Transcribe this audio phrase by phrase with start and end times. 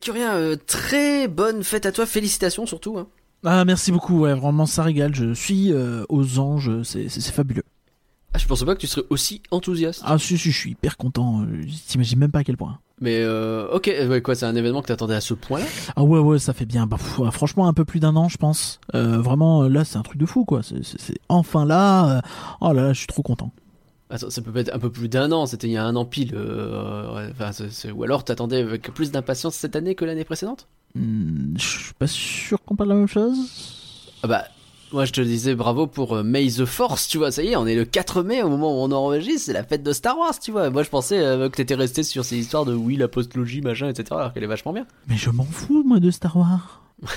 [0.00, 2.98] Curien, euh, très bonne fête à toi, félicitations surtout.
[2.98, 3.06] Hein.
[3.44, 5.14] Ah, merci beaucoup, ouais, vraiment ça régale.
[5.14, 7.62] Je suis euh, aux anges, c'est fabuleux.
[8.34, 10.02] Ah, je pensais pas que tu serais aussi enthousiaste.
[10.04, 11.42] Ah, si, si, je suis hyper content.
[11.42, 12.78] euh, T'imagines même pas à quel point.
[13.00, 15.64] Mais euh, ok, ouais, quoi, c'est un événement que t'attendais à ce point-là?
[15.96, 16.86] Ah ouais, ouais, ça fait bien.
[16.86, 18.80] Bah, pff, franchement, un peu plus d'un an, je pense.
[18.94, 20.62] Euh, vraiment, là, c'est un truc de fou, quoi.
[20.62, 22.20] C'est- enfin là.
[22.60, 23.52] Oh là là, je suis trop content.
[24.08, 26.04] Attends, ça peut être un peu plus d'un an, c'était il y a un an
[26.04, 26.32] pile.
[26.36, 27.30] euh,
[27.94, 30.68] Ou alors t'attendais avec plus d'impatience cette année que l'année précédente?
[30.94, 33.36] Hmm, je suis pas sûr qu'on parle de la même chose.
[34.22, 34.44] Ah bah,
[34.92, 37.56] moi je te disais bravo pour euh, May the Force, tu vois, ça y est,
[37.56, 40.16] on est le 4 mai au moment où on enregistre, c'est la fête de Star
[40.16, 40.70] Wars, tu vois.
[40.70, 43.88] Moi je pensais euh, que t'étais resté sur ces histoires de oui, la postlogie, machin,
[43.88, 44.86] etc., alors qu'elle est vachement bien.
[45.08, 46.82] Mais je m'en fous, moi, de Star Wars.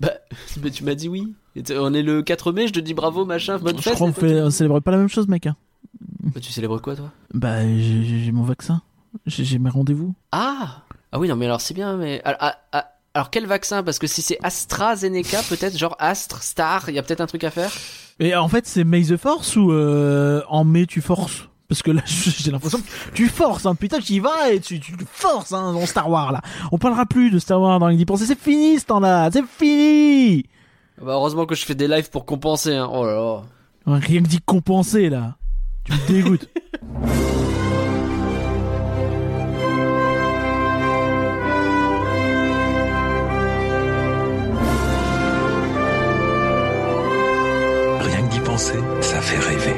[0.00, 0.12] Bah,
[0.62, 1.34] mais tu m'as dit oui.
[1.70, 3.94] On est le 4 mai, je te dis bravo, machin, bonne je fête.
[3.94, 5.46] crois qu'on fait, on célèbre pas la même chose, mec.
[5.46, 5.56] hein.
[6.22, 7.10] Bah, tu célèbres quoi, toi?
[7.32, 8.82] Bah, j'ai mon vaccin.
[9.26, 10.14] J'ai mes rendez-vous.
[10.32, 12.20] Ah Ah oui, non, mais alors c'est bien, mais.
[12.24, 12.52] Alors,
[13.14, 13.82] alors, quel vaccin?
[13.82, 17.44] Parce que si c'est AstraZeneca, peut-être, genre Astre, Star, il y a peut-être un truc
[17.44, 17.72] à faire?
[18.20, 21.48] Et en fait, c'est May the Force ou euh, en mai tu forces?
[21.68, 23.74] Parce que là, j'ai l'impression que tu forces, hein.
[23.74, 26.42] Putain, tu y vas et tu, tu forces, hein, dans Star Wars, là.
[26.72, 28.26] On parlera plus de Star Wars dans les 10 pensées.
[28.26, 29.30] C'est fini, ce temps-là.
[29.32, 30.44] C'est fini.
[31.00, 32.88] Bah, heureusement que je fais des lives pour compenser, hein.
[32.92, 33.42] Oh là là.
[33.98, 35.36] Rien que dit compenser, là.
[35.86, 36.48] Tu me dégoûtes.
[48.00, 49.74] Rien que d'y penser, ça fait rêver.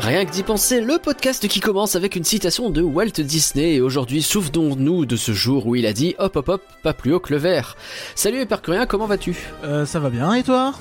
[0.00, 3.80] Rien que d'y penser, le podcast qui commence avec une citation de Walt Disney et
[3.82, 7.20] aujourd'hui souvenons-nous de ce jour où il a dit hop hop hop, pas plus haut
[7.20, 7.76] que le verre.
[8.14, 9.36] Salut Hypercurien, comment vas-tu?
[9.64, 10.72] Euh, ça va bien, et toi?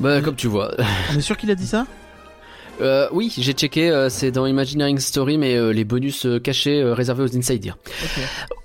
[0.00, 0.72] Bah comme tu vois.
[1.12, 1.86] On est sûr qu'il a dit ça?
[2.80, 6.80] Euh, oui, j'ai checké, euh, c'est dans Imagineering Story mais euh, les bonus euh, cachés
[6.80, 7.76] euh, réservés aux insiders.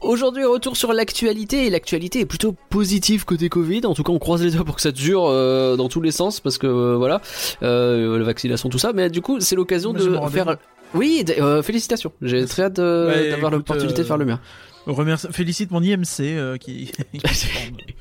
[0.01, 3.85] Aujourd'hui, retour sur l'actualité et l'actualité est plutôt positive côté Covid.
[3.85, 6.11] En tout cas, on croise les doigts pour que ça dure euh, dans tous les
[6.11, 7.21] sens parce que euh, voilà,
[7.63, 8.93] euh, la vaccination, tout ça.
[8.93, 10.57] Mais du coup, c'est l'occasion de faire.
[10.93, 12.13] Oui, euh, félicitations.
[12.21, 14.39] J'ai très hâte euh, Ouais, d'avoir l'opportunité euh, de faire le mien.
[14.85, 16.91] Remercie, félicite mon IMC euh, qui.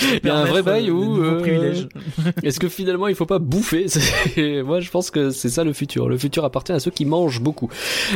[0.00, 1.04] Il y a un vrai bail où.
[1.04, 1.74] Nouveau euh.
[2.42, 3.86] Est-ce que finalement il faut pas bouffer
[4.64, 6.08] Moi je pense que c'est ça le futur.
[6.08, 7.68] Le futur appartient à ceux qui mangent beaucoup.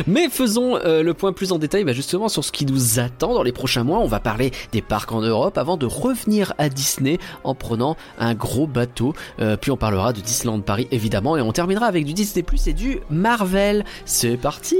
[0.07, 3.33] Mais faisons euh, le point plus en détail bah, justement sur ce qui nous attend
[3.33, 3.99] dans les prochains mois.
[3.99, 8.33] On va parler des parcs en Europe avant de revenir à Disney en prenant un
[8.33, 9.13] gros bateau.
[9.39, 12.67] Euh, puis on parlera de Disneyland Paris évidemment et on terminera avec du Disney Plus
[12.67, 13.83] et du Marvel.
[14.05, 14.77] C'est parti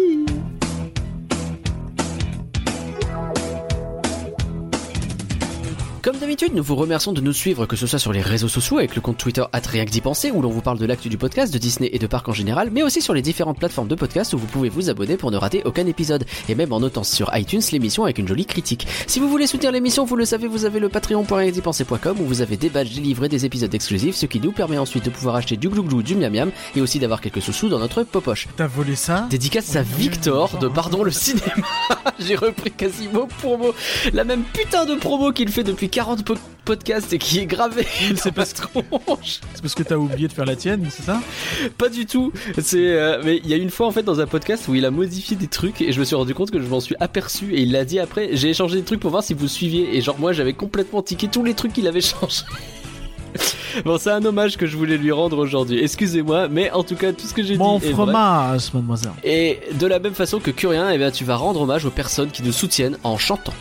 [6.03, 8.77] Comme d'habitude, nous vous remercions de nous suivre, que ce soit sur les réseaux sociaux
[8.77, 11.17] avec le compte Twitter rien que d'y penser, où l'on vous parle de l'actu du
[11.17, 13.95] podcast, de Disney et de parcs en général, mais aussi sur les différentes plateformes de
[13.95, 17.05] podcast où vous pouvez vous abonner pour ne rater aucun épisode, et même en notant
[17.05, 18.85] sur iTunes l'émission avec une jolie critique.
[19.07, 22.57] Si vous voulez soutenir l'émission, vous le savez, vous avez le patreon.rienquedipenser.com où vous avez
[22.57, 25.69] des badges délivrés, des épisodes exclusifs, ce qui nous permet ensuite de pouvoir acheter du
[25.69, 28.49] glouglou, du miam miam, et aussi d'avoir quelques sous-sous dans notre popoche.
[28.57, 31.53] T'as volé ça Dédicace à Victor de Pardon le cinéma.
[32.19, 33.73] J'ai repris quasi mot pour mot
[34.11, 37.85] la même putain de promo qu'il fait depuis 40 po- podcasts et qui est gravé
[38.15, 39.39] C'est ma tronche.
[39.53, 41.19] C'est parce que t'as oublié de faire la tienne, c'est ça?
[41.77, 42.31] Pas du tout.
[42.61, 44.85] C'est euh, mais il y a une fois en fait dans un podcast où il
[44.85, 47.53] a modifié des trucs et je me suis rendu compte que je m'en suis aperçu
[47.53, 48.29] et il l'a dit après.
[48.33, 51.27] J'ai échangé des trucs pour voir si vous suiviez et genre moi j'avais complètement tiqué
[51.27, 52.41] tous les trucs qu'il avait changé.
[53.85, 55.79] Bon, c'est un hommage que je voulais lui rendre aujourd'hui.
[55.79, 57.91] Excusez-moi, mais en tout cas, tout ce que j'ai dit Mon est vrai.
[57.93, 59.11] fromage, mademoiselle.
[59.23, 62.29] Et de la même façon que Curien, eh bien, tu vas rendre hommage aux personnes
[62.29, 63.53] qui nous soutiennent en chantant.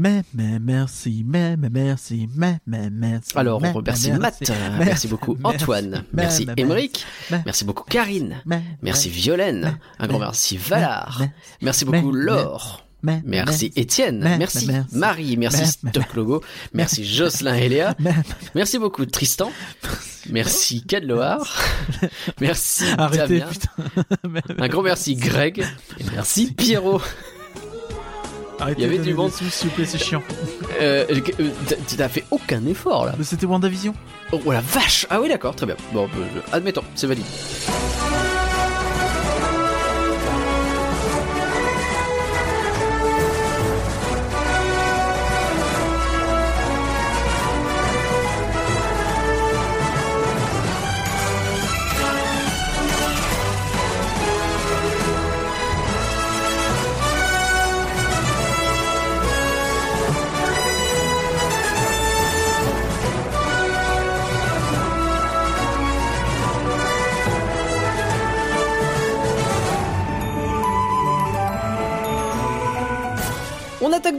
[0.00, 3.32] Mais, mais, merci, mais, mais, merci, mais, mais, merci.
[3.34, 4.48] Alors, on remercie Matt,
[4.78, 7.04] merci, beaucoup Antoine, merci Émeric,
[7.44, 8.40] merci beaucoup Karine,
[8.80, 11.22] merci Violaine, un grand merci Valar,
[11.60, 17.96] merci beaucoup Laure, merci Étienne, merci Marie, merci Stock Logo, merci Jocelyn et Léa,
[18.54, 19.50] merci beaucoup Tristan,
[20.30, 21.44] merci Cadloar,
[22.40, 23.40] merci Arrêtez,
[24.22, 25.66] Damien, un grand merci Greg,
[25.98, 26.52] et merci.
[26.52, 27.02] Pierrot.
[28.60, 29.30] Arrêtez Il y avait du monde.
[29.32, 30.22] s'il vous plaît, c'est chiant.
[30.80, 33.14] Euh, euh, t'as- t'as fait aucun effort là.
[33.18, 33.94] Mais c'était WandaVision.
[34.30, 35.74] Oh la vache Ah oui d'accord, très bien.
[35.92, 37.24] Bon, euh, admettons, c'est valide.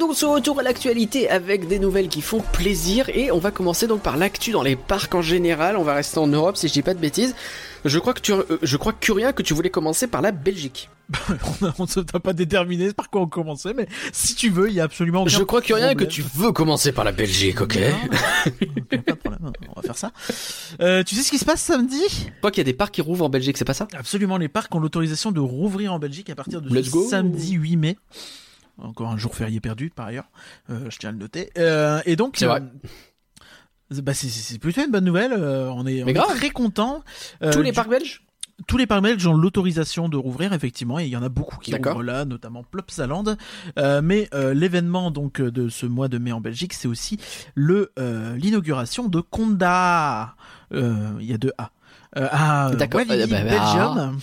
[0.10, 3.86] Donc ce retour à l'actualité avec des nouvelles qui font plaisir et on va commencer
[3.86, 5.78] donc par l'actu dans les parcs en général.
[5.78, 7.36] On va rester en Europe si je dis pas de bêtises.
[7.86, 10.90] Je crois que tu, euh, je crois Curien que tu voulais commencer par la Belgique.
[11.78, 14.80] on ne t'a pas déterminé par quoi on commençait, mais si tu veux, il y
[14.80, 16.08] a absolument aucun Je crois que problème.
[16.08, 20.12] tu veux commencer par la Belgique, ok Non, pas de problème, on va faire ça.
[20.82, 22.02] Euh, tu sais ce qui se passe samedi?
[22.40, 23.88] Crois qu'il y a des parcs qui rouvrent en Belgique, c'est pas ça?
[23.96, 27.08] Absolument, les parcs ont l'autorisation de rouvrir en Belgique à partir de Let's ce go.
[27.08, 27.98] samedi 8 mai.
[28.82, 30.30] Encore un jour férié perdu par ailleurs,
[30.70, 31.50] euh, je tiens à le noter.
[31.58, 32.62] Euh, et donc, C'est vrai.
[33.92, 35.34] euh, bah, c'est- plutôt une bonne nouvelle.
[35.34, 37.04] on est, on très content.
[37.52, 38.24] Tous les parcs belges
[38.68, 41.58] tous les parcs belges ont l'autorisation de rouvrir effectivement et il y en a beaucoup
[41.60, 43.24] qui rouvrent là notamment Plopsaland
[43.78, 47.18] euh, mais euh, l'événement donc de ce mois de mai en Belgique c'est aussi
[47.56, 50.36] le euh, l'inauguration de Conda
[50.74, 51.72] il y a deux A
[52.16, 52.88] à bah,
[53.28, 54.20] bah, Belgium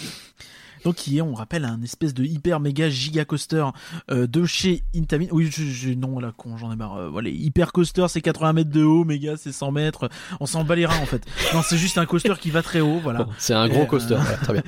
[0.87, 3.65] donc qui est, on rappelle, un espèce de hyper méga giga coaster
[4.11, 5.27] euh, de chez Intamin.
[5.33, 6.97] Oui, je, je- non, la con, j'en ai marre.
[6.97, 10.09] Euh, voilà, hyper coaster, c'est 80 mètres de haut, méga, c'est 100 mètres.
[10.39, 11.25] On s'en bat les reins en fait.
[11.53, 13.25] Non, c'est juste un coaster qui va très haut, voilà.
[13.25, 14.63] Bon, C'est un gros Et, coaster, euh, voilà, très bien.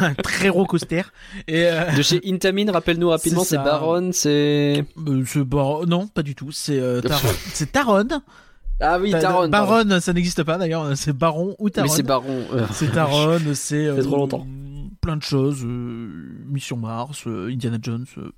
[0.02, 1.02] un très gros coaster.
[1.48, 3.56] Et euh, De chez Intamin, rappelle-nous rapidement, C'est.
[3.56, 4.84] Baron, c'est...
[5.44, 6.52] bar- non, pas du tout.
[6.52, 7.28] C'est Taron.
[7.52, 8.08] c'est Taron.
[8.80, 9.48] Ah oui, Ta- Taron.
[9.48, 10.96] Baron, ça n'existe pas d'ailleurs.
[10.96, 11.88] C'est Baron ou Taron.
[11.88, 12.40] Mais c'est Baron.
[12.52, 14.46] euh, C'est Taron, c'est euh, trop longtemps.
[15.04, 15.62] Plein de choses.
[15.64, 16.08] euh,
[16.46, 18.30] Mission Mars, euh, Indiana Jones, euh,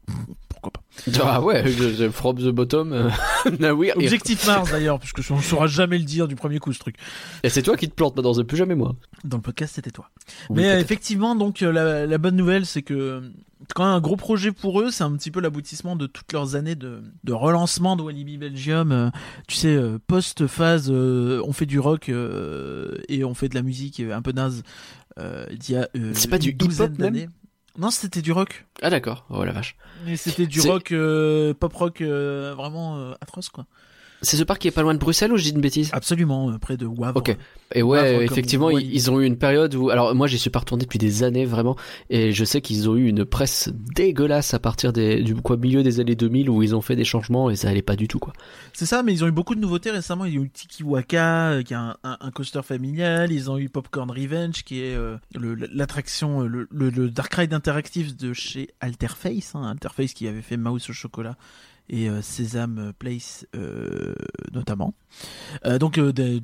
[0.49, 0.83] pourquoi pas.
[1.23, 1.65] Ah ouais,
[2.11, 2.93] from the bottom.
[3.97, 6.97] Objectif Mars d'ailleurs, puisque on ne saura jamais le dire du premier coup ce truc.
[7.45, 8.97] Et c'est toi qui te plantes maintenant, c'est plus jamais moi.
[9.25, 10.11] Dans le podcast, c'était toi.
[10.51, 13.23] Oui, Mais effectivement, donc la, la bonne nouvelle, c'est que
[13.75, 16.75] quand un gros projet pour eux, c'est un petit peu l'aboutissement de toutes leurs années
[16.75, 18.93] de, de relancement de Walibi Belgium.
[18.93, 19.11] Euh,
[19.49, 24.01] tu sais, euh, post-phase, euh, on fait du rock et on fait de la musique
[24.01, 24.63] un peu naze.
[25.19, 27.29] Il y a C'est pas du hip-hop, même.
[27.79, 28.67] Non, c'était du rock.
[28.81, 29.77] Ah d'accord, oh la vache.
[30.07, 30.95] Mais c'était du rock,
[31.59, 33.67] pop rock vraiment atroce quoi.
[34.27, 36.51] C'est ce parc qui est pas loin de Bruxelles ou je dis une bêtise Absolument,
[36.51, 37.17] euh, près de Wavre.
[37.19, 37.37] Ok.
[37.75, 40.51] Et ouais, Wavre, comme effectivement, ils, ont eu une période où, alors moi j'y suis
[40.51, 41.77] pas retourné depuis des années vraiment,
[42.11, 45.83] et je sais qu'ils ont eu une presse dégueulasse à partir des, du quoi, milieu
[45.83, 48.19] des années 2000 où ils ont fait des changements et ça allait pas du tout
[48.19, 48.33] quoi.
[48.73, 50.25] C'est ça, mais ils ont eu beaucoup de nouveautés récemment.
[50.27, 53.33] Ils ont eu Tiki Waka, euh, qui est un, un- un coaster familial.
[53.33, 55.17] Ils ont eu Popcorn Revenge, qui est euh,
[55.73, 59.55] l'attraction, le, le- le Dark Ride interactif de chez Alterface.
[59.55, 61.37] Hein, Alterface qui avait fait Mouse au chocolat
[61.89, 64.15] et euh, Sesame Place euh,
[64.53, 64.95] notamment.
[65.65, 66.43] Euh, donc des-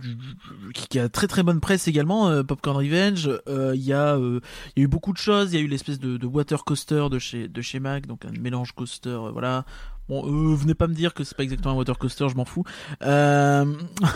[0.75, 2.43] qui, a très très bonne presse également.
[2.45, 3.29] Popcorn Revenge.
[3.47, 5.53] Il y a y a eu beaucoup de choses.
[5.53, 8.25] Il y a eu l'espèce de, de water coaster de chez de chez Mac, donc
[8.25, 9.19] un mélange coaster.
[9.33, 9.65] voilà.
[10.09, 12.45] Bon, euh, venez pas me dire que c'est pas exactement un water coaster, je m'en
[12.45, 12.65] fous.
[13.03, 13.65] Euh,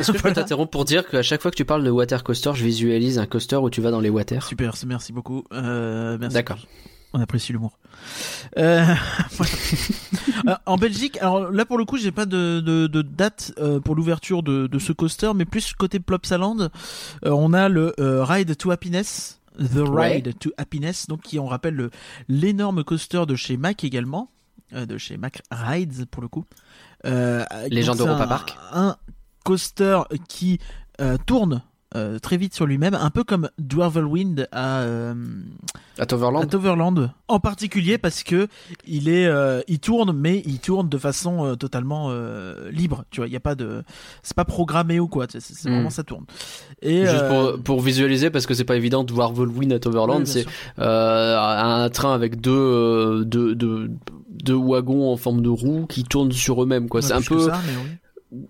[0.00, 2.24] Est-ce que je peux t'interrompre pour dire qu'à chaque fois que tu parles de water
[2.24, 5.44] coaster, je visualise un coaster où tu vas dans les water super, merci beaucoup.
[5.52, 6.18] Euh.
[6.18, 6.58] D'accord.
[7.18, 7.78] On apprécie l'humour.
[8.58, 8.84] Euh,
[9.30, 10.60] voilà.
[10.66, 13.94] En Belgique, alors là pour le coup, j'ai pas de, de, de date euh, pour
[13.94, 16.68] l'ouverture de, de ce coaster, mais plus côté Plopsaland, euh,
[17.24, 19.40] on a le Ride to Happiness.
[19.58, 20.16] The Ouais.
[20.16, 21.90] Ride to Happiness, donc qui on rappelle le-
[22.28, 24.30] l'énorme coaster de chez Mac également,
[24.72, 26.44] de chez Mac Rides pour le coup.
[27.06, 28.56] Euh, Légende donc c'est Europa un- Park.
[28.72, 28.96] Un
[29.44, 30.58] coaster qui
[31.24, 31.62] tourne
[31.96, 35.14] euh, très vite sur lui-même, un peu comme Dwarvelwind à euh,
[35.98, 38.48] À Toverland à Toverland, en particulier parce que
[38.86, 42.10] il est, euh, il tourne, mais il tourne de façon euh, totalement
[42.70, 43.04] libre.
[43.10, 43.82] Tu vois, il y a pas de,
[44.22, 45.26] c'est pas programmé ou quoi.
[45.28, 45.72] C'est c'est Hmm.
[45.72, 46.24] vraiment ça tourne.
[46.82, 50.20] Et Juste pour, pour visualiser, parce que c'est pas évident de voir Volwin à Toverland,
[50.20, 50.46] oui, c'est
[50.78, 53.90] un train avec deux, deux, deux,
[54.30, 57.00] deux wagons en forme de roue qui tournent sur eux-mêmes, quoi.
[57.00, 57.90] Ouais, C'est un peu, ça, mais oui.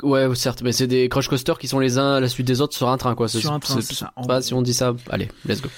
[0.02, 2.60] Ouais, certes, mais c'est des crush coasters qui sont les uns à la suite des
[2.60, 3.28] autres sur un train, quoi.
[3.28, 4.94] Sur un train, c'est- ça, Pas si on dit ça.
[5.10, 5.68] Allez, let's go.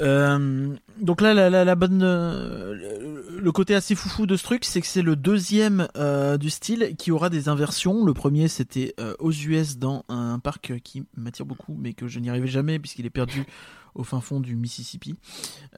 [0.00, 0.68] Euh,
[1.00, 2.74] donc là, la, la, la bonne, euh,
[3.40, 6.94] le- côté assez foufou de ce truc, c'est que c'est le deuxième euh, du style
[6.96, 8.04] qui aura des inversions.
[8.04, 12.20] Le premier, c'était euh, aux US dans un parc qui m'attire beaucoup, mais que je
[12.20, 13.44] n'y arrivais jamais puisqu'il est perdu
[13.96, 15.16] au fin fond du Mississippi.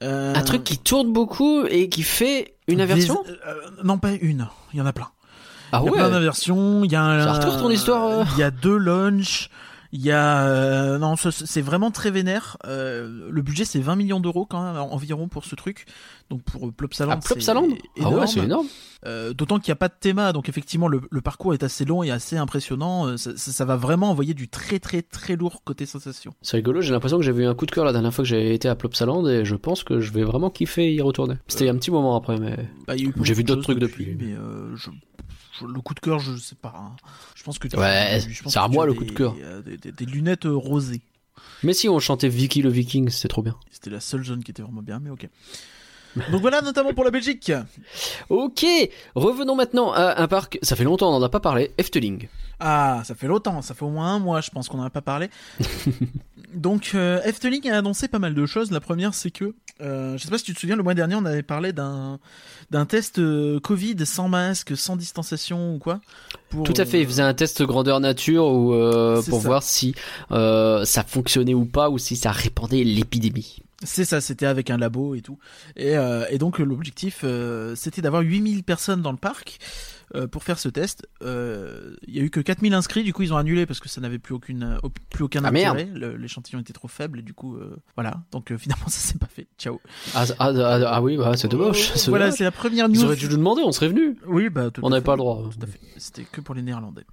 [0.03, 4.11] Euh, Un truc qui tourne beaucoup et qui fait une des- inversion euh, Non, pas
[4.13, 4.47] une.
[4.73, 5.07] Il y en a plein.
[5.71, 6.83] Ah Il y a ouais plein d'inversions.
[6.83, 8.23] Il y a un, Ça retourne ton histoire, euh.
[8.35, 9.49] Il y a deux launches.
[9.93, 12.55] Il y a euh, non, c'est vraiment très vénère.
[12.65, 15.85] Euh, le budget c'est 20 millions d'euros quand même environ pour ce truc.
[16.29, 17.67] Donc pour euh, Plopsaland, Ah, Plopsaland
[18.01, 18.67] Ah ouais, c'est énorme.
[19.05, 21.83] Euh, D'autant qu'il n'y a pas de théma, donc effectivement le, le parcours est assez
[21.83, 23.05] long et assez impressionnant.
[23.07, 26.31] Euh, Ça, ça- ça va vraiment envoyer du très très très lourd côté sensation.
[26.41, 28.29] C'est rigolo, j'ai l'impression que j'avais eu un coup de cœur la dernière fois que
[28.29, 31.35] j'avais été à Plopsaland et je pense que je vais vraiment kiffer y retourner.
[31.49, 32.55] C'était il y a un petit moment après, mais.
[32.87, 34.15] Bah, J'ai vu d'autres trucs depuis.
[34.17, 34.89] mais euh, je-
[35.67, 36.73] le coup de cœur, je sais pas.
[36.77, 36.95] hein.
[37.35, 39.35] Je pense que tu, Ouais, c'est à moi le des- coup de cœur.
[39.41, 41.01] euh, Des, des- des lunettes euh, rosées.
[41.63, 43.55] Mais si on chantait Vicky le Viking, c'était trop bien.
[43.71, 45.27] C'était la seule zone qui était vraiment bien, mais ok.
[46.31, 47.53] Donc voilà, notamment pour la Belgique.
[48.29, 48.65] Ok,
[49.15, 50.59] revenons maintenant à un parc.
[50.61, 51.71] Ça fait longtemps, on n'en a pas parlé.
[51.77, 52.27] Efteling.
[52.59, 54.89] Ah, ça fait longtemps, ça fait au moins un mois, je pense qu'on n'en a
[54.89, 55.29] pas parlé.
[56.53, 58.71] Donc, euh, Efteling a annoncé pas mal de choses.
[58.71, 61.15] La première, c'est que, euh, je sais pas si tu te souviens, le mois dernier,
[61.15, 62.19] on avait parlé d'un
[62.71, 65.99] d'un test euh, Covid sans masque, sans distanciation ou quoi.
[66.49, 69.47] pour, Tout à fait, il faisait un test grandeur nature ou euh, pour ça.
[69.47, 69.93] voir si
[70.31, 73.57] euh, ça fonctionnait ou pas ou si ça répandait l'épidémie.
[73.83, 75.37] C'est ça, c'était avec un labo et tout.
[75.75, 79.59] Et, euh, et donc l'objectif, euh, c'était d'avoir 8000 personnes dans le parc
[80.15, 81.07] euh, pour faire ce test.
[81.23, 83.87] Euh, Il y a eu que 4000 inscrits, du coup ils ont annulé parce que
[83.89, 85.89] ça n'avait plus, aucune, euh, plus aucun Ah, intérêt.
[86.17, 88.21] L'échantillon était trop faible et du coup, euh, voilà.
[88.31, 89.47] Donc euh, finalement ça s'est pas fait.
[89.57, 89.79] Ciao.
[90.13, 91.91] Ah, ah, ah, ah oui, bah, c'est dommage.
[91.95, 93.05] c'est Voilà, c'est la première Ils news.
[93.05, 94.15] auraient dû nous demander, on serait venus.
[94.27, 95.49] Oui, bah tout On n'avait pas le droit.
[95.51, 95.79] Tout à fait.
[95.97, 97.05] C'était que pour les Néerlandais.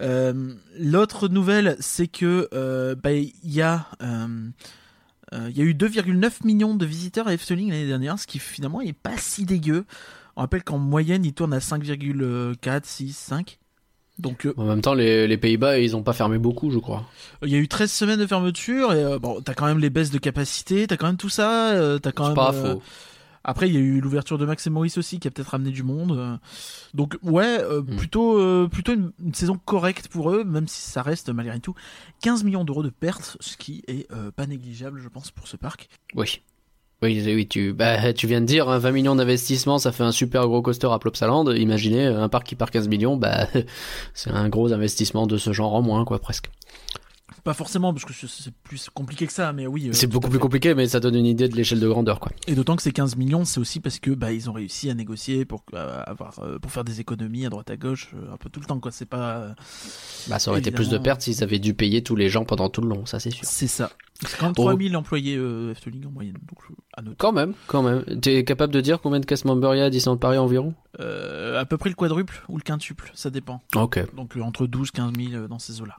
[0.00, 4.48] Euh, L'autre nouvelle, c'est que euh, bah, il y a euh,
[5.32, 8.38] euh, il y a eu 2,9 millions de visiteurs à Efteling l'année dernière, ce qui
[8.38, 9.84] finalement est pas si dégueu.
[10.40, 13.58] On rappelle qu'en moyenne, il tourne à 5,4, 6, 5.
[14.18, 17.04] Donc euh, En même temps, les, les Pays-Bas, ils ont pas fermé beaucoup, je crois.
[17.42, 19.90] il y a eu 13 semaines de fermeture et euh, bon, t'as quand même les
[19.90, 22.74] baisses de capacité, t'as quand même tout ça, euh, t'as quand C'est même pas euh,
[22.76, 22.82] faux.
[23.44, 25.72] Après, il y a eu l'ouverture de Max et Maurice aussi, qui a peut-être ramené
[25.72, 26.12] du monde.
[26.12, 26.36] euh.
[26.94, 27.96] Donc, ouais, euh, Mm.
[27.96, 31.74] plutôt, euh, plutôt une, une saison correcte pour eux, même si ça reste malgré tout
[32.22, 35.56] 15 millions d'euros de pertes, ce qui est euh, pas négligeable, je pense, pour ce
[35.58, 35.88] parc.
[36.14, 36.40] Oui.
[37.02, 40.12] Oui, oui, tu, bah, tu viens de dire, hein, 20 millions d'investissements, ça fait un
[40.12, 41.50] super gros coaster à Plopsaland.
[41.50, 43.46] Imaginez un parc qui part 15 millions, bah,
[44.14, 46.50] c'est un gros investissement de ce genre en moins, quoi, presque.
[47.44, 49.88] Pas forcément, parce que c'est- plus compliqué que ça, mais oui.
[49.88, 52.30] euh, c'est beaucoup plus compliqué, mais ça donne une idée de l'échelle de grandeur, quoi.
[52.46, 54.94] Et d'autant que ces 15 millions, c'est aussi parce que bah ils ont réussi à
[54.94, 58.50] négocier pour euh, avoir, euh, pour faire des économies à droite à gauche, un peu
[58.50, 58.90] tout le temps, quoi.
[58.92, 59.54] C'est pas.
[60.28, 62.68] Bah, ça aurait été plus de pertes s'ils avaient dû payer tous les gens pendant
[62.68, 63.44] tout le long, ça c'est sûr.
[63.44, 63.90] C'est ça.
[64.26, 64.64] C'est quand même Oh.
[64.64, 66.58] 3000 employés euh, Efteling en moyenne, donc
[66.94, 67.16] à noter.
[67.18, 68.04] Quand même, quand même.
[68.20, 70.74] T'es capable de dire combien de cast members il y a à Disneyland Paris environ?
[71.00, 73.62] Euh, à peu près le quadruple ou le quintuple, ça dépend.
[73.76, 74.14] Ok.
[74.14, 75.96] Donc euh, entre 12 15 000 euh, dans ces eaux-là.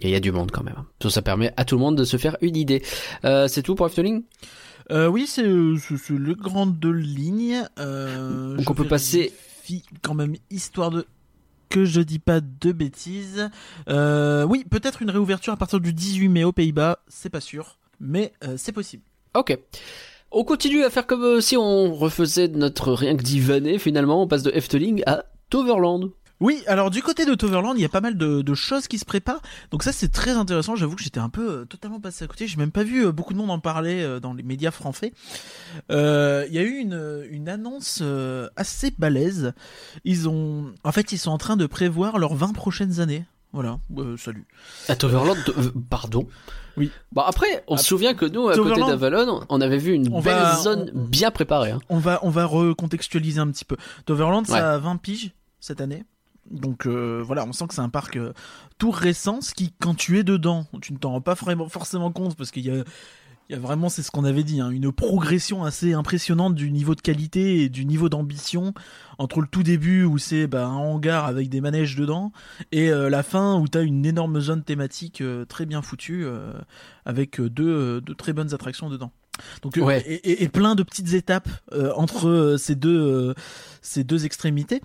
[0.00, 0.82] Il y a du monde quand même.
[1.08, 2.82] Ça, permet à tout le monde de se faire une idée.
[3.24, 4.22] Euh, c'est tout pour Efteling?
[4.90, 7.62] Euh, oui, c'est euh, c'est- le grand de ligne.
[7.78, 9.32] Euh, Donc on peut passer-
[10.02, 11.06] quand même histoire de
[11.68, 13.48] que je dis pas de bêtises.
[13.88, 17.78] Euh, oui, peut-être une réouverture à partir du 18 mai aux Pays-Bas, c'est pas sûr,
[18.00, 19.02] mais euh, c'est possible.
[19.34, 19.56] Ok.
[20.32, 24.22] On continue à faire comme si on refaisait notre rien que divaner finalement.
[24.22, 26.10] On passe de Efteling à Toverland.
[26.42, 28.98] Oui, alors du côté de Toverland, il y a pas mal de, de choses qui
[28.98, 29.40] se préparent.
[29.70, 30.74] Donc ça, c'est très intéressant.
[30.76, 32.46] J'avoue que j'étais un peu euh, totalement passé à côté.
[32.46, 35.12] J'ai même pas vu euh, beaucoup de monde en parler euh, dans les médias français.
[35.88, 35.94] Il
[36.52, 38.02] y a eu une, une annonce
[38.56, 39.52] assez balèze.
[40.04, 43.24] Ils ont, en fait, ils sont en train de prévoir leurs 20 prochaines années.
[43.52, 43.78] Voilà.
[44.18, 44.46] Salut.
[44.88, 45.36] À Toverland,
[45.90, 46.26] pardon.
[46.78, 46.90] Oui.
[47.12, 49.92] Bon après, on À se souvient que nous, à côté Toverland, d'Avalon, on avait vu
[49.92, 51.70] une belle va- zone on- bien préparée.
[51.72, 51.80] hein.
[51.90, 53.76] On va, on va recontextualiser un petit peu.
[54.06, 54.58] Toverland, Ouais.
[54.58, 56.04] ça a 20 piges cette année.
[56.50, 58.32] Donc euh, voilà, on sent que c'est un parc euh,
[58.78, 62.36] tout récent, ce qui, quand tu es dedans, tu ne t'en rends pas forcément compte
[62.36, 66.54] parce qu'il y a, vraiment, c'est ce qu'on avait dit, hein, une progression assez impressionnante
[66.54, 68.72] du niveau de qualité et du niveau d'ambition
[69.18, 72.32] entre le tout début où c'est bah, un hangar avec des manèges dedans
[72.72, 76.26] et euh, la fin où tu as une énorme zone thématique très bien foutue
[77.04, 79.12] avec deux très bonnes attractions dedans.
[79.62, 80.02] Donc, euh, Ouais.
[80.24, 83.34] et, plein de petites étapes euh, entre euh, ces deux
[83.84, 84.80] ces deux extrémités.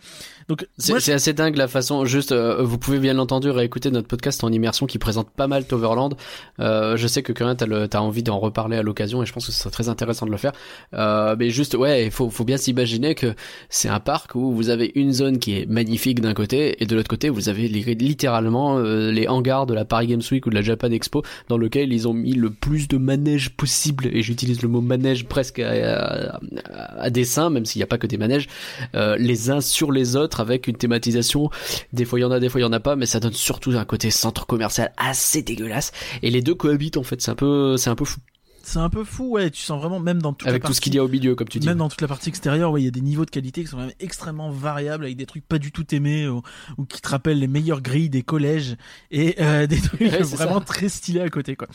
[0.47, 2.05] Donc C'est je- assez dingue la façon.
[2.05, 5.67] Juste, euh, vous pouvez bien entendu réécouter notre podcast en immersion qui présente pas mal
[5.67, 6.15] Toverland.
[6.59, 9.51] Euh, je sais que Corinne, t'as envie d'en reparler à l'occasion et je pense que
[9.51, 10.51] ce serait très intéressant de le faire.
[10.95, 13.35] Euh, mais juste, ouais, il faut, faut bien s'imaginer que
[13.69, 16.95] c'est un parc où vous avez une zone qui est magnifique d'un côté et de
[16.95, 20.55] l'autre côté vous avez li- littéralement les hangars de la Paris Games Week ou de
[20.55, 24.46] la Japan Expo dans lequel ils ont mis le plus de manèges possible et j'utilise
[24.53, 26.39] le mot manège presque à,
[27.09, 28.47] dessein même s'il n'y a pas que des manèges
[28.95, 31.49] euh, les uns sur les autres avec une thématisation.
[31.93, 33.19] Des fois il y en a, des fois il y en a pas, mais ça
[33.19, 35.91] donne surtout un côté centre commercial assez dégueulasse.
[36.21, 37.21] Et les deux cohabitent en fait.
[37.21, 38.19] C'est un peu, c'est un peu fou.
[38.67, 39.49] C'est un peu fou, ouais.
[39.49, 41.07] Tu sens vraiment même dans toute avec la tout ce partie- qu'il y a au
[41.07, 41.67] milieu, comme tu dis.
[41.67, 43.69] Même dans toute la partie extérieure, ouais, il y a des niveaux de qualité qui
[43.69, 46.41] sont même extrêmement variables, avec des trucs pas du tout aimés ou,
[46.77, 48.75] ou qui te rappellent les meilleures grilles des collèges
[49.09, 50.65] et euh, des trucs Ouais, vraiment ça.
[50.65, 51.67] très stylés à côté, quoi.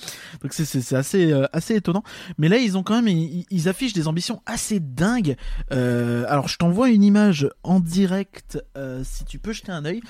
[0.43, 2.03] Donc c'est assez euh, assez étonnant.
[2.39, 5.37] Mais là, ils ont quand même ils, ils affichent des ambitions assez dingues.
[5.73, 8.59] Euh, alors, je t'envoie une image en direct
[9.03, 10.03] si tu peux jeter un œil.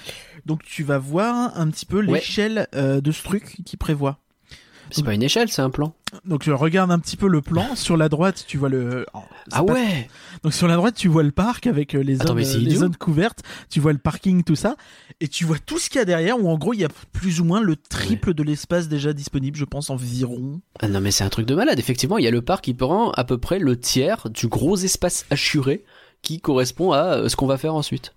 [0.47, 4.19] Donc, tu vas voir un petit peu l'échelle de ce truc qu'ils prévoient.
[4.91, 5.95] C'est pas une échelle, c'est un plan.
[6.25, 7.67] Donc euh, regarde un petit peu le plan.
[7.77, 9.07] Sur la droite, tu vois le.
[9.15, 10.09] oh, Ah pas- ouais
[10.43, 12.75] Donc sur la droite, tu vois le parc avec euh, les Attends, zones, euh, les
[12.77, 13.43] zones couvertes.
[13.71, 14.77] Tu vois le parking, tout ça,
[15.21, 16.39] et tu vois tout ce qu'il y a derrière.
[16.43, 19.57] Où en gros, il y a plus ou moins le triple de l'espace déjà disponible,
[19.57, 20.61] je pense environ.
[20.81, 21.79] Ah Non mais c'est un truc de malade.
[21.79, 24.77] Effectivement, il y a le parc qui prend à peu près le tiers du gros
[24.77, 25.85] espace assuré
[26.23, 28.15] qui correspond à ce qu'on va faire ensuite.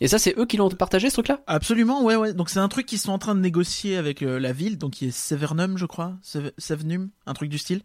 [0.00, 1.40] Et ça, c'est eux qui l'ont partagé ce truc-là?
[1.46, 2.32] Absolument, ouais, ouais.
[2.34, 4.92] Donc c'est un truc qu'ils sont en train de négocier avec euh, la ville, donc
[4.94, 7.82] qui est Severnum, je crois, Seve- Sevenum, un truc du style.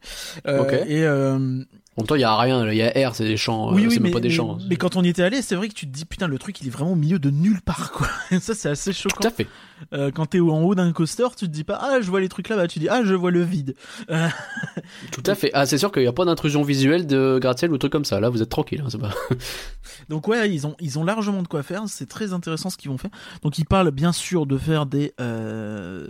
[0.47, 0.73] Euh, Ok.
[0.87, 2.67] Et euh, En même temps, il y a rien.
[2.67, 3.71] Il y a R, c'est des champs.
[3.73, 4.57] oui, oui, c'est même pas des mais- champs.
[4.69, 6.59] mais quand on y était allé, c'est vrai que tu te dis putain, le truc,
[6.61, 8.07] il est vraiment au milieu de nulle part, quoi.
[8.39, 9.17] ça, c'est assez choquant.
[9.21, 9.47] Tout à fait.
[9.93, 12.29] Euh, quand t'es en haut d'un coaster, tu te dis pas ah je vois les
[12.29, 13.75] trucs là-bas, tu dis ah je vois le vide.
[14.09, 14.27] Euh,
[15.11, 15.51] Tout à fait.
[15.53, 18.19] Ah, c'est sûr qu'il n'y a pas d'intrusion visuelle de gratte-ciel ou truc comme ça.
[18.19, 18.81] Là, vous êtes tranquille.
[18.83, 19.13] hein, c'est pas...
[20.09, 21.83] Donc ouais, ils ont ils ont largement de quoi faire.
[21.87, 23.11] C'est très intéressant ce qu'ils vont faire.
[23.43, 25.13] Donc ils parlent bien sûr de faire des.
[25.19, 26.07] euh,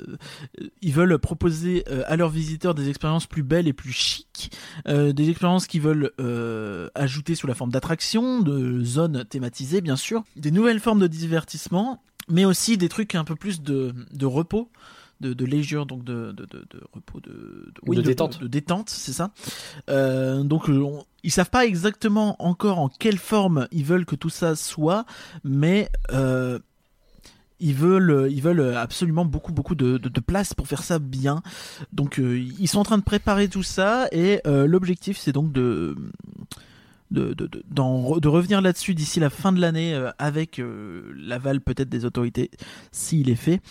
[0.82, 4.52] ils veulent proposer à leurs visiteurs des expériences plus belles et plus chic,
[4.88, 6.12] euh, des expériences qu'ils veulent
[6.96, 12.02] ajouter sous la forme d'attractions, de zones thématisées bien sûr, des nouvelles formes de divertissement,
[12.30, 14.70] mais aussi des trucs un peu plus de de repos.
[15.22, 18.40] De, de leisure donc de, de, de, repos de, de, De détente.
[18.42, 19.32] de, détente c'est ça
[19.90, 24.16] euh, donc euh, on- ils savent pas exactement encore en quelle forme ils veulent que
[24.16, 25.04] tout ça soit,
[25.44, 26.58] mais euh,
[27.60, 31.42] ils veulent, ils veulent absolument beaucoup, beaucoup de, de, de place pour faire ça bien.
[31.92, 35.52] Donc euh, ils sont en train de préparer tout ça et euh, l'objectif c'est donc
[35.52, 35.98] de
[37.12, 41.90] de, de, de, revenir là-dessus d'ici la fin de l'année euh, avec euh, l'aval peut-être
[41.90, 42.52] des autorités
[42.92, 43.62] s'il est fait.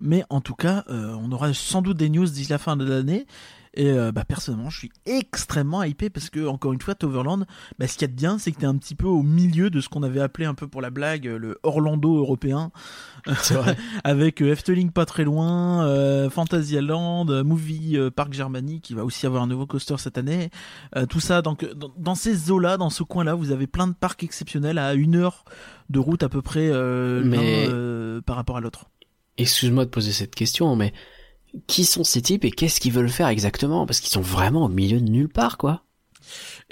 [0.00, 2.84] Mais en tout cas, euh, on aura sans doute des news d'ici la fin de
[2.84, 3.26] l'année.
[3.74, 7.46] Et euh, bah, personnellement, je suis extrêmement hypé parce que, encore une fois, Toverland,
[7.78, 9.70] bah, ce qu'il y a de bien, c'est que t'es un petit peu au milieu
[9.70, 12.70] de ce qu'on avait appelé un peu pour la blague euh, le Orlando européen.
[13.26, 13.76] Vrai.
[14.04, 19.04] Avec euh, Efteling pas très loin, euh, Fantasyland, euh, Movie euh, Park Germany qui va
[19.04, 20.50] aussi avoir un nouveau coaster cette année.
[20.96, 23.94] Euh, tout ça, donc dans, dans ces eaux-là, dans ce coin-là, vous avez plein de
[23.94, 25.44] parcs exceptionnels à une heure
[25.88, 28.86] de route à peu près Mais- euh, par rapport à l'autre.
[29.38, 30.92] Excuse-moi de poser cette question, mais
[31.66, 33.86] qui sont ces types et qu'est-ce qu'ils veulent faire exactement?
[33.86, 35.84] Parce qu'ils sont vraiment au milieu de nulle part, quoi.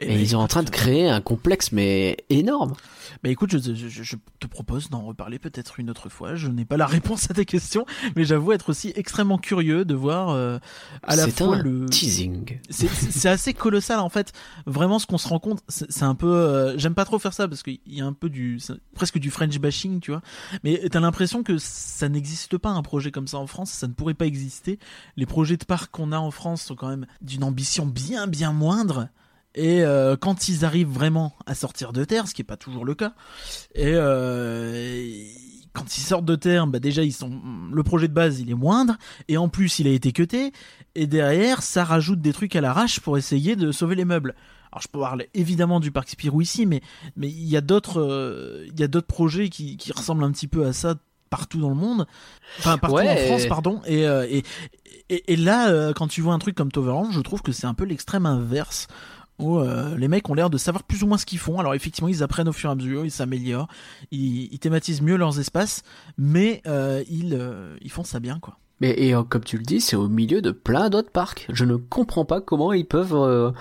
[0.02, 2.72] Et, ben, ils sont en train de créer un complexe, mais énorme.
[3.22, 6.36] Bah écoute, je, je- je- je te propose d'en reparler peut-être une autre fois.
[6.36, 7.84] Je n'ai pas la réponse à tes questions,
[8.16, 10.58] mais j'avoue être aussi extrêmement curieux de voir euh,
[11.02, 11.86] à la fois un le.
[11.86, 12.60] teasing.
[12.70, 14.32] C'est- assez colossal en fait.
[14.66, 16.32] Vraiment, ce qu'on se rend compte, c'est un peu.
[16.34, 18.58] euh, J'aime pas trop faire ça parce qu'il y a un peu du,
[18.94, 20.22] presque du French bashing, tu vois.
[20.64, 23.70] Mais t'as l'impression que ça n'existe pas un projet comme ça en France.
[23.70, 24.78] Ça ne pourrait pas exister.
[25.16, 28.52] Les projets de parc qu'on a en France sont quand même d'une ambition bien bien
[28.52, 29.08] moindre.
[29.54, 32.84] Et euh, quand ils arrivent vraiment à sortir de terre, ce qui est pas toujours
[32.84, 33.12] le cas,
[33.74, 35.12] et euh,
[35.72, 37.30] quand ils sortent de terre, bah déjà ils sont
[37.72, 38.96] le projet de base il est moindre
[39.28, 40.52] et en plus il a été cuté
[40.94, 44.34] et derrière ça rajoute des trucs à l'arrache pour essayer de sauver les meubles.
[44.72, 46.80] Alors je parle évidemment du parc Spirou ici, mais
[47.16, 50.30] mais il y a d'autres euh, il y a d'autres projets qui, qui ressemblent un
[50.32, 50.94] petit peu à ça
[51.28, 52.06] partout dans le monde,
[52.58, 53.80] enfin partout Ouais, en France et- pardon.
[53.86, 54.42] Et, euh, et,
[55.08, 57.66] et et là euh, quand tu vois un truc comme Toverland, je trouve que c'est
[57.68, 58.88] un peu l'extrême inverse
[59.42, 61.58] euh, les mecs ont l'air de savoir plus ou moins ce qu'ils font.
[61.58, 63.68] Alors effectivement, ils apprennent au fur et à mesure, ils s'améliorent,
[64.10, 65.82] ils, thématisent mieux leurs espaces,
[66.18, 68.58] mais euh, ils, euh, ils font ça bien, quoi.
[68.80, 71.46] Mais et comme tu le dis, c'est au milieu de plein d'autres parcs.
[71.50, 73.52] Je ne comprends pas comment ils peuvent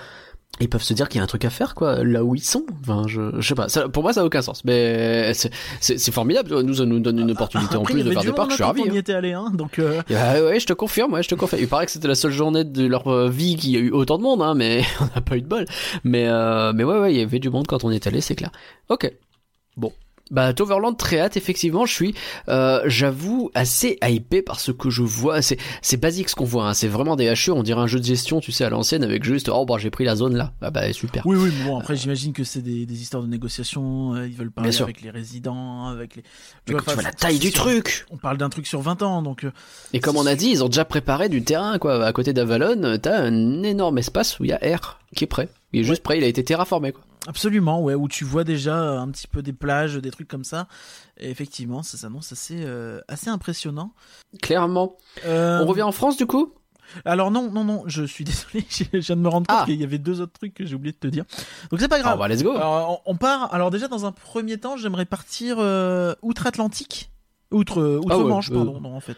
[0.60, 2.42] ils peuvent se dire qu'il y a un truc à faire quoi là où ils
[2.42, 2.64] sont.
[2.82, 3.68] Enfin, je, je sais pas.
[3.68, 4.62] Ça, pour moi, ça a aucun sens.
[4.64, 5.32] Mais
[5.80, 6.60] c'est formidable.
[6.62, 8.50] Nous, ça nous donne une opportunité en plus de faire des parcs.
[8.50, 8.82] Je suis ravi.
[8.82, 8.94] On y hein.
[8.94, 11.62] était allé, hein, donc euh, Ah ouais, je te confirme, ouais, je te confirme.
[11.62, 13.90] Il paraît que c'était la seule journée de leur euh, vie qu'il y a eu
[13.90, 15.64] autant de monde, hein, mais on n'a pas eu de bol.
[16.04, 18.20] Mais euh, mais ouais, ouais, il y avait du monde quand on y est allé,
[18.20, 18.50] c'est clair.
[18.88, 19.10] Ok.
[19.76, 19.92] Bon.
[20.30, 22.14] Bah, Toverland, très hâte, effectivement, je suis,
[22.48, 25.42] euh, j'avoue, assez hypé par ce que je vois.
[25.42, 26.74] C'est, c'est basique ce qu'on voit, hein.
[26.74, 29.24] c'est vraiment des hachures, on dirait un jeu de gestion, tu sais, à l'ancienne, avec
[29.24, 30.52] juste, oh, bah, j'ai pris la zone là.
[30.62, 31.26] Ah bah, super.
[31.26, 34.34] oui, oui, mais bon, après j'imagine que c'est des, des histoires de négociation, euh, ils
[34.36, 36.22] veulent parler avec les résidents, avec les.
[36.68, 38.06] Mais quand tu vois la taille du sur- truc!
[38.10, 39.44] On parle d'un truc sur 20 ans, donc.
[39.44, 39.50] euh,
[39.92, 42.04] Et comme on a dit, ils ont déjà préparé du terrain, quoi.
[42.06, 45.48] À côté d'Avalon, t'as un énorme espace où il y a R qui est prêt.
[45.72, 47.02] Il est juste prêt, il a été terraformé, quoi.
[47.26, 50.66] Absolument, ouais, où tu vois déjà un petit peu des plages, des trucs comme ça.
[51.18, 53.92] Et effectivement, ça s'annonce assez, euh, assez impressionnant.
[54.42, 54.96] Clairement.
[55.26, 56.54] Euh, On revient en France, du coup?
[57.04, 59.64] Alors non, non, non, je suis désolé, je viens de me rendre compte Ah.
[59.64, 61.24] qu'il y avait deux autres trucs que j'ai oublié de te dire.
[61.70, 62.18] Donc c'est pas Ah, grave.
[62.18, 62.50] bah, let's go.
[62.56, 63.52] Alors, on on part.
[63.54, 67.10] Alors déjà dans un premier temps, j'aimerais partir euh, outre-Atlantique,
[67.50, 69.16] outre euh, Ah ouais, outre-Manche, euh, pardon, non en fait.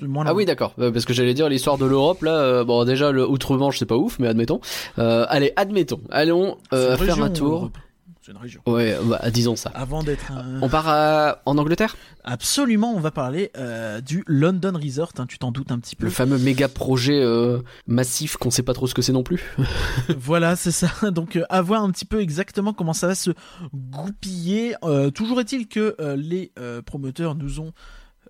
[0.00, 0.74] Moins Ah oui, d'accord.
[0.78, 3.86] Euh, Parce que j'allais dire l'histoire de l'Europe, là, euh, bon, déjà, le outre-Manche, c'est
[3.86, 4.60] pas ouf, mais admettons.
[4.98, 6.00] Euh, allez, admettons.
[6.10, 7.52] Allons euh, faire un tour.
[7.52, 7.78] Europe.
[8.24, 8.62] C'est une région.
[8.66, 9.70] Ouais, bah, disons ça.
[9.74, 10.62] Avant d'être un...
[10.62, 11.96] On part à- en Angleterre?
[12.22, 16.04] Absolument, on va parler euh, du London Resort, hein, tu t'en doutes un petit peu.
[16.04, 17.58] Le fameux méga projet euh,
[17.88, 19.56] massif qu'on sait pas trop ce que c'est non plus.
[20.16, 20.88] voilà, c'est ça.
[21.10, 23.32] Donc, euh, à voir un petit peu exactement comment ça va se
[23.74, 24.76] goupiller.
[25.14, 26.52] Toujours est-il que les
[26.86, 27.72] promoteurs nous ont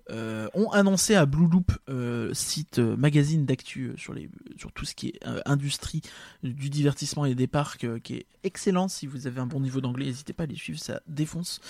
[0.09, 4.13] euh, ont annoncé à Blue Loop, euh, site euh, magazine d'actu sur
[4.57, 6.01] sur tout ce qui est industrie
[6.43, 8.89] du divertissement et des parcs, qui est excellent.
[8.89, 11.61] Si vous avez un bon niveau d'anglais, n'hésitez pas à les suivre, ça défonce.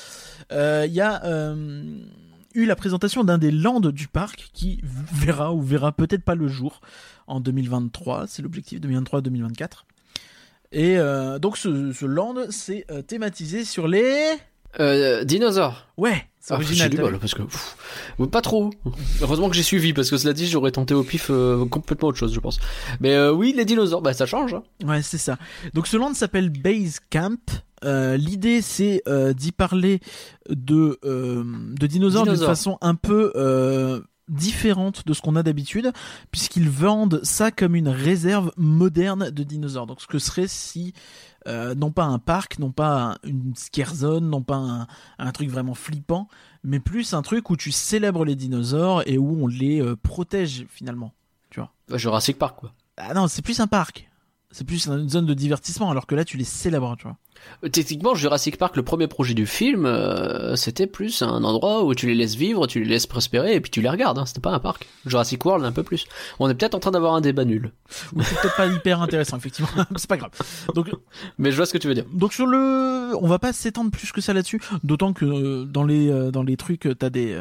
[0.52, 1.56] Il y a
[2.56, 6.48] eu la présentation d'un des lands du parc qui verra ou verra peut-être pas le
[6.48, 6.82] jour
[7.28, 8.26] en 2023.
[8.28, 9.84] C'est l'objectif 2023-2024.
[10.72, 10.98] Et
[11.40, 14.38] donc ce, ce land, c'est thématisé sur les...
[14.80, 15.88] Euh, dinosaures.
[15.98, 16.90] Ouais, c'est Ah, j'ai original.
[16.90, 17.78] du bol, vu parce que pff,
[18.32, 18.72] pas trop.
[19.22, 22.18] Heureusement que j'ai suivi parce que cela dit j'aurais tenté au pif euh, complètement autre
[22.18, 22.60] chose je pense.
[23.00, 24.54] Mais euh, oui les dinosaures bah ça change.
[24.56, 24.64] hein.
[24.84, 25.38] Ouais, c'est ça.
[25.74, 27.40] Donc ce land s'appelle Base Camp.
[27.86, 30.00] Euh, L'idée, c'est euh, d'y parler
[30.50, 35.92] de, euh, de dinosaures d'une façon un peu euh, différente de ce qu'on a d'habitude,
[36.32, 39.86] puisqu'ils vendent ça comme une réserve moderne de dinosaures.
[39.86, 40.94] Donc ce que serait si,
[41.48, 44.88] euh, non pas un parc, non pas un- une scare zone, non pas un,
[45.20, 46.28] un truc vraiment flippant,
[46.64, 50.66] mais plus un truc où tu célèbres les dinosaures et où on les euh, protège
[50.70, 51.12] finalement.
[51.90, 52.72] Bah, Jurassic Park quoi.
[52.98, 54.10] Ah non, c'est plus un parc.
[54.52, 57.18] C'est plus une zone de divertissement, alors que là, tu les célèbres, tu vois.
[57.64, 61.94] Euh, Techniquement Jurassic Park le premier projet du film euh, c'était plus un endroit où
[61.96, 64.18] tu les laisses vivre, tu les laisses prospérer et puis tu les regardes.
[64.18, 64.26] Hein.
[64.26, 64.88] C'était pas un parc.
[65.06, 66.06] Jurassic World un peu plus.
[66.40, 67.72] On est peut-être en train d'avoir un débat nul.
[67.90, 69.70] C'est peut-être pas hyper intéressant, effectivement.
[69.96, 70.32] c'est pas grave.
[70.76, 70.90] Donc,
[71.38, 72.06] Mais je vois ce que tu veux dire.
[72.14, 74.62] donc sur le, on va pas s'étendre plus que ça là-dessus.
[74.84, 77.38] D'autant que euh, dans les euh, dans les trucs, t'as des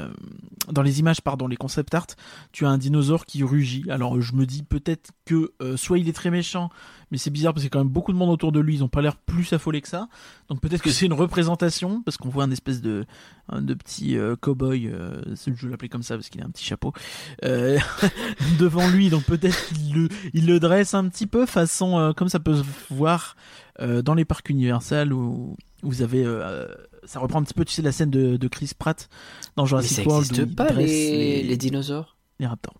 [0.70, 2.06] dans les images, pardon, les concept art,
[2.52, 3.84] tu as un dinosaure qui rugit.
[3.90, 6.70] Alors je me dis peut-être que soit il est très méchant,
[7.12, 8.76] mais c'est bizarre parce qu'il y a quand même beaucoup de monde autour de lui.
[8.76, 10.08] Ils ont pas l'air plus affolés que ça.
[10.48, 13.04] Donc peut-être que c'est une représentation parce qu'on voit un espèce de
[13.50, 14.86] un de petit euh, cow-boy.
[14.86, 16.94] euh, je vais l'appeler comme ça parce qu'il a un petit chapeau
[17.44, 17.78] euh,
[18.58, 19.10] devant lui.
[19.10, 22.56] Donc peut-être qu'il le il le dresse un petit peu façon euh, comme ça peut
[22.56, 23.36] se voir
[23.78, 26.24] dans les parcs Universal où vous avez
[27.04, 29.08] ça reprend un petit peu tu sais la scène de, de Chris Pratt
[29.56, 31.42] dans Jurassic ça World où n'existe pas les...
[31.42, 32.16] les dinosaures.
[32.38, 32.76] les raptors.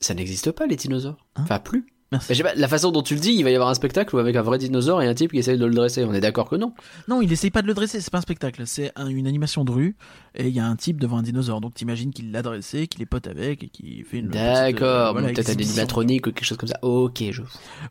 [0.00, 1.26] Ça n'existe pas les dinosaures.
[1.36, 1.42] Hein?
[1.44, 1.86] Enfin plus.
[2.12, 2.26] Merci.
[2.28, 3.74] Mais je sais pas, la façon dont tu le dis, il va y avoir un
[3.74, 6.04] spectacle avec un vrai dinosaure et un type qui essaye de le dresser.
[6.04, 6.72] On est d'accord que non.
[7.08, 9.64] Non, il essaye pas de le dresser, c'est pas un spectacle, c'est un- une animation
[9.64, 9.96] de rue
[10.36, 11.60] et il y a un type devant un dinosaure.
[11.60, 14.30] Donc t'imagines qu'il l'a dressé, qu'il est pote avec et qu'il fait une euh,
[14.70, 15.12] D'accord.
[15.14, 16.78] voilà, peut-être un animatronique ou quelque chose comme ça.
[16.82, 17.42] Ok, je.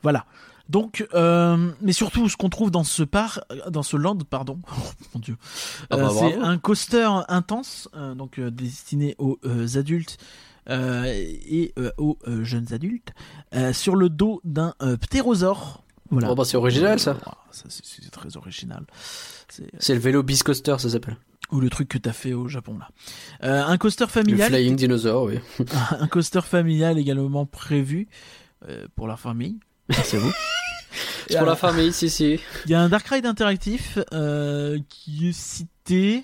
[0.02, 0.26] Voilà.
[0.68, 4.82] Donc, euh, mais surtout, ce qu'on trouve dans ce parc, dans ce land, pardon, oh,
[5.14, 5.36] mon dieu,
[5.92, 10.55] Ah bah, Euh, c'est un coaster intense, euh, donc euh, destiné aux euh, adultes euh,
[10.70, 13.14] et euh, aux euh, jeunes adultes,
[13.54, 15.84] euh, sur le dos d'un euh, ptérosaure.
[16.12, 16.32] Voilà.
[16.32, 17.18] Oh, bah, c'est original, ça.
[17.52, 18.86] Ça, c'est- très original.
[19.80, 21.18] C'est le vélo Biscoaster, ça s'appelle.
[21.52, 22.90] ou le truc que t'as fait au Japon là.
[23.44, 25.40] Euh, un coaster Le familial, Flying Dinosaur, oui.
[26.00, 28.08] un coaster familial également prévu
[28.68, 29.60] euh, pour la famille.
[30.04, 30.32] C'est vous.
[31.38, 32.40] Pour la famille, si, si.
[32.66, 36.24] Il y a un Dark Ride interactif euh, qui est cité.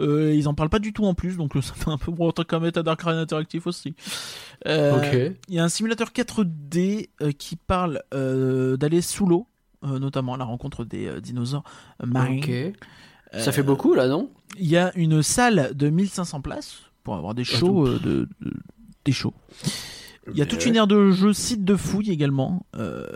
[0.00, 2.10] Euh, ils en parlent pas du tout en plus, donc euh, ça fait un peu
[2.12, 3.94] bon tant qu'à mettre un Dark Ride interactif aussi.
[4.66, 5.36] Euh, Ok.
[5.48, 9.46] Il y a un simulateur 4D euh, qui parle euh, d'aller sous l'eau,
[9.84, 11.64] euh, notamment à la rencontre des euh, dinosaures
[12.04, 12.38] marins.
[12.38, 12.48] Ok.
[12.48, 12.72] Euh,
[13.38, 14.30] Ça fait beaucoup, là, non?
[14.58, 18.28] Il y a une salle de 1500 places pour avoir des Ah, shows, euh, de,
[18.40, 18.52] de-
[19.04, 19.32] des shows.
[20.30, 22.64] Il y a toute une aire de jeux site de fouilles également.
[22.76, 23.06] euh,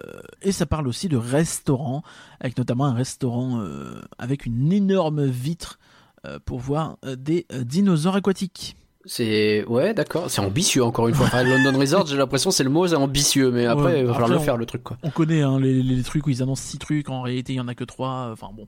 [0.42, 2.02] et ça parle aussi de restaurants,
[2.40, 5.78] avec notamment un restaurant euh, avec une énorme vitre
[6.24, 8.76] euh, pour voir des dinosaures aquatiques.
[9.08, 10.28] C'est ouais, d'accord.
[10.28, 11.26] C'est ambitieux encore une fois.
[11.26, 14.12] Enfin, London Resort, j'ai l'impression c'est le mot, c'est ambitieux, mais après Ouais, il va
[14.14, 14.96] falloir le on- faire le truc quoi.
[15.04, 17.60] On connaît hein, les, les trucs où ils annoncent 6 trucs, en réalité il y
[17.60, 18.30] en a que 3.
[18.32, 18.66] Enfin bon,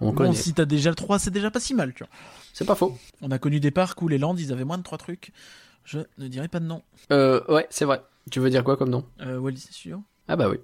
[0.00, 0.34] On bon connaît.
[0.34, 2.10] si t'as déjà le 3, c'est déjà pas si mal, tu vois.
[2.52, 2.98] C'est pas faux.
[3.22, 5.30] On a connu des parcs où les lands ils avaient moins de 3 trucs.
[5.90, 6.82] Je ne dirais pas de nom.
[7.12, 8.02] Euh, ouais, c'est vrai.
[8.30, 9.04] Tu veux dire quoi comme nom?
[9.22, 10.02] Euh, Wallis, c'est sûr.
[10.28, 10.58] Ah bah oui.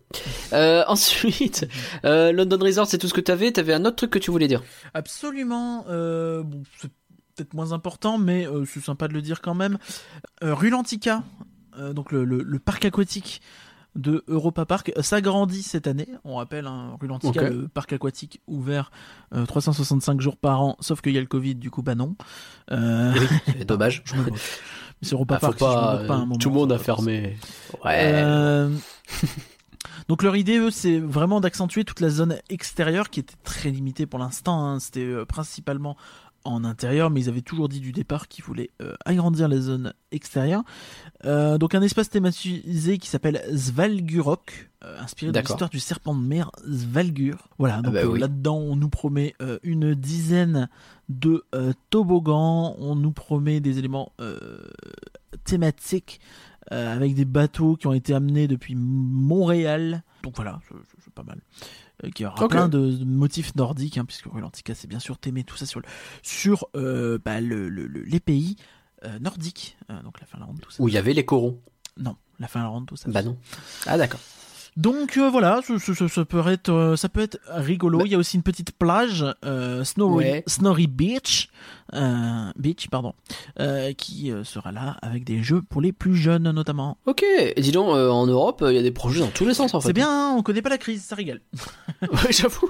[0.53, 1.67] Euh, ensuite,
[2.05, 3.51] euh, London Resort, c'est tout ce que t'avais.
[3.51, 4.63] T'avais un autre truc que tu voulais dire?
[4.93, 5.87] Absolument.
[5.89, 6.91] Euh, bon, c'est
[7.35, 9.79] peut-être moins important, mais c'est sympa de le dire quand même.
[10.43, 11.23] Euh, Rulantica,
[11.93, 13.41] donc le, le- le parc aquatique
[13.97, 16.09] de Europa Park, euh, s'agrandit cette année.
[16.25, 17.49] On rappelle, hein, Rulantica, Ok.
[17.51, 18.91] le parc aquatique ouvert
[19.35, 22.15] euh, 365 jours par an, sauf qu'il y a le Covid, du coup, bah non.
[22.69, 24.03] C'est dommage.
[24.05, 24.25] je me.
[25.03, 26.15] Mais c'est Europa Ah, Park, si pas.
[26.15, 27.37] un moment, tout le monde a fermé.
[27.85, 28.13] Ouais.
[28.15, 28.71] euh,
[30.09, 34.05] Donc leur idée, eux, c'est vraiment d'accentuer toute la zone extérieure qui était très limitée
[34.07, 34.63] pour l'instant.
[34.67, 34.79] hein.
[34.81, 35.97] C'était euh, principalement
[36.45, 39.95] en intérieur, mais ils avaient toujours dit du départ qu'ils voulaient euh, agrandir les zones
[40.13, 40.63] extérieures.
[41.25, 46.21] Euh, donc un espace thématisé qui s'appelle Svalgurok, euh, inspiré de l'histoire du serpent de
[46.21, 47.49] mer Svalgur.
[47.59, 48.21] Voilà, donc bah euh, oui.
[48.21, 50.69] là-dedans on nous promet une dizaine
[51.09, 51.45] de
[51.91, 54.13] toboggans, on nous promet des éléments
[55.45, 56.21] thématiques
[56.71, 60.03] avec des bateaux qui ont été amenés depuis Montréal.
[60.23, 60.61] Donc voilà,
[61.05, 61.39] c'est pas mal.
[62.03, 65.45] Euh, qui aura plein de, de motifs nordiques, hein, puisque Rulantica c'est bien sûr t'aimer
[65.45, 65.87] tout ça sur, le,
[66.23, 68.57] sur euh, bah, le, le- le- les pays
[69.05, 70.83] euh, nordiques, euh, donc la Finlande, tout ça.
[70.83, 71.61] Où il y avait les corons.
[71.97, 73.09] Non, la Finlande, tout ça.
[73.11, 73.37] Bah non.
[73.87, 74.19] Ah d'accord.
[74.77, 77.99] Donc euh, voilà, ça, ça- peut être, euh, ça peut être rigolo.
[77.99, 80.43] Bah- Il y a aussi une petite plage, euh, Ouais.
[80.49, 81.49] Snorri Beach,
[81.95, 83.13] euh, Beach, pardon,
[83.61, 86.99] euh, qui euh, sera là avec des jeux pour les plus jeunes notamment.
[87.07, 87.23] Ok.
[87.25, 89.75] Et dis donc, euh, en Europe, il y a des projets dans tous les sens
[89.75, 89.89] en fait.
[89.89, 91.41] C'est bien, hein, on connaît pas la crise, ça régale.
[92.03, 92.69] Ouais, j'avoue.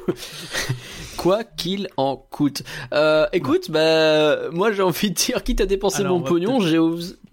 [1.17, 2.63] Quoi qu'il en coûte.
[2.93, 6.79] Euh, écoute, bah, moi j'ai envie de dire, quitte à dépenser Alors, mon pognon, j'ai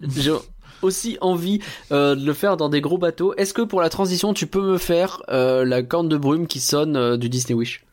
[0.82, 3.34] aussi envie euh, de le faire dans des gros bateaux.
[3.34, 6.60] Est-ce que pour la transition, tu peux me faire euh, la corne de brume qui
[6.60, 7.84] sonne euh, du Disney Wish?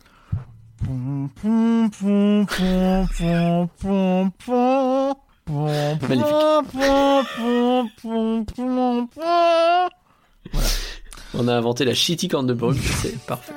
[6.08, 6.36] Magnifique.
[11.34, 13.54] On a inventé la shitty corne de brume, c'est parfait.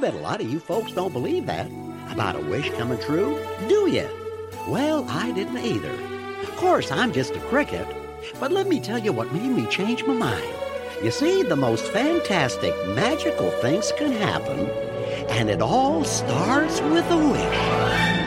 [0.00, 1.66] Bet a lot of you folks don't believe that.
[2.10, 4.08] About a wish coming true, do you?
[4.66, 5.92] Well, I didn't either.
[6.42, 7.86] Of course, I'm just a cricket.
[8.38, 10.54] But let me tell you what made me change my mind.
[11.02, 14.68] You see, the most fantastic, magical things can happen,
[15.30, 18.19] and it all starts with a wish.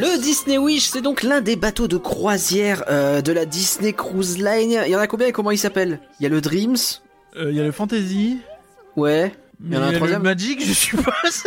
[0.00, 4.38] Le Disney Wish, c'est donc l'un des bateaux de croisière euh, de la Disney Cruise
[4.38, 4.80] Line.
[4.86, 6.00] Il y en a combien et comment il s'appelle?
[6.20, 6.76] Il y a le Dreams?
[7.36, 8.38] Euh, Il y a le Fantasy,
[8.96, 9.32] Ouais.
[9.60, 10.22] mais y en a un le troisième?
[10.22, 11.04] Magic, je suppose.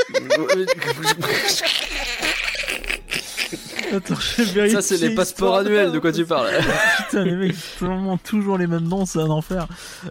[3.94, 4.70] Attends, je vais.
[4.70, 6.50] Ça, c'est les passeports histoire annuels, de quoi tu parles
[7.10, 9.68] Putain, les mecs, c'est vraiment toujours les mêmes noms, c'est un enfer.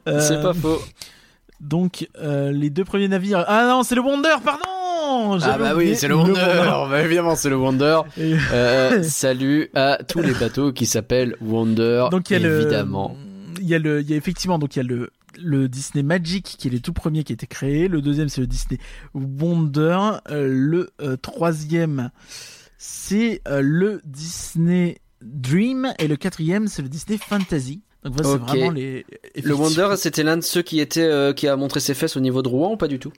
[0.06, 0.80] Euh, C'est pas faux.
[1.60, 3.44] Donc, euh, les deux premiers navires.
[3.48, 4.64] Ah non, c'est le Wonder, pardon
[5.42, 6.34] Ah bah oui, c'est le Wonder.
[6.90, 8.00] Bah, évidemment, c'est le Wonder.
[8.18, 13.16] Et- Euh, salut à tous les bateaux qui s'appellent Wonder, Donc il y a évidemment.
[13.56, 15.10] le, il y a le, il y a effectivement donc il y a le
[15.42, 17.88] le Disney Magic qui est le tout premier qui a été créé.
[17.88, 18.78] Le deuxième c'est le Disney
[19.14, 19.98] Wonder.
[20.30, 22.10] Euh, le euh, troisième
[22.78, 27.82] c'est le Disney Dream et le quatrième c'est le Disney Fantasy.
[28.02, 28.40] Donc voilà, Ok.
[28.48, 29.04] c'est vraiment les.
[29.42, 32.20] Le Wonder, c'était l'un de ceux qui était euh, qui a montré ses fesses au
[32.20, 33.12] niveau de Rouen ou pas du tout?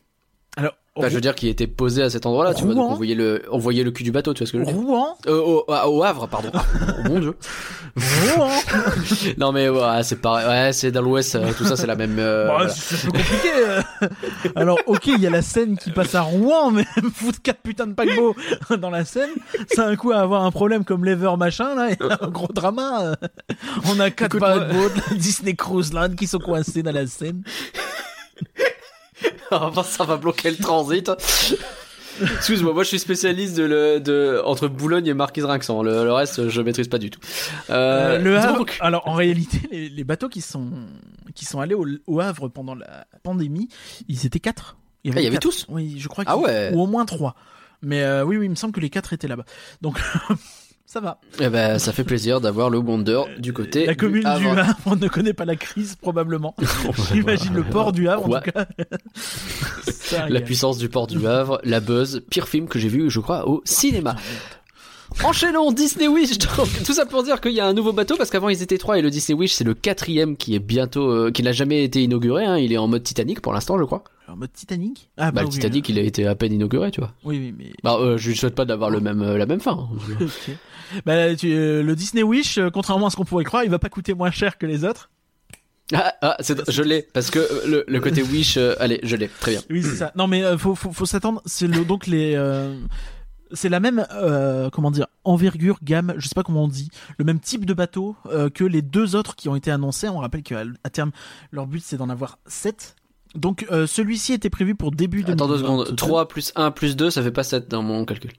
[0.57, 0.75] Alors
[1.09, 2.75] je veux dire, qui était posé à cet endroit-là, tu vois.
[2.75, 4.65] Donc on voyait le, on voyait le cul du bateau, tu vois ce que je
[4.65, 6.51] veux dire Rouen, euh, au, au Havre, pardon.
[7.05, 7.35] Oh, mon dieu.
[7.97, 8.51] Rouen.
[9.39, 10.47] Non mais ouais, c'est pareil.
[10.47, 11.35] Ouais, c'est dans l'Ouest.
[11.37, 12.19] euh, tout ça, c'est la même.
[12.19, 12.69] euh, Bah, voilà.
[12.69, 13.49] c'est compliqué.
[13.67, 13.81] euh.
[14.55, 16.85] Alors, ok, il y a la scène qui passe à Rouen, mais
[17.15, 18.37] foutre quatre putains de paquebots
[18.79, 19.31] dans la scène,
[19.75, 22.53] ça a un coup à avoir un problème comme l'Ever machin, là, et un gros
[22.53, 23.17] drama.
[23.87, 24.59] On a quatre Écoute-moi.
[24.61, 27.43] paquebots de Disney Cruise Line qui sont coincés dans la scène.
[29.51, 31.11] Enfin, ça va bloquer le transit.
[32.21, 35.83] Excuse-moi, moi je suis spécialiste de, le, de entre Boulogne et Marquise Rinxan.
[35.83, 37.21] Le, le reste, je maîtrise pas du tout.
[37.71, 38.59] Euh, Euh, le Havre.
[38.59, 40.71] donc- Alors, en réalité, les, les bateaux qui sont,
[41.35, 43.69] qui sont allés au, au Havre pendant la pandémie,
[44.09, 44.77] ils étaient quatre.
[44.79, 45.43] Ah, il y avait quatre.
[45.43, 46.71] tous Oui, je crois Ah qu'il- ouais.
[46.75, 47.35] Ou au moins trois.
[47.81, 49.45] Mais euh, oui, oui, il me semble que les quatre étaient là-bas.
[49.81, 49.99] Donc,
[50.93, 51.19] ça va.
[51.41, 53.87] Eh ben, ça fait plaisir d'avoir le Wonder du côté.
[53.87, 54.59] La commune du Havre.
[54.59, 56.55] Havre, ne connaît pas la crise, probablement.
[57.15, 58.67] J'imagine le port du Havre, Quoi en tout cas.
[59.91, 63.21] Ça La puissance du port du Havre, la buzz, pire film que j'ai vu, je
[63.21, 64.17] crois, au cinéma.
[65.25, 66.37] Enchaînons Disney Wish.
[66.37, 68.79] Donc, tout ça pour dire qu'il y a un nouveau bateau parce qu'avant ils étaient
[68.79, 71.85] trois et le Disney Wish c'est le quatrième qui est bientôt, euh, qui n'a jamais
[71.85, 72.45] été inauguré.
[72.45, 72.59] Hein.
[72.59, 74.05] Il est en mode Titanic pour l'instant, je crois.
[74.29, 77.01] En mode Titanic Ah Bah, le oui, Titanic, il a été à peine inauguré, tu
[77.01, 77.13] vois.
[77.25, 77.73] Oui, oui, mais.
[77.83, 79.89] Bah, euh, je lui souhaite pas d'avoir le même, euh, la même fin.
[80.21, 80.57] Ok.
[81.07, 83.79] Bah, tu- euh, le Disney Wish, euh, contrairement à ce qu'on pourrait croire, il va
[83.79, 85.11] pas coûter moins cher que les autres.
[85.95, 89.29] Ah, ah, je l'ai parce que euh, le, le côté Wish, euh, allez, je l'ai,
[89.29, 89.61] très bien.
[89.69, 90.13] Oui, c'est ça.
[90.15, 91.43] Non, mais faut, faut, faut s'attendre.
[91.45, 92.35] C'est le donc les.
[93.53, 97.25] c'est la même, euh, comment dire, envergure, gamme, je sais pas comment on dit, le
[97.27, 100.09] même type de bateau euh, que les deux autres qui ont été annoncés.
[100.09, 101.11] On rappelle qu'à à terme,
[101.51, 102.97] leur but c'est d'en avoir 7.
[103.35, 105.95] Donc euh, celui-ci était prévu pour début de Attends deux secondes.
[105.97, 108.31] 3 plus 1 plus 2, ça fait pas 7 dans mon calcul.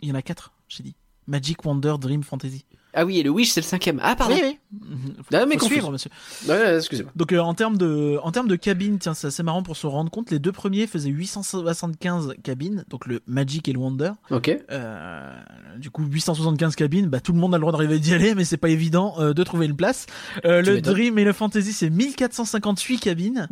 [0.00, 0.94] Il y en a 4, j'ai dit.
[1.28, 2.64] Magic, Wonder, Dream, Fantasy.
[2.94, 4.00] Ah oui, et le Wish c'est le cinquième.
[4.02, 4.34] Ah, pardon.
[4.34, 5.12] Oui, oui.
[5.32, 6.10] Ah, mais Faut suivre, monsieur.
[6.48, 7.12] Ouais, excusez-moi.
[7.14, 9.86] Donc euh, en termes de en termes de cabines, tiens, c'est assez marrant pour se
[9.86, 10.30] rendre compte.
[10.30, 14.12] Les deux premiers faisaient 875 cabines, donc le Magic et le Wonder.
[14.30, 14.50] Ok.
[14.70, 15.38] Euh,
[15.76, 18.44] du coup, 875 cabines, bah tout le monde a le droit d'arriver d'y aller, mais
[18.44, 20.06] c'est pas évident euh, de trouver une place.
[20.42, 20.80] Le.
[20.80, 23.48] Dream et le Fantasy, c'est 1458 cabines.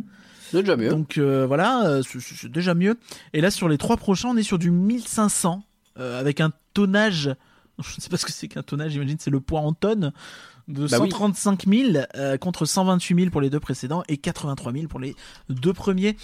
[0.49, 0.89] C'est déjà mieux.
[0.89, 2.97] Donc voilà, c'est- déjà mieux.
[3.33, 5.63] Et là, sur les trois prochains, on est sur du 1500
[5.99, 7.31] euh, avec un tonnage.
[7.83, 8.91] Je ne sais pas ce que c'est qu'un tonnage.
[8.91, 10.11] J'imagine c'est le poids en tonnes
[10.67, 11.09] de Bah oui.
[11.11, 15.15] 135 000 euh, contre 128 000 pour les deux précédents et 83 000 pour les
[15.49, 16.17] deux premiers.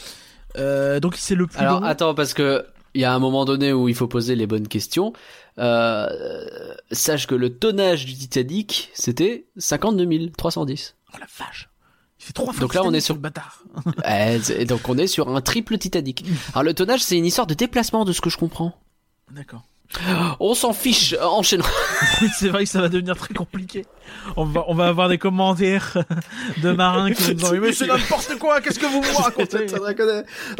[0.58, 1.86] Euh, donc c'est le plus Alors long.
[1.88, 4.68] attends parce que il y a un moment donné où il faut poser les bonnes
[4.68, 5.13] questions.
[5.60, 6.08] Euh,
[6.92, 10.96] sache que le tonnage du Titanic c'était 52 310.
[11.13, 11.70] Oh la vache.
[12.20, 12.62] Il fait trois fois.
[12.62, 13.63] Donc là, on est sur- le bâtard.
[14.08, 16.24] Eh, c'est- donc on est sur un triple Titanic.
[16.54, 18.78] Alors le tonnage c'est une histoire de déplacement de ce que je comprends.
[19.32, 19.63] D'accord.
[20.40, 21.16] On s'en fiche.
[21.22, 21.64] Enchaînons.
[22.22, 23.86] Oui, c'est vrai que ça va devenir très compliqué.
[24.36, 25.98] On va, on va avoir des commentaires
[26.62, 29.66] de marins qui vont nous dire, mais c'est n'importe quoi, qu'est-ce que vous me racontez?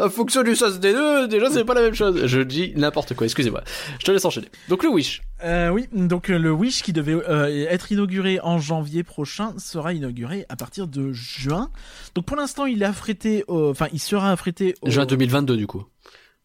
[0.00, 2.26] En fonction du sens des deux, déjà c'est pas la même chose.
[2.26, 3.26] Je dis n'importe quoi.
[3.26, 3.62] Excusez-moi.
[3.98, 4.48] Je te laisse enchaîner.
[4.68, 5.22] Donc le Wish.
[5.44, 9.92] Euh, oui, donc euh, le Wish qui devait euh, être inauguré en janvier prochain sera
[9.92, 11.70] inauguré à partir de juin.
[12.14, 14.74] Donc pour l'instant, il est affrété, enfin il sera affrété.
[14.82, 14.90] Au...
[14.90, 15.84] Juin 2022 du coup.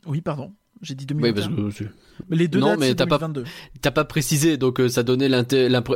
[0.06, 1.64] Oui, pardon, j'ai dit Oui 2021.
[1.64, 1.84] parce que
[2.30, 3.44] les deux Non, dates mais c'est t'as pas- 2022.
[3.82, 5.30] T'as pas précisé, donc euh, ça donnait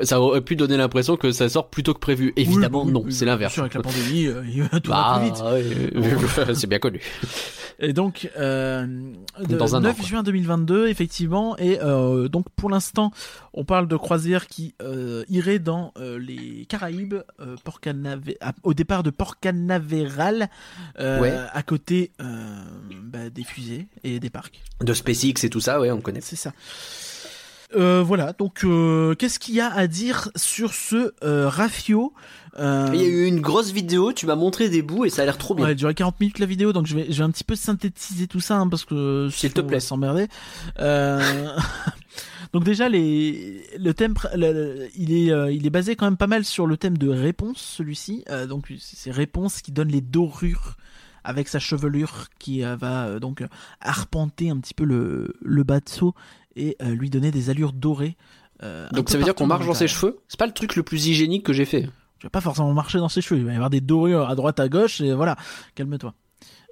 [0.03, 2.33] ça aurait pu donner l'impression que ça sort plus tôt que prévu.
[2.35, 3.57] Évidemment, Oui, oui, non, oui, c'est l'inverse.
[3.59, 5.43] avec la pandémie, euh, va tout va Bah, plus vite.
[6.47, 7.01] ouais, c'est bien connu.
[7.79, 8.85] Et donc, euh,
[9.49, 10.05] Dans un an, 9 quoi.
[10.05, 11.57] juin 2022, effectivement.
[11.57, 13.11] Et euh, donc, pour l'instant,
[13.53, 17.79] on parle de croisière qui euh, irait dans euh, les Caraïbes, euh, Port
[18.41, 20.49] à- au départ de Port Canaveral,
[20.99, 21.33] euh, Ouais.
[21.51, 22.25] à côté euh,
[23.03, 24.61] bah, des fusées et des parcs.
[24.81, 26.12] De SpaceX et tout ça, ouais, on connaît.
[26.21, 26.51] C'est ça.
[27.75, 32.13] Euh, voilà, donc euh, qu'est-ce qu'il y a à dire sur ce euh, Rafio
[32.59, 35.23] Euh, Il y a eu une grosse vidéo, tu m'as montré des bouts et ça
[35.23, 35.65] a l'air trop bien.
[35.65, 37.55] Ouais, elle durait 40 minutes la vidéo, donc je vais, je vais un petit peu
[37.55, 39.79] synthétiser tout ça, hein, parce que S'il te plaît.
[39.79, 40.27] s'emmerder.
[42.53, 46.45] Donc déjà, les, le thème, le- il est, il est basé quand même pas mal
[46.45, 48.23] sur le thème de réponse, celui-ci.
[48.47, 50.75] Donc c'est réponse qui donne les dorures
[51.23, 53.43] avec sa chevelure qui euh, va euh, donc
[53.81, 56.13] arpenter un petit peu le, le bateau
[56.55, 58.17] et euh, lui donner des allures dorées.
[58.93, 60.19] Donc ça veut dire qu'on marche dans ses cheveux?
[60.29, 61.81] C'est pas le truc le plus hygiénique que j'ai fait.
[62.19, 64.35] Tu vas pas forcément marcher dans ses cheveux, il va y avoir des dorures à
[64.35, 65.35] droite, à gauche, et voilà,
[65.75, 66.13] calme-toi.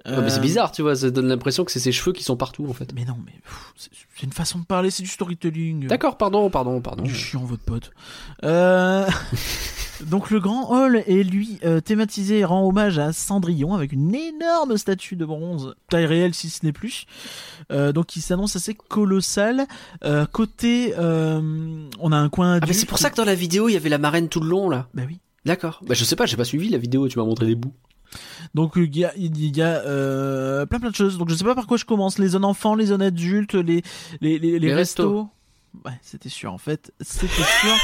[0.06, 2.36] Ouais, mais c'est bizarre, tu vois, ça donne l'impression que c'est ses cheveux qui sont
[2.36, 2.94] partout en fait.
[2.94, 3.32] Mais non, mais
[3.76, 5.86] c'est une façon de parler, c'est du storytelling.
[5.86, 7.02] D'accord, pardon, pardon, pardon.
[7.02, 7.92] Du chiant, votre pote.
[8.42, 9.06] Euh...
[10.06, 14.14] Donc le grand hall est lui euh, thématisé et rend hommage à Cendrillon avec une
[14.14, 17.04] énorme statue de bronze, taille réelle si ce n'est plus.
[17.70, 19.66] Euh, donc il s'annonce assez colossal.
[20.04, 23.68] Euh, côté, on a un coin Ah mais c'est pour ça que dans la vidéo
[23.68, 24.88] il y avait la marraine tout le long là.
[24.94, 25.18] Bah oui.
[25.44, 25.80] D'accord.
[25.86, 27.72] Bah je sais pas, j'ai pas suivi la vidéo, tu m'as montré des bouts.
[28.54, 31.16] Donc il y a, il y a euh, plein plein de choses.
[31.18, 32.18] Donc je sais pas par quoi je commence.
[32.18, 33.82] Les zones enfants, les zones adultes, les
[34.20, 35.02] les les, les Les restos.
[35.02, 35.28] restos.
[35.86, 36.92] Ouais, c'était sûr en fait.
[37.00, 37.74] C'était sûr.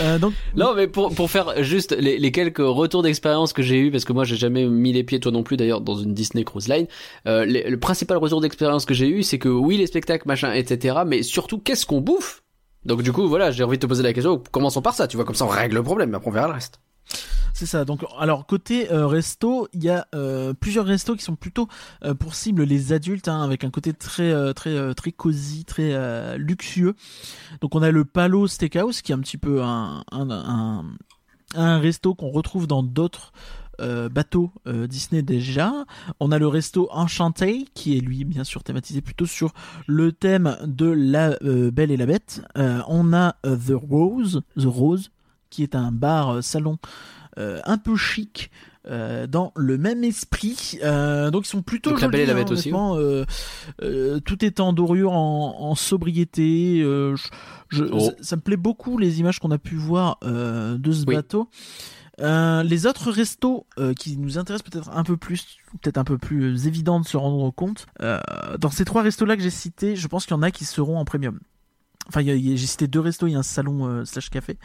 [0.00, 3.78] Euh, donc Non mais pour, pour faire juste les, les quelques retours d'expérience que j'ai
[3.78, 6.12] eu parce que moi j'ai jamais mis les pieds toi non plus d'ailleurs dans une
[6.14, 6.86] Disney Cruise Line.
[7.26, 10.52] Euh, les- le principal retour d'expérience que j'ai eu c'est que oui les spectacles machin
[10.54, 12.42] etc mais surtout qu'est-ce qu'on bouffe?
[12.84, 15.16] Donc du coup voilà j'ai envie de te poser la question commençons par ça tu
[15.16, 16.80] vois comme ça on règle le problème après on verra le reste.
[17.60, 17.84] C'est ça.
[17.84, 21.68] Donc, alors côté euh, resto, il y a euh, plusieurs restos qui sont plutôt
[22.04, 26.94] euh, pour cible les adultes, hein, avec un côté très très très cosy, très luxueux.
[27.60, 32.30] Donc, on a le Palo Steakhouse qui est un petit peu un un, resto qu'on
[32.30, 33.32] retrouve dans d'autres
[33.78, 35.72] bateaux Disney déjà.
[36.18, 39.52] On a le resto Enchanté qui est lui bien sûr thématisé plutôt sur
[39.86, 42.42] le thème de la Belle et la Bête.
[42.54, 45.10] On a The Rose, The Rose
[45.50, 46.78] qui est un bar euh, salon
[47.38, 48.50] euh, un peu chic.
[48.88, 52.44] euh, dans le même esprit, donc ils sont plutôt Donc la Belle jolis, la hein,
[52.44, 52.70] Bête aussi,
[54.24, 56.80] tout est en dorure, en, en sobriété.
[56.82, 57.14] je,
[57.68, 58.00] je- Oh.
[58.00, 61.14] ça, ça me plaît beaucoup les images qu'on a pu voir de ce Oui.
[61.14, 61.48] bateau.
[62.20, 66.18] Euh, les autres restos euh, qui nous intéressent peut-être un peu plus, peut-être un peu
[66.18, 67.86] plus évident de se rendre compte.
[68.02, 68.18] euh,
[68.58, 70.98] dans ces trois restos-là que j'ai cités, je pense qu'il y en a qui seront
[70.98, 71.38] en premium.
[72.10, 73.42] Enfin, il y a- il y a- j'ai cité deux restos, il y a un
[73.42, 74.58] salon euh, slash café.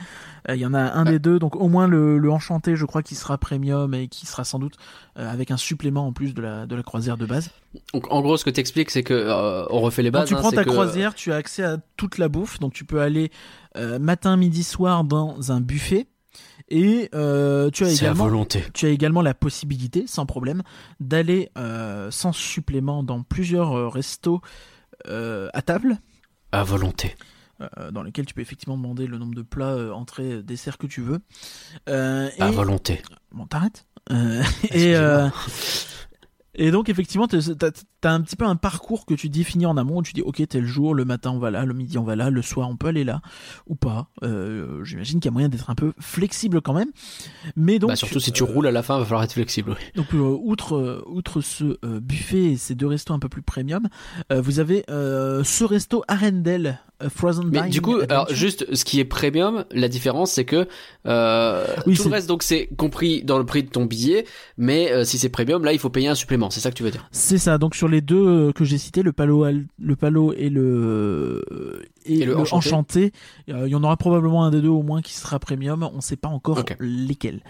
[0.49, 1.11] Euh, Il y en a un Ouais.
[1.13, 4.25] des deux, donc au moins le, le Enchanté, je crois, qui sera premium et qui
[4.25, 4.75] sera sans doute
[5.17, 7.51] euh, avec un supplément en plus de la, de la croisière de base.
[7.93, 10.27] Donc en gros, ce que t'expliques, c'est que euh, on refait les Quand bases.
[10.29, 12.83] tu hein, prends ta que- croisière, tu as accès à toute la bouffe, donc tu
[12.83, 13.31] peux aller
[13.77, 16.07] euh, matin, midi, soir dans un buffet.
[16.69, 18.63] Et euh, tu as également volonté.
[18.73, 20.63] tu as également la possibilité, sans problème,
[20.99, 24.41] d'aller euh, sans supplément dans plusieurs euh, restos
[25.07, 25.99] euh, à table,
[26.51, 27.15] À volonté.
[27.61, 30.77] Euh, dans lesquels tu peux effectivement demander le nombre de plats, euh, entrées, euh, desserts
[30.77, 31.19] que tu veux.
[31.89, 32.51] Euh, À et...
[32.51, 33.01] volonté.
[33.31, 33.87] Bon, t'arrêtes.
[34.71, 34.93] Et,
[36.53, 37.71] et donc effectivement, t'as
[38.05, 39.97] t'as- un petit peu un parcours que tu définis en amont.
[39.97, 42.15] Où tu dis, ok, tel jour, le matin on va là, le midi on va
[42.15, 43.21] là, le soir on peut aller là
[43.67, 44.07] ou pas.
[44.23, 46.89] Euh, J'imagine qu'il y a moyen d'être un peu flexible quand même.
[47.55, 49.71] Mais donc bah, surtout si tu roules à la fin, va falloir être flexible.
[49.71, 49.85] oui.
[49.95, 53.87] donc euh, outre euh, outre ce buffet et ces deux restos un peu plus premium,
[54.33, 56.79] vous avez ce resto Arendelle
[57.09, 60.67] Frozen Mais du coup, alors juste ce qui est premium, la différence c'est que
[61.05, 64.25] euh, Oui, tout le reste donc c'est compris dans le prix de ton billet,
[64.57, 66.49] mais euh, si c'est premium, là il faut payer un supplément.
[66.49, 67.07] C'est ça que tu veux dire?
[67.11, 67.57] C'est ça.
[67.57, 71.43] Donc sur les deux euh, que j'ai cités, le palo Al- le palo et le
[72.05, 73.11] et, Et le le Enchanté.
[73.49, 75.89] euh, il y en aura probablement un des deux au moins qui sera premium.
[75.93, 77.41] On sait pas encore lesquels.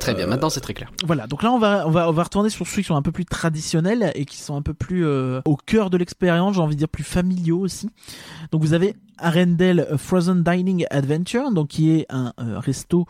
[0.00, 0.24] Très bien.
[0.24, 0.90] Euh, Maintenant c'est très clair.
[1.06, 3.02] Voilà, donc là on va on va on va retourner sur ceux qui sont un
[3.02, 6.60] peu plus traditionnels et qui sont un peu plus euh, au cœur de l'expérience, j'ai
[6.60, 7.88] envie de dire plus familiaux aussi.
[8.50, 13.06] Donc vous avez Arendelle Frozen Dining Adventure, donc qui est un euh, resto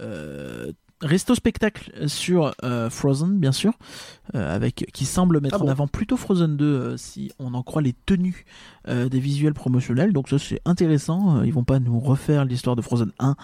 [0.00, 0.70] euh,
[1.00, 3.72] resto spectacle sur euh, Frozen bien sûr,
[4.34, 7.54] euh, avec qui semble mettre Ah bon en avant plutôt Frozen 2 euh, si on
[7.54, 8.44] en croit les tenues
[8.86, 10.12] des visuels promotionnels.
[10.12, 13.36] Donc ça c'est intéressant, ils vont pas nous refaire l'histoire de Frozen 1.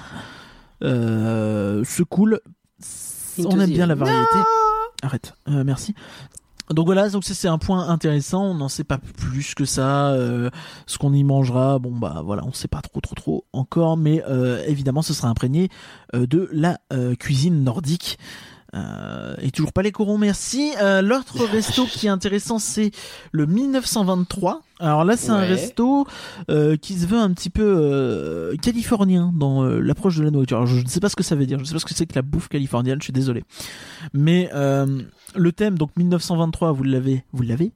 [0.85, 2.41] Euh, c'est cool.
[3.39, 4.39] On aime bien la variété.
[5.03, 5.35] Arrête.
[5.47, 5.95] Merci.
[6.73, 8.45] Donc voilà, donc c'est un point intéressant.
[8.45, 10.11] On n'en sait pas plus que ça.
[10.13, 10.51] Euh,
[10.87, 14.23] ce qu'on y mangera, bon bah voilà, on sait pas trop trop trop encore, mais
[14.29, 15.69] euh, évidemment, ce sera imprégné
[16.15, 16.79] euh, de la
[17.19, 18.19] cuisine nordique.
[18.75, 20.73] Euh, et toujours pas les corons, merci.
[20.81, 22.91] Euh, L'autre resto qui est intéressant, c'est
[23.31, 24.63] le 1923.
[24.81, 26.07] Alors là, c'est un resto
[26.51, 30.57] euh, qui se veut un petit peu euh, californien dans euh, l'approche de la nourriture.
[30.57, 31.85] Alors je ne sais pas ce que ça veut dire, je ne sais pas ce
[31.85, 33.45] que c'est que la bouffe californienne, je suis désolé.
[34.13, 35.03] Mais euh,
[35.37, 37.73] le thème, donc 1923, vous l'avez, vous l'avez.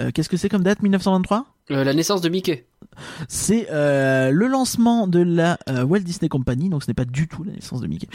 [0.00, 2.64] Euh, Qu'est-ce que c'est comme date 1923 Euh, la naissance de Mickey.
[3.28, 7.28] c'est euh, le lancement de la euh, Walt Disney Company, donc ce n'est pas du
[7.28, 8.08] tout la naissance de Mickey.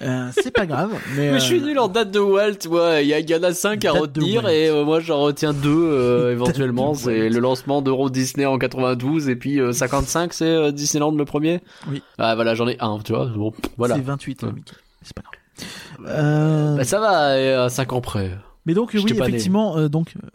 [0.00, 3.32] C'est pas grave, mais, Mais je suis nul en date de Walt, ouais, il y,
[3.32, 6.92] y en a 5 à retenir et moi j'en retiens deux euh, Date éventuellement.
[6.92, 11.24] de C'est le lancement d'Euro Disney en 92 et puis euh, 55 c'est Disneyland le
[11.24, 11.60] premier?
[11.90, 12.02] Oui.
[12.18, 13.26] Ah voilà, j'en ai un, tu vois.
[13.26, 13.96] Bon, voilà.
[13.96, 14.52] c'est 28 euh, Ouais.
[14.52, 14.74] Mickey.
[15.02, 16.76] C'est pas grave.
[16.76, 18.30] Bah, ça va, à 5 ans près.
[18.66, 20.26] Mais donc oui, effectivement, euh, donc euh,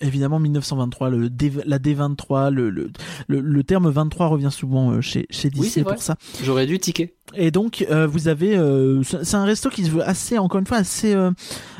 [0.00, 2.90] évidemment 1923, le D- la D23, le, le,
[3.28, 5.94] le, le terme 23 revient souvent euh, chez Oui, Disney vrai.
[5.94, 6.16] pour ça.
[6.42, 7.14] J'aurais dû ticker.
[7.34, 10.66] Et donc euh, vous avez, euh, c'est un resto qui se veut assez, encore une
[10.66, 11.32] fois, assez euh,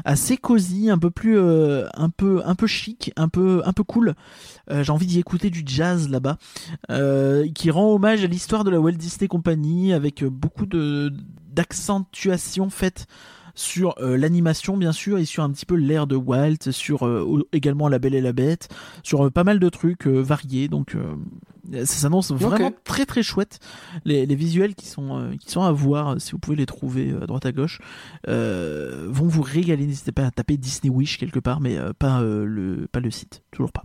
[0.04, 4.14] assez cosy, un peu plus, un peu un peu chic, un peu un peu cool.
[4.68, 6.38] J'ai envie d'y écouter du jazz là-bas,
[7.54, 11.12] qui rend hommage à l'histoire de la Walt Disney Company avec beaucoup de
[11.52, 13.06] d'accentuation faite
[13.56, 17.42] sur euh, l'animation bien sûr et sur un petit peu l'air de Walt, sur euh,
[17.52, 18.68] également La Belle et la Bête,
[19.02, 20.68] sur euh, pas mal de trucs variés.
[20.68, 20.94] Donc
[21.72, 23.58] ça s'annonce vraiment très très chouette.
[24.04, 27.26] Les, les visuels qui sont qui sont à voir, si vous pouvez les trouver à
[27.26, 27.80] droite à gauche,
[28.26, 29.86] vont vous régaler.
[29.86, 33.72] N'hésitez pas à taper Disney Wish quelque part, mais pas le pas le site, toujours
[33.72, 33.84] pas.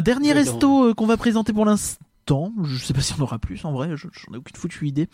[0.00, 2.04] Dernier resto qu'on va présenter pour l'instant.
[2.28, 5.08] Je sais pas si on aura plus en vrai, je- j'en ai aucune foutue idée.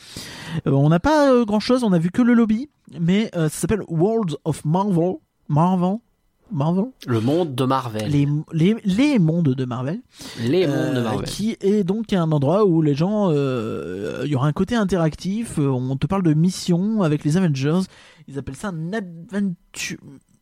[0.67, 2.69] Euh, on n'a pas grand chose, on a vu que le lobby,
[3.01, 5.15] mais euh, ça s'appelle World of Marvel.
[5.49, 5.97] Marvel
[6.51, 8.11] Marvel Le monde de Marvel.
[8.11, 10.01] les, les, les mondes de Marvel.
[10.41, 11.25] Les mondes de Euh, Marvel.
[11.27, 15.59] qui est donc un endroit où les gens, euh, il y aura un côté interactif.
[15.59, 17.81] euh, on te parle de missions avec les Avengers.
[18.29, 19.99] Ils appellent ça un adventure.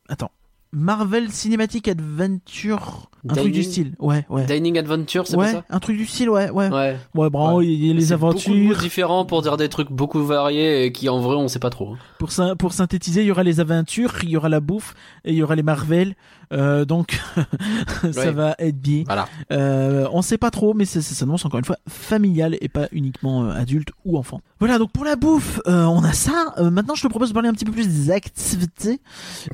[0.08, 0.30] Attends,
[0.78, 3.94] Marvel Cinematic Adventure, un truc du Dining- style.
[3.98, 6.28] Ouais, ouais, Dining Adventure, c'est ouais, pas un truc du style.
[6.28, 6.96] Ouais, ouais, ouais.
[7.14, 7.30] ça Ouais.
[7.30, 7.66] bravo, Ouais.
[7.66, 8.78] il y a les C'est Beaucoup de mots aventures.
[8.78, 11.94] différents pour dire des trucs beaucoup variés et qui en vrai on sait pas trop.
[11.94, 11.98] hein.
[12.18, 15.36] Pour, pour synthétiser, il y aura les aventures, il y aura la bouffe et il
[15.36, 16.14] y aura les Marvel.
[16.52, 17.20] Euh, donc
[18.12, 19.04] ça va être bien.
[19.06, 19.28] Voilà.
[19.52, 23.44] Euh, on sait pas trop, mais ça, s'annonce encore une fois familial et pas uniquement
[23.44, 24.40] euh, adulte ou enfant.
[24.58, 26.54] Voilà, donc pour la bouffe, euh, on a ça.
[26.58, 29.00] Euh, maintenant, je te propose de parler un petit peu plus des activités.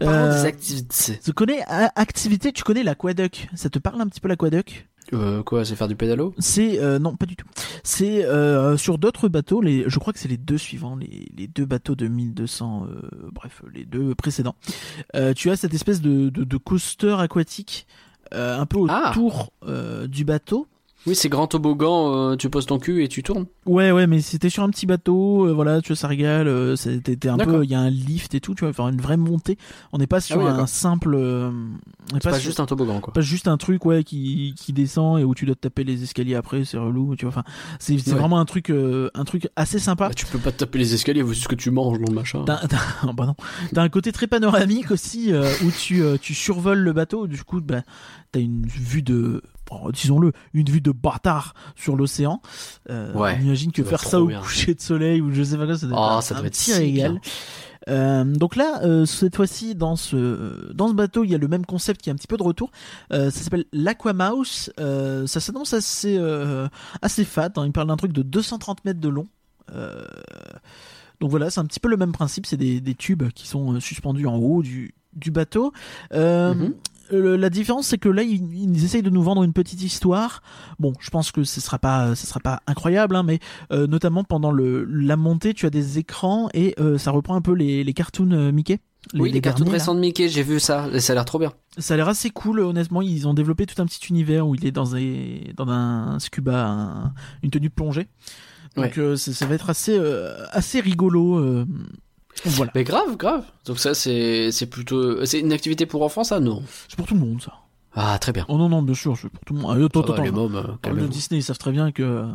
[0.01, 1.21] Parlons Euh, des activités.
[1.25, 3.49] Tu connais euh, activité, tu connais l'aquaduc.
[3.55, 4.89] Ça te parle un petit peu l'aquaduc?
[5.15, 6.35] Euh, quoi, c'est faire du pédalo?
[6.39, 7.47] C'est euh, non, pas du tout.
[7.85, 9.61] C'est euh, sur d'autres bateaux.
[9.61, 12.87] Les, je crois que c'est les deux suivants, les, les deux bateaux de 1200.
[12.89, 13.01] euh,
[13.33, 14.55] bref, les deux précédents.
[15.15, 17.87] Euh, tu as cette espèce de, de, de coaster aquatique
[18.35, 19.11] euh, un peu Ah.
[19.11, 20.67] autour euh, du bateau.
[21.07, 23.47] Oui, c'est grand toboggan, euh, tu poses ton cul et tu tournes.
[23.67, 26.77] Ouais, ouais, mais c'était sur un petit bateau, euh, voilà, tu vois, ça régale, euh,
[26.77, 29.17] c'était un peu, il y a un lift et tout, tu vois, enfin une vraie
[29.17, 29.59] montée.
[29.93, 31.19] On n'est pas sur oui, un simple,
[32.13, 33.13] C'est pas, sur- juste un toboggan, quoi.
[33.13, 36.05] pas juste un truc, ouais, qui, qui descend et où tu dois te taper les
[36.05, 37.45] escaliers après, c'est relou, tu vois, enfin,
[37.81, 38.19] c'est Ouais.
[38.19, 40.09] vraiment un truc, un truc assez sympa.
[40.09, 42.15] Bah, tu peux pas te taper les escaliers, c'est ce que tu manges dans le
[42.15, 42.45] machin.
[42.47, 42.61] T'as
[43.09, 43.35] oh, bah
[43.77, 45.33] un côté très panoramique aussi
[45.65, 47.27] où tu, tu survoles le bateau.
[47.27, 47.83] Du coup, bah,
[48.31, 49.43] t'as une vue de,
[49.93, 52.41] disons-le, une vue de bâtard sur l'océan.
[52.91, 54.41] Euh, Ouais, on imagine que ça faire ça au bien.
[54.41, 56.39] coucher de soleil ou je sais pas quoi, ça doit Oh, être un- ça un
[56.39, 57.21] doit être petit si régal.
[57.89, 61.49] Euh, donc là, euh, cette fois-ci, dans ce dans ce bateau, il y a le
[61.49, 62.71] même concept qui est un petit peu de retour.
[63.11, 64.71] Ça s'appelle l'Aquamouse.
[64.79, 66.17] Ça s'annonce assez
[67.03, 67.51] assez fat.
[67.57, 67.67] hein.
[67.67, 69.27] Il parle d'un truc de 230 mètres de long.
[71.21, 72.47] Donc voilà, c'est un petit peu le même principe.
[72.47, 75.73] C'est des, des tubes qui sont suspendus en haut du du bateau.
[76.13, 76.75] Mhm.
[77.11, 80.43] Le- la différence, c'est que là, ils, ils essayent de nous vendre une petite histoire.
[80.79, 83.39] Bon, je pense que ce sera pas, ce sera pas incroyable, hein, mais
[83.73, 87.41] euh, notamment pendant le, la montée, tu as des écrans et euh, ça reprend un
[87.43, 88.79] peu les, les cartoons euh, Mickey.
[89.15, 91.53] oui, les, cartoons récents de Mickey, j'ai vu ça, et ça a l'air trop bien.
[91.79, 93.03] Ça a l'air assez cool, honnêtement.
[93.03, 96.67] Ils ont développé tout un petit univers où il est dans, des, dans un scuba,
[96.67, 98.07] un- une tenue plongée.
[98.77, 101.65] Donc euh, ça, ça va être assez, euh, assez rigolo.
[102.45, 103.45] Voilà, Mais grave, grave.
[103.67, 106.63] Donc ça, c'est, c'est plutôt, c'est une activité pour enfants, ça, non?
[106.89, 107.53] c'est pour tout le monde ça.
[107.95, 108.47] Ah, très bien.
[108.49, 109.77] Oh non, non, bien sûr, c'est pour tout le monde.
[109.79, 111.09] Ah, attends, va, attends, les mômes, euh, calmez-vous.
[111.09, 112.27] Disney, ils savent très bien que euh,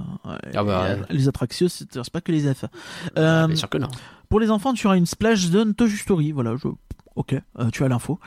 [0.53, 2.65] Ah bah, les, attractions, c'est pas que les F.
[3.15, 3.87] Ah, Euh, bien sûr que non.
[4.29, 6.31] pour les enfants, tu auras une splash zone Toy Story.
[6.31, 6.67] Voilà, je...
[7.17, 8.19] ok, euh, tu as l'info.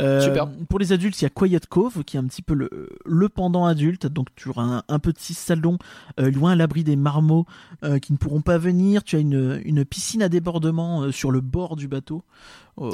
[0.00, 0.48] Euh, Super.
[0.68, 3.28] Pour les adultes, il y a Quiet Cove qui est un petit peu le, le
[3.28, 4.06] pendant adulte.
[4.06, 5.78] Donc tu auras un, un petit salon
[6.18, 7.46] euh, loin à l'abri des marmots
[7.84, 9.04] euh, qui ne pourront pas venir.
[9.04, 12.24] Tu as une, une piscine à débordement sur le bord du bateau.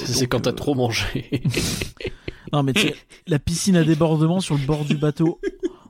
[0.04, 1.42] C'est quand t'as trop mangé.
[2.52, 2.94] Non mais tu sais,
[3.26, 5.40] la piscine à débordement sur le bord du bateau.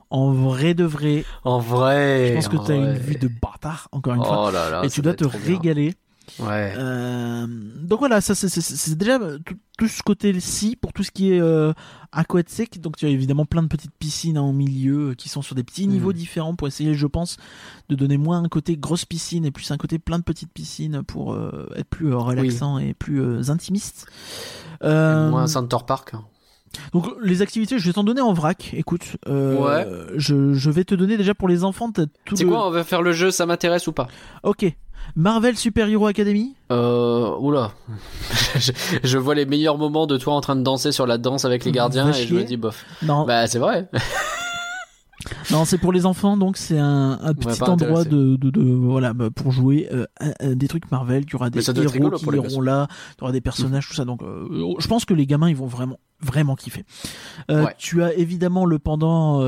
[0.09, 2.29] En vrai de vrai, en vrai.
[2.29, 4.47] je pense que en tu as une vue de bâtard, encore une fois.
[4.47, 4.83] Oh là là.
[4.83, 5.91] et tu dois te bien.
[6.39, 6.73] Ouais.
[6.77, 11.39] Euh, donc voilà, ça c'est- déjà tout, tout ce côté-ci pour tout ce qui est
[11.41, 11.71] euh,
[12.11, 12.81] aquatique.
[12.81, 15.55] Donc tu as évidemment plein de petites piscines hein, en milieu euh, qui sont sur
[15.55, 16.17] des petits niveaux Mhm.
[16.17, 17.37] différents pour essayer, je pense,
[17.89, 21.03] de donner moins un côté grosse piscine et plus un côté plein de petites piscines
[21.03, 24.07] pour euh, être plus euh, relaxant et plus euh, intimiste.
[24.83, 26.13] Euh, Moins un Center Park.
[26.13, 26.23] hein.
[26.91, 28.71] donc les activités, je vais t'en donner en vrac.
[28.73, 29.87] Écoute, euh, Ouais.
[30.17, 31.89] je, je vais te donner déjà pour les enfants.
[31.95, 34.07] C'est le- quoi, on va faire le jeu, ça m'intéresse ou pas?
[34.43, 34.65] Ok.
[35.15, 36.55] Marvel Super Hero Academy.
[36.71, 37.71] Euh, oula.
[38.57, 38.71] je,
[39.03, 41.63] je vois les meilleurs moments de toi en train de danser sur la danse avec
[41.65, 42.85] les gardiens et je me dis bof.
[43.03, 43.89] Non, Bah, c'est vrai.
[45.49, 49.13] Non, c'est pour les enfants, donc c'est un, un petit endroit de, de, de- voilà
[49.13, 50.05] bah, pour jouer euh,
[50.43, 51.23] des trucs Marvel.
[51.25, 52.87] Il y aura des héros rigolo qui iront là,
[53.17, 54.05] il y aura des personnages, tout ça.
[54.05, 56.83] Donc, euh, je pense que les gamins ils vont vraiment vraiment kiffer.
[57.49, 57.73] Euh, Ouais.
[57.79, 59.39] Tu as évidemment le pendant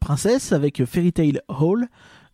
[0.00, 1.88] princesse avec Fairy Tail Hall.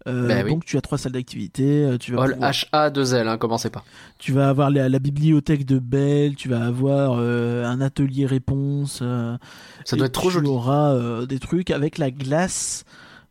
[0.07, 0.51] Euh, Ben oui.
[0.51, 1.85] Donc tu as trois salles d'activité.
[1.87, 3.83] euh, Tu vas Hall pouvoir- H-A-2-L, hein, commencez pas.
[4.19, 6.35] tu vas avoir la, la bibliothèque de Belle.
[6.37, 8.99] Tu vas avoir euh, un atelier réponse.
[9.03, 9.37] euh,
[9.85, 10.49] Ça doit être trop tu joli.
[10.49, 12.85] auras euh, des trucs avec la glace,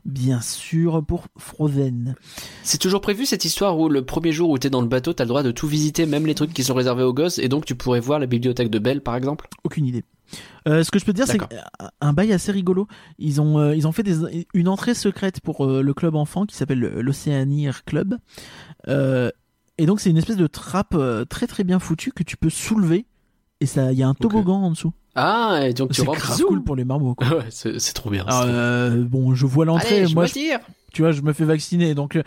[0.06, 2.16] bien sûr, pour Frozen.
[2.64, 5.24] C'est toujours prévu cette histoire où le premier jour où t'es dans le bateau, t'as
[5.24, 7.66] le droit de tout visiter, même les trucs qui sont réservés aux gosses, et donc
[7.66, 9.48] tu pourrais voir la bibliothèque de Belle, par exemple?
[9.64, 10.04] Aucune idée.
[10.68, 11.38] Euh, ce que je peux te dire, c'est
[12.02, 12.88] un bail assez rigolo.
[13.20, 16.46] Ils ont, euh, ils ont fait des, une entrée secrète pour euh, le club enfant
[16.46, 18.18] qui s'appelle le- l'Oceanier Club.
[19.78, 20.96] Et donc, c'est une espèce de trappe
[21.30, 23.06] très très bien foutue que tu peux soulever.
[23.64, 24.92] Et ça, il y a un toboggan en dessous.
[25.16, 26.20] Ah, et donc tu C'est rentres.
[26.20, 26.48] grave zoom.
[26.50, 27.16] cool pour les marmots.
[27.16, 27.28] Quoi.
[27.38, 28.26] Ouais, c'est c'est trop bien.
[28.26, 30.00] Alors, c'est euh, bon, je vois l'entrée.
[30.00, 30.34] Allez, je Moi, je-
[30.92, 32.24] tu vois, je me fais vacciner, donc euh,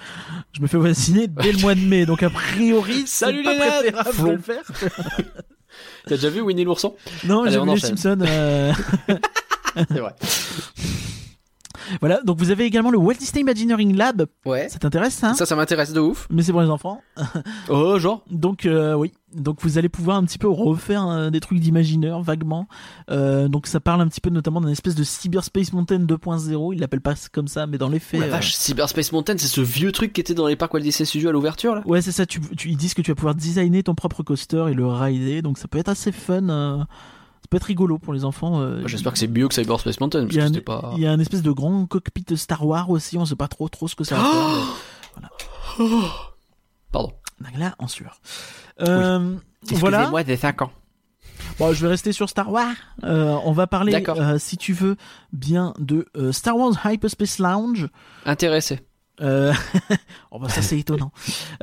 [0.53, 2.07] je me fais vacciner dès le mois de mai.
[2.07, 4.63] Donc a priori, c'est Salut pas les nains préférable de le faire.
[6.07, 6.95] T'as déjà vu Winnie l'ourson?
[7.25, 7.79] Non, Allez, j'ai vu les.
[7.81, 8.19] Simpsons.
[8.23, 8.73] euh,
[9.77, 10.15] C'est vrai.
[12.01, 14.27] Voilà, donc vous avez également le Walt Disney Imagineering Lab.
[14.45, 14.69] Ouais.
[14.69, 16.27] Ça t'intéresse ça Ça, ça m'intéresse de ouf.
[16.31, 17.01] Mais c'est pour les enfants.
[17.69, 18.25] Oh, genre?
[18.31, 22.23] Donc euh, oui, donc vous allez pouvoir un petit peu refaire euh, des trucs d'imagineur
[22.23, 22.67] vaguement.
[23.11, 26.75] Euh, donc ça parle un petit peu notamment d'un espèce de Cyberspace Mountain 2.0.
[26.75, 28.21] Ils l'appellent pas comme ça, mais dans les Oh faits.
[28.21, 30.81] la euh, vache, Cyberspace Mountain, c'est ce vieux truc qui était dans les parcs Walt
[30.81, 32.27] Disney Studios à l'ouverture, là Ouais, c'est ça.
[32.27, 35.43] Tu, tu, ils disent que tu vas pouvoir designer ton propre coaster et le rider.
[35.43, 36.49] Donc ça peut être assez fun.
[36.49, 38.61] euh, Ça peut être rigolo pour les enfants.
[38.61, 40.61] euh, J'espère que c'est mieux que Cyberspace Mountain, parce il y, a que un, c'était
[40.65, 40.93] pas.
[40.97, 43.69] il y a un espèce de grand cockpit Star Wars aussi, on sait pas trop
[43.69, 45.79] trop ce que ça va faire.
[46.93, 47.13] Pardon.
[47.59, 48.21] Là, en sueur.
[48.81, 49.37] Euh,
[49.73, 49.99] voilà.
[49.99, 50.73] Excusez-moi des 5 ans.
[51.59, 52.75] Bon, je vais rester sur Star Wars.
[53.05, 54.97] Euh, on va parler, euh, si tu veux,
[55.33, 57.89] bien de euh, Star Wars Hyperspace Lounge.
[58.27, 58.81] Intéressé.
[59.23, 59.55] Euh...
[60.31, 61.11] oh bah ça c'est étonnant.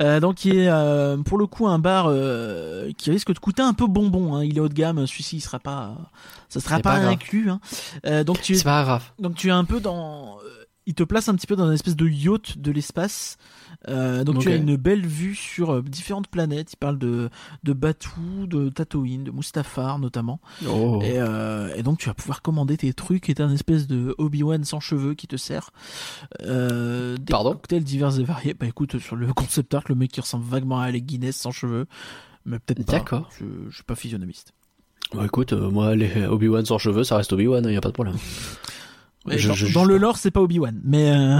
[0.00, 3.62] Euh, donc qui est euh, pour le coup un bar euh, qui risque de coûter
[3.62, 4.34] un peu bonbon.
[4.34, 4.44] Hein.
[4.44, 5.06] Il est haut de gamme.
[5.06, 5.96] Celui-ci il sera pas,
[6.48, 7.50] ça sera pas, inclus.
[7.50, 7.60] Hein.
[8.06, 9.04] Euh, donc tu es C'est pas grave.
[9.20, 10.38] donc tu es un peu dans,
[10.86, 13.36] il te place un petit peu dans une espèce de yacht de l'espace.
[13.88, 16.72] Euh, donc tu as une belle vue sur euh, différentes planètes.
[16.72, 17.28] Il parle de
[17.62, 20.40] de Batuu, de Tatooine, de Mustafar notamment.
[20.68, 21.00] Oh.
[21.02, 24.14] Et, euh, et donc tu vas pouvoir commander tes trucs et t'as un espèce de
[24.18, 25.70] Obi-Wan sans cheveux qui te sert.
[26.40, 28.54] Des Pardon cocktails divers et variés.
[28.54, 31.52] Bah écoute, sur le concept art, le mec qui ressemble vaguement à Alec Guinness sans
[31.52, 31.86] cheveux.
[32.46, 32.92] Mais peut-être pas.
[32.92, 33.30] D'accord.
[33.38, 34.52] Je, je suis pas physionomiste.
[35.14, 38.16] Bah écoute, moi, les Obi-Wan sans cheveux, ça reste Obi-Wan, y a pas de problème.
[39.26, 40.80] Je- dans, je- dans je- le lore, c'est pas Obi-Wan.
[40.84, 41.38] Mais, euh,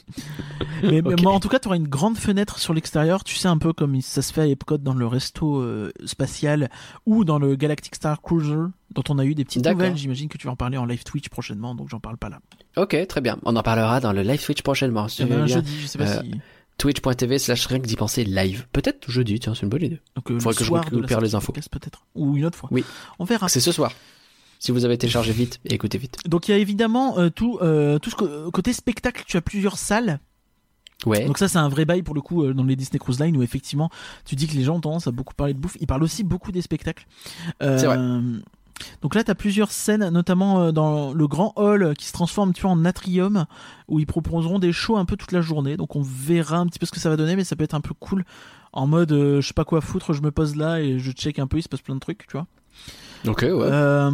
[0.82, 3.24] mais, mais en tout cas, tu auras une grande fenêtre sur l'extérieur.
[3.24, 6.70] Tu sais, un peu comme ça se fait à Epcot dans le resto euh, spatial
[7.04, 8.56] ou dans le Galactic Star Cruiser,
[8.94, 9.96] dont on a eu des petites nouvelles.
[9.96, 12.38] J'imagine que tu vas en parler en live Twitch prochainement, donc j'en parle pas là.
[12.76, 13.38] Ok, très bien.
[13.44, 15.06] On en parlera dans le live Twitch prochainement.
[15.18, 15.56] Il y en a un Bien.
[15.56, 16.40] jeudi, je sais pas Euh, si.
[16.78, 18.66] Twitch.tv slash rien que d'y penser live.
[18.72, 20.00] Peut-être jeudi, tiens, c'est une bonne idée.
[20.14, 21.52] Donc, euh, faudrait le que je soir la récupère les infos.
[21.52, 22.02] peut-être.
[22.14, 22.68] Ou une autre fois.
[22.70, 22.84] Oui.
[23.18, 23.48] On verra.
[23.48, 23.92] C'est ce soir.
[24.58, 26.18] Si vous avez téléchargé vite, écoutez vite.
[26.26, 29.24] Donc il y a évidemment euh, tout, euh, tout ce côté spectacle.
[29.26, 30.20] Tu as plusieurs salles.
[31.04, 31.26] Ouais.
[31.26, 33.36] Donc ça c'est un vrai bail pour le coup euh, dans les Disney Cruise Line
[33.36, 33.90] où effectivement
[34.24, 35.76] tu dis que les gens ont tendance à beaucoup parler de bouffe.
[35.80, 37.06] Ils parlent aussi beaucoup des spectacles.
[37.62, 37.98] Euh, C'est vrai.
[39.02, 42.62] Donc là tu as plusieurs scènes, notamment dans le grand hall qui se transforme tu
[42.62, 43.46] vois, en atrium
[43.88, 45.76] où ils proposeront des shows un peu toute la journée.
[45.76, 47.74] Donc on verra un petit peu ce que ça va donner, mais ça peut être
[47.74, 48.24] un peu cool
[48.76, 51.38] en mode euh, je sais pas quoi foutre, je me pose là et je check
[51.38, 52.46] un peu, il se passe plein de trucs, tu vois.
[53.26, 53.50] Ok, ouais.
[53.50, 54.10] Euh,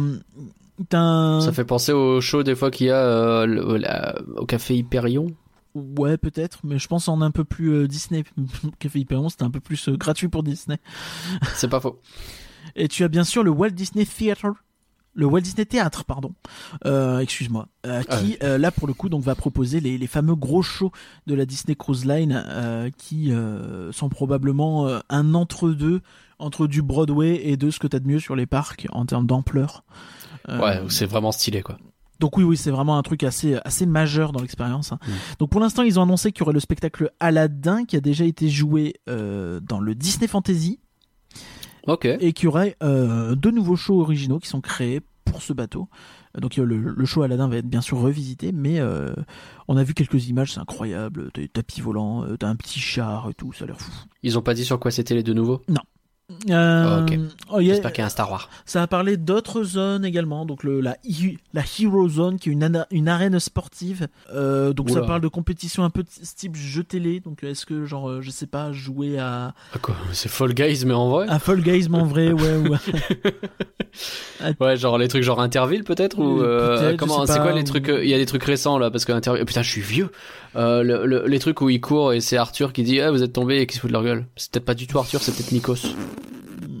[0.93, 4.45] un- Ça fait penser au show des fois qu'il y a euh, le- la- au
[4.45, 5.27] café Hyperion.
[5.75, 8.23] Ouais, peut-être, mais je pense en un peu plus euh, Disney.
[8.79, 10.77] Café Hyperion, c'était un peu plus gratuit pour Disney.
[11.55, 11.99] C'est pas faux.
[12.75, 14.51] Et tu as bien sûr le Walt Disney Theater.
[15.15, 16.33] Le Walt Disney Théâtre, pardon.
[16.85, 17.67] Euh, Excuse-moi.
[17.85, 20.91] euh, qui, euh, là, pour le coup, donc, va proposer les, les fameux gros shows
[21.27, 26.01] de la Disney Cruise Line, euh, qui euh, sont probablement euh, un entre-deux
[26.39, 29.27] entre du Broadway et de ce que t'as de mieux sur les parcs en termes
[29.27, 29.83] d'ampleur.
[30.49, 31.77] Ouais, c'est vraiment stylé, quoi.
[32.19, 34.91] donc oui, oui, c'est vraiment un truc assez, assez majeur dans l'expérience.
[34.91, 34.99] hein.
[35.07, 35.11] Mm.
[35.39, 38.25] Donc pour l'instant, ils ont annoncé qu'il y aurait le spectacle Aladdin qui a déjà
[38.25, 40.79] été joué euh, dans le Disney Fantasy
[41.87, 42.05] Ok.
[42.05, 45.87] et qu'il y aurait euh, deux nouveaux shows originaux qui sont créés pour ce bateau.
[46.39, 49.13] Donc euh, le, le show Aladdin va être bien sûr revisité, mais euh,
[49.67, 51.29] on a vu quelques images, c'est incroyable.
[51.33, 53.91] T'as des tapis volants, euh, t'as un petit char et tout, ça a l'air fou.
[54.23, 55.61] Ils ont pas dit sur quoi c'était les deux nouveaux?
[56.49, 57.17] Euh, Ok.
[57.51, 58.49] oh, J'espère qu'il y a un Star Wars.
[58.65, 60.97] Ça a parlé d'autres zones également, donc le, la,
[61.53, 64.07] la Hero Zone qui est une, ana- une arène sportive.
[64.33, 67.19] Euh, donc ça parle de compétition un peu de ce type jeu télé.
[67.19, 70.83] Donc est-ce que genre euh, je sais pas jouer à, Ah, quoi C'est Fall Guys,
[70.85, 72.75] mais en vrai à Fall Guys mais en vrai ouais ou
[74.59, 77.89] Ouais, genre les trucs genre Interville peut-être ou Euh, euh, comment c'est quoi les trucs
[77.89, 80.09] euh, il y a des trucs récents là parce que Interville putain, je suis vieux.
[80.55, 83.23] Euh, le- le- les trucs où il court et c'est Arthur qui dit "Ah, vous
[83.23, 84.25] êtes tombé" et qui se fout de leur gueule.
[84.35, 85.77] C'est peut-être pas du tout Arthur, c'est peut-être Nikos.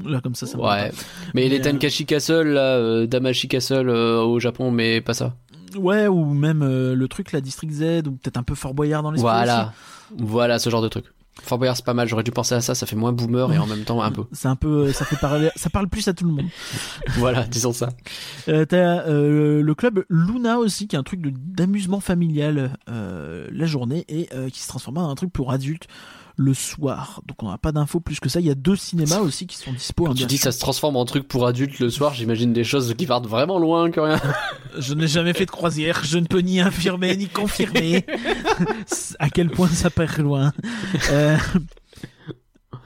[0.05, 0.89] là comme ça ça me Ouais.
[0.89, 0.95] va
[1.33, 5.33] Mais, les Mais, euh, Tenkashi Castle là, euh, Damashi Castle au Japon mais pas ça.
[5.75, 9.01] Ouais ou même euh, le truc la District Z ou peut-être un peu Fort Boyard
[9.01, 9.29] dans l'esprit.
[9.31, 9.73] Voilà.
[10.17, 11.05] Voilà ce genre de truc.
[11.41, 13.57] Fort Boyard c'est pas mal, j'aurais dû penser à ça, ça fait moins boomer et
[13.57, 14.23] en même temps un peu.
[14.31, 16.45] C'est un peu ça fait parler ça parle plus à tout le monde.
[17.17, 17.89] voilà, disons ça.
[18.47, 23.65] Euh, T'as euh, le club Luna aussi, qui est un truc d'amusement familial euh, la
[23.65, 25.87] journée et euh, qui se transforme en un truc pour adultes
[26.35, 27.21] le soir.
[27.27, 28.39] Donc on n'a pas d'infos plus que ça.
[28.39, 30.05] Il y a deux cinémas aussi qui sont dispo.
[30.05, 30.45] hein, Quand tu dis sûr.
[30.45, 33.59] ça se transforme en truc pour adultes le soir, j'imagine des choses qui partent vraiment
[33.59, 34.19] loin que rien.
[34.79, 38.03] Je n'ai jamais fait de croisière, je ne peux ni infirmer ni confirmer
[39.19, 40.51] à quel point ça part loin.
[41.11, 41.37] Euh,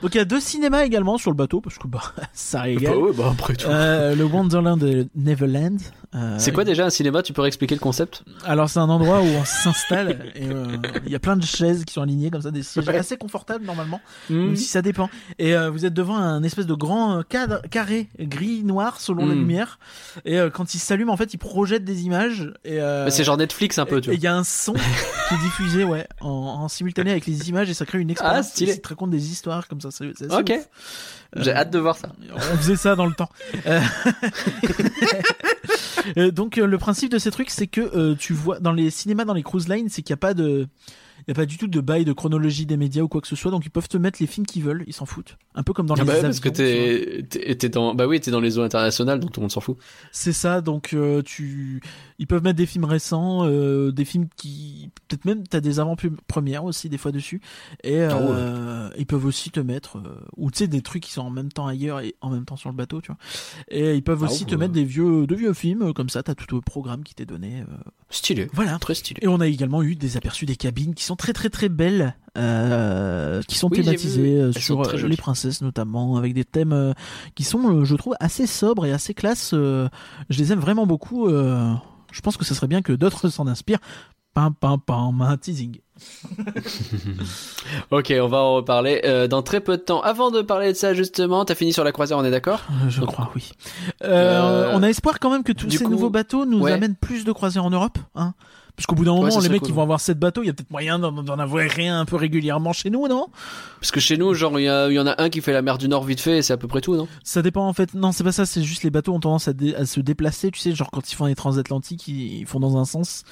[0.01, 2.01] Donc il y a deux cinémas également sur le bateau parce que bah
[2.33, 2.93] ça régale.
[2.93, 3.67] Bah ouais, bah après tout.
[3.69, 5.79] Euh, le Wonderland de Neverland.
[6.15, 7.21] Euh, C'est quoi déjà un cinéma?
[7.21, 8.23] Tu peux expliquer le concept?
[8.45, 11.83] Alors c'est un endroit où on s'installe et euh, il y a plein de chaises
[11.85, 13.99] qui sont alignées comme ça, des sièges assez confortables normalement,
[14.29, 14.35] Hmm.
[14.47, 15.09] même si ça dépend.
[15.39, 19.35] Et euh, vous êtes devant un espèce de grand cadre carré gris noir selon la
[19.35, 19.39] Mm.
[19.39, 19.79] lumière.
[20.25, 22.51] Et quand il s'allume en fait, il projette des images.
[22.65, 22.79] Et
[23.09, 24.17] C'est genre Netflix un peu, tu et vois.
[24.17, 27.69] il y a un son qui est diffusé ouais en, en simultané avec les images
[27.69, 28.37] et ça crée une expérience.
[28.47, 28.73] Ah, stylé.
[28.73, 29.91] Ça te raconte des histoires comme ça.
[29.91, 30.53] c'est- c'est assez Ok.
[31.35, 32.09] J'ai hâte de voir ça.
[32.33, 33.29] On faisait ça dans le temps.
[36.17, 38.89] Euh, donc euh, le principe de ces trucs, c'est que euh, tu vois dans les
[38.89, 40.67] cinémas, dans les cruise lines, c'est qu'il n'y a pas de,
[41.27, 43.27] Il y a pas du tout de bail de chronologie des médias ou quoi que
[43.27, 45.37] ce soit, donc ils peuvent te mettre les films qu'ils veulent, ils s'en foutent.
[45.55, 48.21] Un peu comme dans Ah les bah ouais, avions, parce que t'es, dans, bah oui,
[48.21, 49.77] t'es dans les eaux internationales, donc tout le monde s'en fout.
[50.13, 51.81] C'est ça, donc euh, tu,
[52.17, 56.63] ils peuvent mettre des films récents, euh, des films qui, peut-être même t'as des avant-premières
[56.63, 57.41] aussi des fois dessus,
[57.83, 59.97] et Ah euh, ils peuvent aussi te mettre,
[60.37, 62.55] ou tu sais des trucs qui sont en même temps ailleurs et en même temps
[62.55, 63.17] sur le bateau, tu vois.
[63.69, 64.57] Et ils peuvent Ah aussi te ouais.
[64.57, 67.65] mettre des vieux, de vieux films comme ça, t'as tout le programme qui t'est donné.
[68.09, 68.47] Stylé.
[68.53, 68.79] voilà.
[68.79, 69.19] Très stylé.
[69.21, 72.15] Et on a également eu des aperçus des cabines qui sont très très très belles,
[72.37, 76.45] euh, qui sont Oui, thématisées vu, euh, sur sont euh, les princesses notamment, avec des
[76.45, 76.93] thèmes euh,
[77.35, 79.51] qui sont, euh, je trouve, assez sobres et assez classe.
[79.53, 79.89] euh,
[80.29, 81.27] je les aime vraiment beaucoup.
[81.27, 81.73] euh,
[82.11, 83.79] je pense que ce serait bien que d'autres s'en inspirent.
[84.33, 85.79] Pam pam pam, un teasing.
[87.91, 90.01] Ok, on va en reparler euh, dans très peu de temps.
[90.01, 92.61] Avant de parler de ça, justement, t'as fini sur la croisière, on est d'accord?
[92.69, 93.51] Euh, Je Donc, crois, oui.
[94.03, 96.71] Euh, euh, on a espoir quand même que tous ces coup, nouveaux bateaux nous ouais.
[96.71, 97.97] amènent plus de croisières en Europe.
[98.15, 98.33] Hein?
[98.77, 100.43] Parce qu'au bout d'un moment, les mecs, cool, ils vont avoir sept bateaux.
[100.43, 103.27] Il y a peut-être moyen d'en avoir rien un peu régulièrement chez nous, non?
[103.81, 105.87] Parce que chez nous, genre, il y, en a un qui fait la mer du
[105.87, 107.07] Nord vite fait, et c'est à peu près tout, non?
[107.23, 107.95] Ça dépend en fait.
[107.95, 108.45] Non, c'est pas ça.
[108.45, 110.51] C'est juste les bateaux ont tendance à, se déplacer.
[110.51, 113.23] Tu sais, genre quand ils font les transatlantiques, ils, ils font dans un sens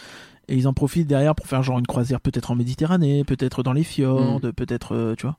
[0.47, 3.73] et ils en profitent derrière pour faire genre une croisière peut-être en Méditerranée, peut-être dans
[3.73, 5.37] les fjords, peut-être, euh, tu vois.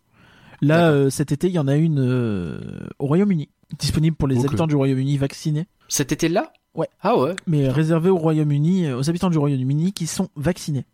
[0.62, 2.59] Là, euh, cet été, il y en a une euh,
[2.98, 6.52] au Royaume-Uni, disponible pour les habitants du Royaume-Uni vaccinés, Cet été-là?
[6.77, 6.89] Ouais.
[7.01, 10.85] Ah ouais mais réservée au Royaume-Uni, euh, aux habitants du Royaume-Uni qui sont vaccinés.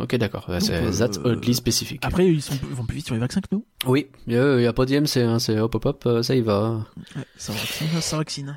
[0.00, 0.46] Ok, d'accord.
[0.48, 2.00] Ouais, C'est Donc, that's euh, oddly spécifique.
[2.02, 3.64] Après, ils, sont, ils vont plus vite sur les vaccins que nous.
[3.86, 6.84] Oui, il y a pas d'IMC, hein, c'est hop hop hop, euh, ça y va.
[7.16, 8.56] Ouais, ça vaccine, ça vaccine.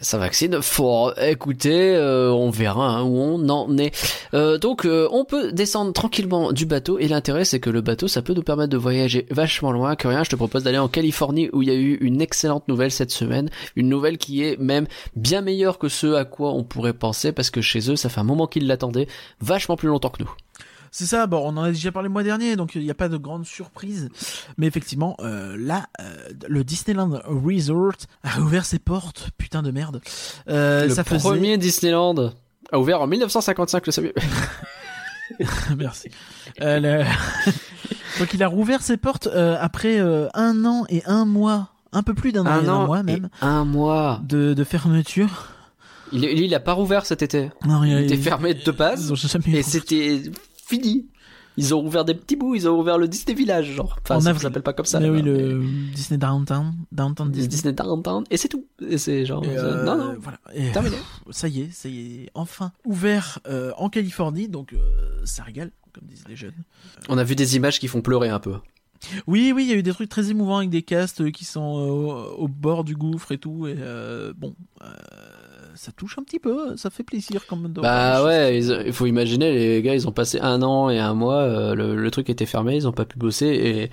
[0.00, 1.18] Ça vaccine fort.
[1.20, 3.92] Écoutez, euh, on verra hein, où on en est.
[4.34, 6.98] Euh, donc, euh, on peut descendre tranquillement du bateau.
[6.98, 9.96] Et l'intérêt, c'est que le bateau, ça peut nous permettre de voyager vachement loin.
[9.96, 12.68] Que rien, je te propose d'aller en Californie, où il y a eu une excellente
[12.68, 13.50] nouvelle cette semaine.
[13.74, 17.50] Une nouvelle qui est même bien meilleure que ce à quoi on pourrait penser, parce
[17.50, 19.08] que chez eux, ça fait un moment qu'ils l'attendaient,
[19.40, 20.30] vachement plus longtemps que nous.
[20.90, 22.94] C'est ça, bon, on en a déjà parlé le mois dernier, donc il n'y a
[22.94, 24.08] pas de grande surprise.
[24.56, 26.04] Mais effectivement, euh, là, euh,
[26.48, 30.00] le Disneyland Resort a ouvert ses portes, putain de merde.
[30.48, 31.20] Euh, le ça faisait...
[31.28, 32.32] premier Disneyland
[32.72, 34.14] a ouvert en 1955, le saviez
[35.76, 36.08] Merci.
[36.62, 37.04] Euh, le-
[38.18, 42.32] donc il a rouvert ses portes après un an et un mois, un peu plus
[42.32, 44.20] d'un an et un mois même, un mois.
[44.24, 45.48] de, de fermeture.
[46.12, 47.50] Il, il, il a pas rouvert cet été.
[47.66, 49.12] Non, Il était fermé de base.
[49.52, 50.22] Et c'était
[50.68, 51.06] fini.
[51.56, 53.98] Ils ont ouvert des petits bouts, ils ont ouvert le Disney Village, genre.
[54.04, 55.00] Enfin, En ça s'appelle pas comme ça.
[55.00, 55.60] Mais oui, le
[55.92, 57.48] Disney Downtown, Downtown Disney.
[57.48, 58.64] Disney Downtown, et c'est tout.
[58.88, 59.44] Et c'est genre.
[59.44, 60.38] Et, euh, Non, non, Voilà.
[60.54, 60.96] Et, terminé.
[61.30, 64.78] ça y est, ça y est, enfin ouvert euh, en Californie, donc euh,
[65.24, 66.54] ça régale, comme disent les jeunes.
[67.08, 68.54] On a vu des images qui font pleurer un peu.
[69.26, 71.44] Oui, oui, il y a eu des trucs très émouvants avec des castes euh, qui
[71.44, 73.66] sont euh, au, au bord du gouffre et tout.
[73.66, 74.86] Et euh, bon, euh,
[75.78, 77.72] ça touche un petit peu, ça fait plaisir quand même.
[77.72, 81.36] Bah ouais, il faut imaginer, les gars, ils ont passé un an et un mois,
[81.42, 83.90] euh, le, le truc était fermé, ils ont pas pu bosser, et, et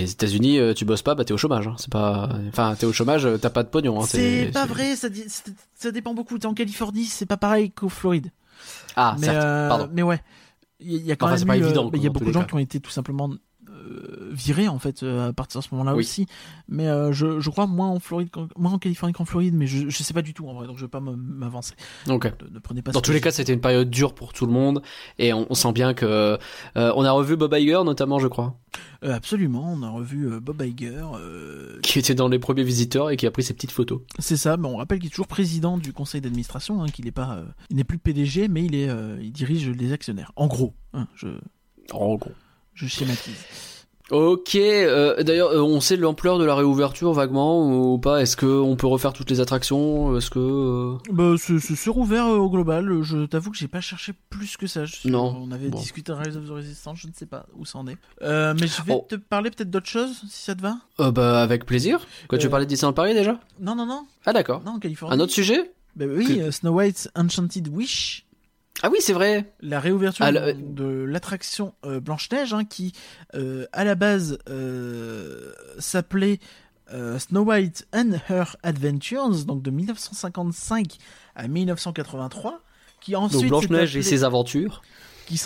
[0.00, 1.68] les États-Unis, euh, tu bosses pas, bah t'es au chômage.
[1.68, 1.74] hein.
[1.78, 4.00] C'est pas, enfin, t'es au chômage, euh, t'as pas de pognon.
[4.00, 4.06] hein.
[4.08, 5.08] C'est pas vrai, ça,
[5.74, 6.38] ça dépend beaucoup.
[6.38, 8.30] T'es en Californie, c'est pas pareil qu'au Floride.
[8.96, 9.36] Ah, mais, certes.
[9.44, 9.88] euh, Pardon.
[9.92, 10.20] mais ouais,
[10.80, 12.10] il y, a- il y a quand Enfin, même pas eu, évident, il y a
[12.10, 13.30] beaucoup de gens qui ont été tout simplement
[14.30, 16.00] virés en fait euh, à partir de ce moment-là Oui.
[16.04, 16.26] aussi.
[16.68, 19.88] Mais euh, je, je crois moins en Floride, moins en Californie qu'en Floride, mais je,
[19.88, 21.74] je sais pas du tout en vrai, donc je vais pas m'avancer.
[22.06, 22.92] Donc, Ne, ne prenez pas.
[22.92, 24.82] Dans tous les cas, c'était une période dure pour tout le monde,
[25.18, 26.38] et on, on sent bien que euh,
[26.74, 28.56] on a revu Bob Iger notamment, je crois,
[29.04, 31.04] Euh, absolument, on a revu Bob Iger.
[31.82, 34.00] qui était dans les premiers visiteurs et qui a pris ses petites photos.
[34.18, 37.12] c'est ça, mais on rappelle qu'il est toujours président du conseil d'administration, hein, qu'il n'est
[37.12, 38.88] pas, il n'est plus PDG, mais il est,
[39.20, 40.32] il dirige les actionnaires.
[40.36, 41.28] En gros, hein, je,
[41.92, 42.32] En gros.
[42.74, 43.44] je schématise.
[44.10, 44.54] Ok.
[44.56, 48.22] euh, D'ailleurs, euh, on sait l'ampleur de la réouverture vaguement ou pas?
[48.22, 50.16] Est-ce que on peut refaire toutes les attractions?
[50.16, 53.02] Est-ce que euh, Bah, c'est c'est- c'est rouvert euh, au global.
[53.02, 54.84] Je t'avoue que j'ai pas cherché plus que ça.
[54.86, 55.36] Je- Non.
[55.46, 55.78] On avait Bon.
[55.78, 57.98] discuté de Rise of the Resistance, je ne sais pas où ça en est.
[58.22, 59.06] Euh, mais je vais Oh.
[59.08, 60.76] te parler peut-être d'autre chose, si ça te va.
[61.00, 62.00] euh, Bah avec plaisir.
[62.28, 63.38] Quand tu parlais de Disneyland Paris déjà?
[63.60, 64.62] Non, non, non, Ah d'accord.
[64.64, 65.14] non, en Californie.
[65.16, 65.70] Un autre sujet?
[65.96, 68.24] Bah oui, Snow White's Enchanted Wish.
[68.82, 69.52] Ah oui, c'est vrai.
[69.60, 72.92] La réouverture Ah, le- de l'attraction euh, Blanche-Neige, hein, qui
[73.34, 76.38] euh, à la base euh, s'appelait
[76.92, 80.96] euh, Snow White and Her Adventures, donc de 1955
[81.34, 82.60] à 1983,
[83.00, 84.82] qui ensuite Donc Blanche s'est Neige et ses aventures.
[85.26, 85.40] qui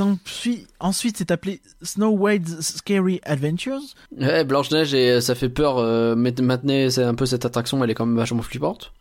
[0.81, 3.81] ensuite s'est appelé Snow White's Scary Adventures.
[4.17, 5.79] Ouais, Blanche Neige et euh, ça fait peur.
[5.79, 8.93] Euh, mais maintenant, c'est un peu cette attraction, elle est quand même vachement flippante.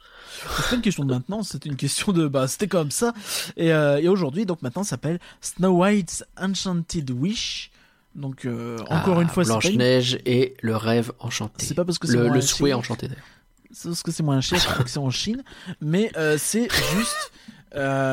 [0.58, 3.14] C'est pas une question de maintenant, c'est une question de bah c'était comme ça.
[3.58, 7.72] Et, euh, et aujourd'hui donc maintenant ça s'appelle Snow White's Enchanted Wish.
[8.16, 11.66] Donc euh, encore Ah, une fois c'est Blanche une- Neige et le rêve enchanté.
[11.66, 13.24] c'est pas parce que c'est le, le cher- souhait enchanté d'ailleurs.
[13.72, 15.44] c'est parce que c'est moins cher que c'est en Chine,
[15.80, 17.32] mais euh, c'est juste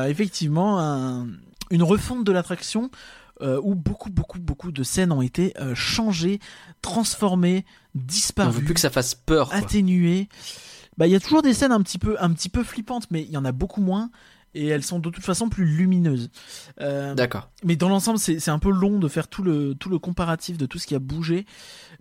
[0.09, 1.27] effectivement un-
[1.71, 2.91] une refonte de l'attraction
[3.41, 6.41] euh, où beaucoup, beaucoup, beaucoup de scènes ont été euh, changées,
[6.83, 7.65] transformées,
[7.95, 9.49] On veut disparues, plus que ça fasse peur.
[9.51, 9.59] quoi.
[9.59, 10.29] atténuées.
[10.99, 13.23] Bah, il y a toujours des scènes un petit peu, un petit peu flippantes, mais
[13.23, 14.11] il y en a beaucoup moins.
[14.55, 16.31] Et elles sont de toute façon plus lumineuses.
[16.81, 17.51] Euh, D'accord.
[17.65, 20.67] mais dans l'ensemble, c'est un peu long de faire tout le, tout le comparatif de
[20.67, 21.47] tout ce qui a bougé.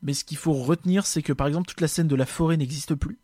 [0.02, 2.58] Mais ce qu'il faut retenir, c'est que par exemple, toute la scène de la forêt
[2.58, 3.20] n'existe plus.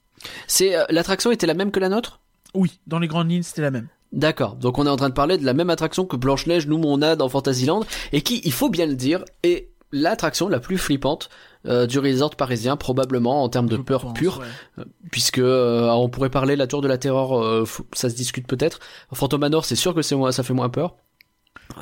[0.45, 2.19] C'est euh, l'attraction était la même que la nôtre?
[2.53, 3.87] Oui, dans les grandes lignes, c'était la même.
[4.11, 4.55] D'accord.
[4.57, 6.79] Donc on est en train de parler de la même attraction que Blanche Neige, nous
[6.83, 10.77] on a dans Fantasyland, et qui, il faut bien le dire, est l'attraction la plus
[10.77, 11.29] flippante
[11.65, 14.39] euh, du resort parisien, probablement en termes de Je peur pense, pure,
[14.77, 14.83] ouais.
[15.11, 17.63] puisque euh, on pourrait parler la tour de la terreur, euh,
[17.93, 18.79] ça se discute peut-être.
[19.13, 20.97] Phantom Manor, c'est sûr que c'est moins, ça fait moins peur.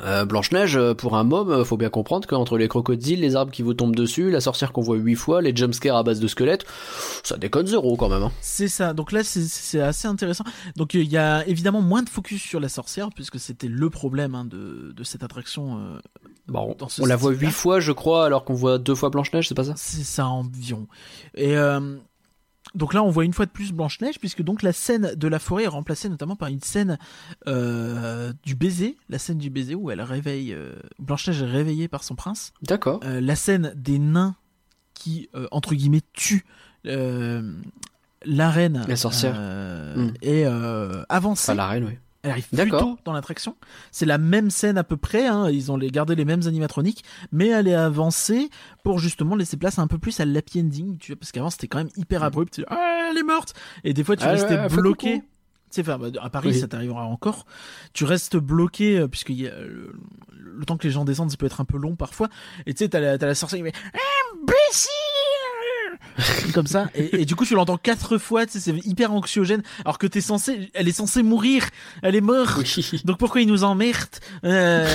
[0.04, 3.52] Euh, Blanche Neige, pour un môme, euh, faut bien comprendre qu'entre les crocodiles, les arbres
[3.52, 6.26] qui vous tombent dessus, la sorcière qu'on voit huit fois, les jumpscares à base de
[6.28, 6.64] squelettes,
[7.22, 8.22] ça déconne zéro quand même.
[8.22, 8.32] Hein.
[8.40, 8.92] C'est ça.
[8.94, 10.44] Donc là, c'est- assez intéressant.
[10.76, 13.90] Donc euh, il y a évidemment moins de focus sur la sorcière, puisque c'était le
[13.90, 15.78] problème hein, de, de cette attraction.
[15.78, 15.98] euh,
[16.48, 19.10] Bon, Dans ce on la voit huit fois, je crois, alors qu'on voit deux fois
[19.10, 19.74] Blanche Neige, c'est pas ça?
[19.76, 20.88] C'est ça environ.
[21.34, 21.96] Et euh,
[22.74, 25.38] donc là, on voit une fois de plus Blanche-Neige, puisque donc la scène de la
[25.38, 26.98] forêt est remplacée notamment par une scène
[27.46, 32.02] euh, du baiser, la scène du baiser où elle réveille euh, Blanche-Neige est réveillée par
[32.04, 33.00] son prince, D'accord.
[33.04, 34.36] Euh, la scène des nains
[34.94, 36.44] qui entre guillemets tuent
[38.24, 39.34] la reine, La sorcière.
[39.36, 40.12] euh, Mm.
[40.22, 41.50] est euh, avancée.
[41.50, 41.98] Enfin, la reine, oui.
[42.24, 43.56] Elle arrive plus tôt dans l'attraction.
[43.90, 45.26] C'est la même scène à peu près.
[45.26, 45.50] Hein.
[45.50, 48.48] Ils ont les- gardé les mêmes animatroniques, mais elle est avancée
[48.84, 50.98] pour justement laisser place un peu plus à l'happy ending.
[50.98, 52.54] Tu vois, parce qu'avant c'était quand même hyper abrupt.
[52.54, 53.54] Tu- Ah, elle est morte.
[53.82, 55.18] Et des fois tu Ah, restais ouais, bloqué.
[55.20, 55.24] Tu
[55.76, 56.60] sais, enfin, bah, à Paris Oui.
[56.60, 57.44] ça t'arrivera encore.
[57.92, 59.92] Tu restes bloqué euh, puisque y a, le,
[60.32, 62.28] le temps que les gens descendent, ça peut être un peu long parfois.
[62.66, 63.76] Et tu sais, t'as la, la sorcière qui fait
[64.42, 64.90] imbécile
[66.54, 66.88] comme ça.
[66.94, 69.62] Et, et du coup tu l'entends quatre fois tu sais, c'est hyper anxiogène.
[69.84, 71.64] Alors que t'es censé elle est censée mourir.
[72.02, 72.58] Elle est morte.
[72.58, 73.00] Oui.
[73.04, 74.08] donc pourquoi ils nous emmerdent
[74.44, 74.86] Euh,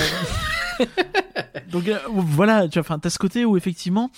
[1.72, 4.10] Donc euh, voilà, tu vois, enfin, t'as ce côté où effectivement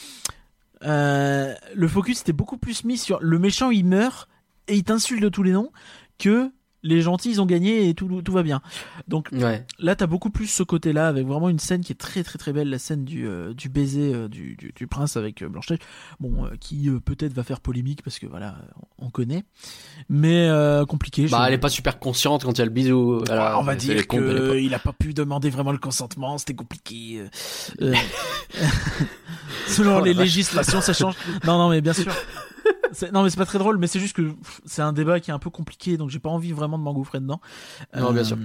[0.84, 4.28] euh, le focus était beaucoup plus mis sur le méchant il meurt
[4.68, 5.70] et il t'insulte de tous les noms
[6.18, 6.50] que
[6.82, 8.62] les gentils ils ont gagné et tout, tout va bien.
[9.08, 9.64] Donc Ouais.
[9.78, 12.52] là t'as beaucoup plus ce côté-là avec vraiment une scène qui est très très très
[12.52, 15.80] belle, la scène du, euh, du baiser euh, du, du, du prince avec euh, Blanche-Neige,
[16.20, 18.56] bon euh, qui euh, peut-être va faire polémique parce que voilà
[18.98, 19.44] on connaît,
[20.08, 21.26] mais euh, compliqué.
[21.28, 23.22] Bah, elle est pas super consciente quand il y a le bisou.
[23.30, 27.22] Alors, on va dire qu'il a pas pu demander vraiment le consentement, c'était compliqué.
[29.66, 30.24] selon Oh les vache.
[30.24, 31.14] législations, ça change.
[31.44, 32.12] Non, non, mais bien sûr.
[33.12, 34.32] Non, mais c'est pas très drôle, mais c'est juste que
[34.64, 37.20] c'est un débat qui est un peu compliqué, donc j'ai pas envie vraiment de m'engouffrer
[37.20, 37.40] dedans.
[37.96, 38.36] Euh, Non, bien sûr.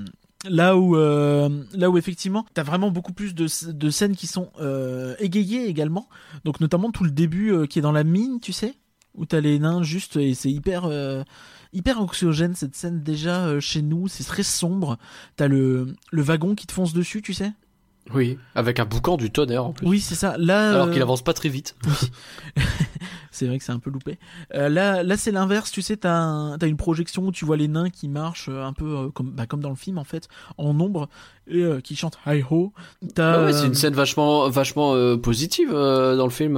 [0.48, 4.50] Là où, euh, là où effectivement, t'as vraiment beaucoup plus de, de scènes qui sont
[4.60, 6.08] euh, égayées également.
[6.44, 8.76] Donc notamment tout le début euh, qui est dans la mine, tu sais,
[9.16, 11.24] où t'as les nains juste et c'est hyper euh,
[11.74, 14.08] hyper anxiogène cette scène déjà euh, chez nous.
[14.08, 14.98] C'est très sombre.
[15.36, 17.52] T'as le le wagon qui te fonce dessus, tu sais.
[18.14, 18.38] Oui.
[18.54, 19.88] Avec un boucan du tonnerre en plus.
[19.88, 20.36] Oui, c'est ça.
[20.38, 21.76] Là, Alors euh, qu'il avance pas très vite.
[23.36, 24.18] c'est vrai que c'est un peu loupé.
[24.54, 25.72] Euh, là, là c'est l'inverse.
[25.72, 28.64] Tu sais, t'as un- t'as une projection où tu vois les nains qui marchent euh,
[28.64, 30.28] un peu euh, comme bah, comme dans le film en fait,
[30.58, 31.10] en ombre
[31.48, 32.74] et euh, qui chantent hi ho.
[33.18, 36.56] Ah ouais, c'est une scène vachement, vachement euh, positive dans le film.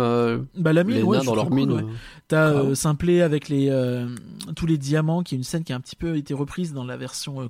[0.55, 1.71] bah, la mine, les ouais, nains dans leur cool, mine.
[1.71, 1.83] ouais.
[2.29, 3.69] T'as euh, Simplet avec les
[4.55, 6.83] tous les diamants, qui est une scène qui a un petit peu été reprise dans
[6.85, 7.41] la version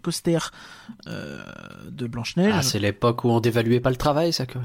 [1.08, 1.40] euh,
[1.90, 2.54] de Blanche Neige.
[2.56, 4.46] Ah, c'est l'époque où on dévaluait pas le travail, ça.
[4.46, 4.60] Que...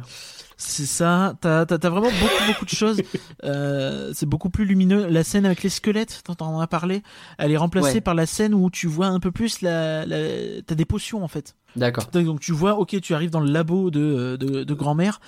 [0.68, 1.34] c'est ça.
[1.40, 3.00] T'as t'as t'as vraiment beaucoup beaucoup de choses.
[3.44, 5.08] Euh, c'est beaucoup plus lumineux.
[5.08, 7.02] La scène avec les squelettes, dont on en a parlé,
[7.38, 8.00] elle est remplacée Ouais.
[8.00, 10.62] par la scène où tu vois un peu plus la, la...
[10.64, 11.56] t'as des potions en fait.
[11.76, 12.06] D'accord.
[12.12, 15.20] Donc tu vois, ok, tu arrives dans le labo de, de, de grand-mère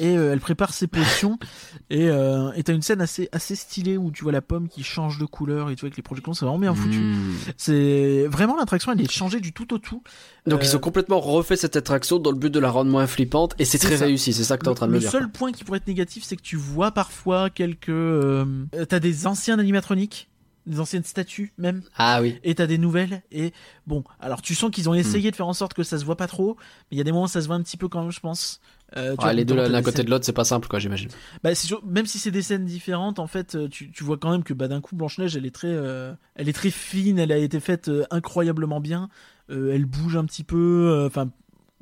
[0.00, 1.38] et euh, elle prépare ses potions
[1.90, 4.82] et euh, et t'as une scène assez assez stylée où tu vois la pomme qui
[4.82, 6.98] change de couleur et tu vois avec les projections, c'est vraiment bien foutu.
[6.98, 7.34] Mmh.
[7.56, 10.02] C'est vraiment l'attraction, elle est changée du tout au tout.
[10.46, 13.06] Donc Euh, ils ont complètement refait cette attraction dans le but de la rendre moins
[13.06, 14.06] flippante et c'est très ça.
[14.06, 14.32] réussi.
[14.32, 15.10] C'est ça que t'es en train de le me dire.
[15.10, 18.44] seul point qui pourrait être négatif, c'est que tu vois parfois quelques, euh,
[18.74, 20.28] euh, t'as des anciens animatroniques,
[20.66, 22.38] des anciennes statues même, Ah oui.
[22.44, 23.22] et t'as des nouvelles.
[23.32, 23.52] Et
[23.86, 24.96] bon, alors tu sens qu'ils ont Hmm.
[24.96, 26.56] essayé de faire en sorte que ça se voit pas trop,
[26.90, 28.12] mais il y a des moments où ça se voit un petit peu quand même,
[28.12, 28.60] je pense.
[28.96, 31.08] Euh, tu vois, les deux l'un côté scènes- de l'autre, c'est pas simple, quoi, j'imagine.
[31.42, 31.50] Bah,
[31.86, 34.52] même si c'est des scènes différentes, en fait, euh, tu, tu vois quand même que
[34.52, 37.38] bah, d'un coup, Blanche Neige, elle est très, euh, elle est très fine, elle a
[37.38, 39.08] été faite euh, incroyablement bien.
[39.48, 41.30] Elle bouge un petit peu, enfin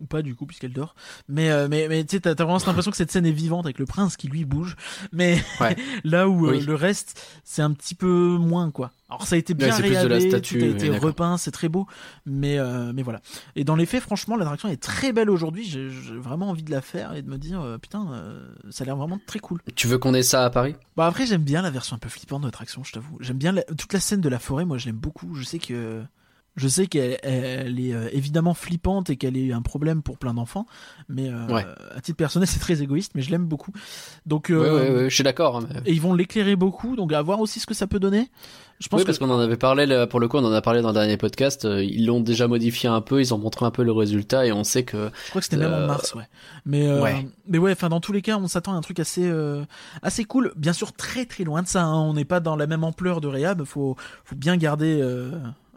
[0.00, 0.94] ou pas du coup puisqu'elle dort.
[1.28, 3.66] Mais euh, mais mais tu sais, t'as vraiment cette impression que cette scène est vivante
[3.66, 4.76] avec le prince qui lui bouge.
[5.12, 5.76] Mais Ouais.
[6.04, 8.90] là où euh, le reste, c'est un petit peu moins quoi.
[9.08, 11.36] Alors ça a été bien Ouais, c'est plus de la statue, tout a été repeint,
[11.36, 11.86] c'est très beau.
[12.26, 13.20] Mais euh, mais voilà.
[13.56, 15.64] Et dans les faits, franchement, l'attraction est très belle aujourd'hui.
[15.64, 18.06] J'ai vraiment envie de la faire et de me dire putain,
[18.70, 19.60] ça a l'air vraiment très cool.
[19.74, 20.76] Tu veux qu'on ait ça à Paris?
[20.96, 23.16] Bah après j'aime bien la version un peu flippante de l'attraction, je t'avoue.
[23.20, 25.34] J'aime bien la- toute la scène de la forêt, moi je l'aime beaucoup.
[25.34, 26.02] Je sais que
[26.60, 30.34] Je sais qu'elle elle est euh, évidemment flippante et qu'elle est un problème pour plein
[30.34, 30.66] d'enfants,
[31.08, 31.64] mais euh, Ouais.
[31.96, 33.72] à titre personnel, c'est très égoïste, mais je l'aime beaucoup.
[34.26, 35.56] Donc, euh, ouais, ouais, je suis d'accord.
[35.56, 37.98] hein, mais- et ils vont l'éclairer beaucoup, donc à voir aussi ce que ça peut
[37.98, 38.28] donner.
[38.78, 40.62] Je pense oui, parce qu'on en avait parlé, là, pour le coup, on en a
[40.62, 41.64] parlé dans le dernier podcast.
[41.66, 44.52] euh, Ils l'ont déjà modifié un peu, ils ont montré un peu le résultat et
[44.52, 46.28] on sait que Je crois que c'était même en Euh, mars, ouais.
[46.64, 47.26] Mais euh, ouais.
[47.46, 49.64] mais ouais, enfin dans tous les cas, on s'attend à un truc assez euh,
[50.02, 50.52] assez cool.
[50.56, 51.82] Bien sûr, très très loin de ça.
[51.84, 51.94] hein.
[52.00, 53.64] On n'est pas dans la même ampleur de Rehab.
[53.64, 54.98] Faut faut bien garder.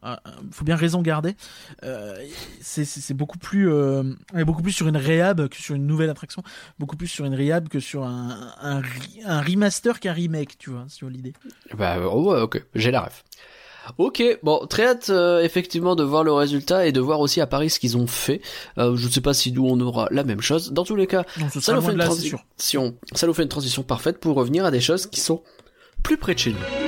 [0.06, 1.36] Euh, euh, faut bien raison garder.
[1.84, 2.18] Euh,
[2.62, 4.04] c'est beaucoup plus euh,
[4.45, 6.43] beaucoup plus sur une Rehab que sur une nouvelle attraction.
[6.80, 10.72] Beaucoup plus sur une Rehab que sur un un, re- un remaster qu'un remake, tu
[10.72, 11.34] vois, sur l'idée.
[11.78, 13.24] Bah oh, ouais, ok, j'ai la ref.
[13.97, 17.47] Ok, bon, très hâte euh, effectivement de voir le résultat et de voir aussi à
[17.47, 18.41] Paris ce qu'ils ont fait.
[18.78, 20.72] Euh, je ne sais pas si nous on aura la même chose.
[20.72, 21.26] Dans tous les cas,
[21.60, 22.39] ça nous fait une là, transition.
[23.14, 25.43] Ça nous fait une transition parfaite pour revenir à des choses qui sont
[26.01, 26.82] plus près de chez nous.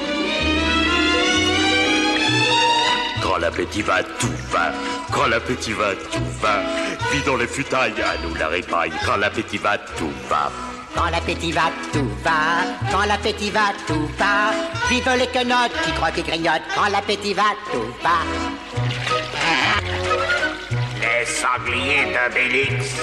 [3.45, 4.71] L'appétit va, tout va.
[5.13, 6.61] Quand l'appétit va, tout va.
[7.11, 8.91] Vis dans les futailles, à nous la répaille.
[9.05, 10.51] Quand l'appétit va, tout va.
[10.95, 12.89] Quand l'appétit va, tout va.
[12.91, 14.51] Quand l'appétit va, tout va.
[14.89, 16.67] Vive les quenottes qui croient et grignotent.
[16.73, 18.17] Quand l'appétit va, tout va.
[21.01, 22.95] Les sangliers d'Obélix.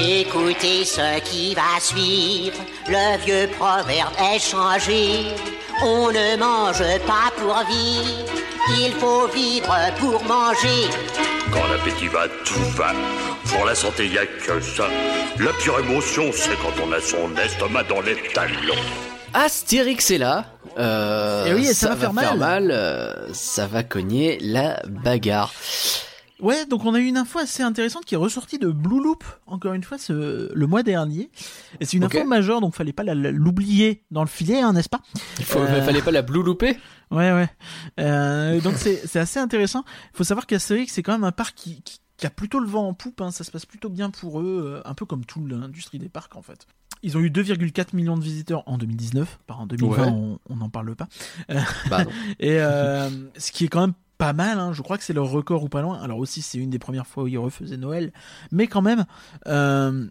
[0.00, 2.56] Écoutez ce qui va suivre.
[2.88, 5.24] Le vieux proverbe est changé.
[5.82, 8.32] On ne mange pas pour vivre.
[8.80, 10.88] Il faut vivre pour manger.
[11.52, 12.92] Quand l'appétit va, tout va.
[13.50, 14.84] Pour la santé, y a que ça.
[15.38, 18.74] La pire émotion, c'est quand on a son estomac dans les talons.
[19.34, 20.44] Astérix est là.
[20.78, 22.70] Euh, Eh oui, et ça va faire mal.
[22.70, 25.52] euh, ça va cogner la bagarre.
[26.40, 29.24] Ouais, donc on a eu une info assez intéressante qui est ressortie de Blue Loop,
[29.46, 31.30] encore une fois, ce, le mois dernier.
[31.80, 35.00] Et c'est une info majeure, donc fallait pas l'oublier dans le filet, hein, n'est-ce pas
[35.38, 36.78] Il faut, Euh, fallait pas la blue louper.
[37.10, 37.48] Ouais, ouais.
[37.98, 39.84] Euh, donc c'est assez intéressant.
[40.14, 42.68] Il faut savoir qu'Astérix, c'est quand même un parc qui, qui, qui a plutôt le
[42.68, 43.20] vent en poupe.
[43.20, 43.30] hein.
[43.32, 46.36] Ça se passe plutôt bien pour eux, euh, un peu comme toute l'industrie des parcs
[46.36, 46.66] en fait.
[47.02, 49.38] Ils ont eu 2,4 millions de visiteurs en 2019.
[49.46, 50.36] Par en 2020, Ouais.
[50.50, 51.08] on n'en parle pas.
[51.90, 52.04] Bah.
[52.40, 54.72] Et ce qui est quand même pas mal, hein.
[54.72, 55.98] je crois que c'est leur record ou pas loin.
[56.02, 58.12] Alors aussi, c'est une des premières fois où ils refaisaient Noël,
[58.52, 59.06] mais quand même,
[59.46, 60.06] euh,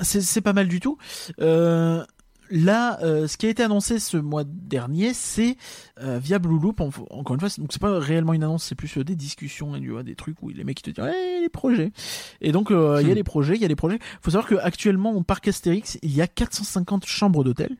[0.00, 0.96] c'est pas mal du tout.
[1.40, 2.02] Euh,
[2.50, 5.56] là, euh, ce qui a été annoncé ce mois dernier, c'est
[6.02, 6.80] euh, via Blue Loop.
[6.80, 9.76] en- encore une fois, donc c'est pas réellement une annonce, c'est plus euh, des discussions
[9.76, 11.92] et des trucs où les mecs te disent ouais, les projets.
[12.40, 13.14] Et donc il y a Hmm.
[13.14, 13.98] des projets, il y a des projets.
[14.22, 17.76] Faut savoir qu'actuellement au parc Astérix, il y a 450 chambres d'hôtel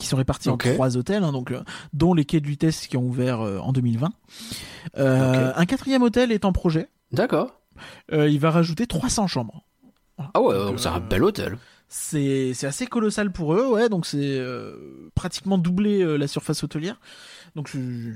[0.00, 0.66] qui sont réparties Ok.
[0.66, 3.58] en trois hôtels, hein, donc euh, dont les quais de vitesse qui ont ouvert euh,
[3.58, 4.12] en 2020.
[4.98, 5.52] Euh.
[5.54, 6.88] Un quatrième hôtel est en projet.
[7.12, 7.60] D'accord.
[8.12, 9.64] Il va rajouter 300 chambres.
[10.16, 10.30] Voilà.
[10.34, 11.56] Ah ouais, Donc, c'est un bel hôtel.
[11.88, 13.88] C'est assez colossal pour eux, ouais.
[13.88, 14.40] Donc c'est
[15.14, 16.96] pratiquement doublé la surface hôtelière.
[17.56, 17.70] Donc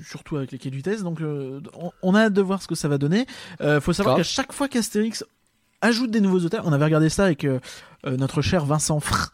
[0.07, 1.03] surtout avec les quais de vitesse.
[1.03, 1.61] Donc euh,
[2.03, 3.26] on, a hâte de voir ce que ça va donner.
[3.61, 5.24] Euh, faut savoir qu'à chaque fois qu'Astérix
[5.80, 7.59] ajoute des nouveaux hôtels, on avait regardé ça avec euh,
[8.05, 9.32] notre cher Vincent Fr.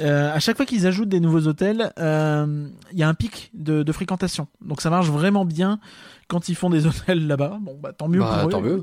[0.00, 3.50] Euh, à chaque fois qu'ils ajoutent des nouveaux hôtels, euh, il y a un pic
[3.54, 4.46] de, de fréquentation.
[4.64, 5.80] Donc ça marche vraiment bien
[6.28, 7.58] quand ils font des hôtels là-bas.
[7.60, 8.50] Bon, bah tant mieux Bah, pour eux.
[8.52, 8.82] tant mieux.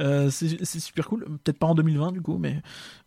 [0.00, 1.26] Euh, c'est super cool.
[1.44, 2.62] Peut-être pas en 2020 du coup, mais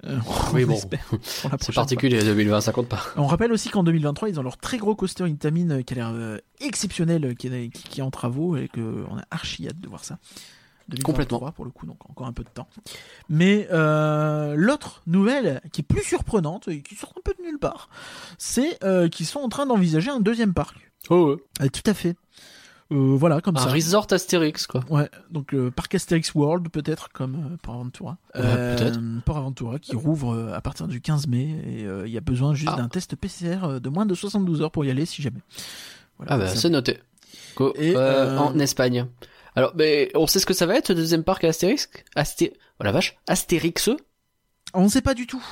[0.06, 0.18] euh,
[0.54, 0.76] Oui, on bon.
[0.78, 1.74] C'est prochaine fois.
[1.74, 3.02] particulier, 2020, ça compte pas.
[3.18, 5.96] On rappelle aussi qu'en 2023, ils ont leur très gros coaster Intamin euh, qui a
[6.14, 9.80] l'air exceptionnel, qui est, qui, qui est en travaux et que on a archi hâte
[9.80, 10.20] de voir ça.
[10.90, 11.52] 2023 Complètement.
[11.52, 12.68] pour le coup, donc encore un peu de temps.
[13.30, 17.60] Mais euh, l'autre nouvelle qui est plus surprenante et qui sort un peu de nulle
[17.60, 17.90] part,
[18.38, 20.76] c'est euh, qu'ils sont en train d'envisager un deuxième parc.
[21.10, 21.66] Oh ouais.
[21.66, 22.16] Euh, tout à fait.
[22.92, 23.70] Euh, voilà, comme Un ça.
[23.72, 24.82] resort Astérix, quoi.
[24.90, 28.18] Ouais, donc euh, Parc Astérix World peut-être comme euh, Port Aventura.
[28.36, 29.00] Ouais, peut-être.
[29.26, 32.22] Port Aventura qui rouvre euh, à partir du 15 mai et euh, il y a
[32.22, 32.78] besoin juste Ah.
[32.78, 35.40] d'un test PCR de moins de 72 heures pour y aller si jamais.
[36.18, 37.00] Voilà, Ah bah c'est noté.
[37.76, 39.08] Et, euh, euh, En Espagne.
[39.56, 41.90] Alors, mais on sait ce que ça va être, ce deuxième parc à Astérix?
[42.16, 42.54] Asté...
[42.80, 43.90] Oh la vache, Astérix
[44.74, 45.44] On ne sait pas du tout.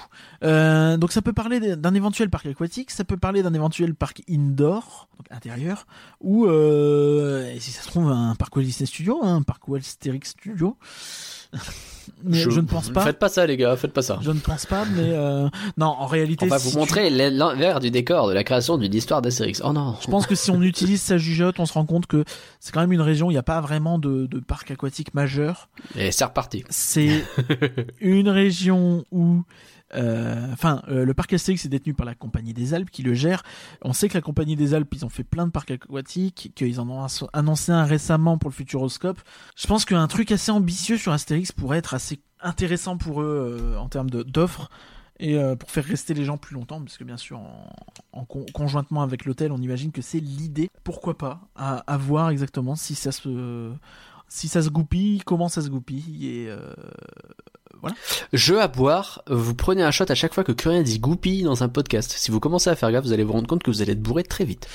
[0.43, 4.23] Euh, donc ça peut parler d'un éventuel parc aquatique, ça peut parler d'un éventuel parc
[4.29, 5.85] indoor, donc intérieur,
[6.19, 9.81] ou euh, si ça se trouve un parc Walt Disney Studio, hein, un parc Walt
[9.81, 10.77] Studio.
[12.23, 13.01] mais je, ne pense pas.
[13.01, 14.19] Faites pas ça, les gars, faites pas ça.
[14.21, 15.47] Je ne pense pas, mais euh,
[15.77, 16.45] non, en réalité.
[16.45, 19.61] On va si vous tu- montrer l'envers du décor de la création d'une histoire d'Astérix.
[19.63, 19.95] Oh non.
[20.01, 22.23] Je pense que si on utilise sa jugeote, on se rend compte que
[22.59, 25.13] c'est quand même une région où il n'y a pas vraiment de, de parc aquatique
[25.13, 25.69] majeur.
[25.95, 26.63] Et c'est reparti.
[26.69, 27.23] C'est
[27.99, 29.43] une région où,
[29.93, 33.43] enfin, euh, le parc Astérix est détenu par la Compagnie des Alpes qui le gère.
[33.81, 36.79] On sait que la Compagnie des Alpes, ils ont fait plein de parcs aquatiques, qu'ils
[36.79, 39.19] en ont annoncé un récemment pour le Futuroscope.
[39.55, 43.77] Je pense qu'un truc assez ambitieux sur Astérix pourrait être assez intéressant pour eux euh,
[43.77, 44.69] en termes d'offres.
[45.19, 47.71] et euh, pour faire rester les gens plus longtemps, parce que bien sûr, en,
[48.11, 50.69] en con- conjointement avec l'hôtel, on imagine que c'est l'idée.
[50.83, 53.71] Pourquoi pas à, voir exactement si ça se
[54.27, 56.73] si ça se goupille, comment ça se goupille et euh,
[58.33, 61.63] Jeu à boire, vous prenez un shot à chaque fois que Curien dit goupille dans
[61.63, 62.13] un podcast.
[62.15, 64.01] Si vous commencez à faire gaffe, vous allez vous rendre compte que vous allez être
[64.01, 64.67] bourré très vite.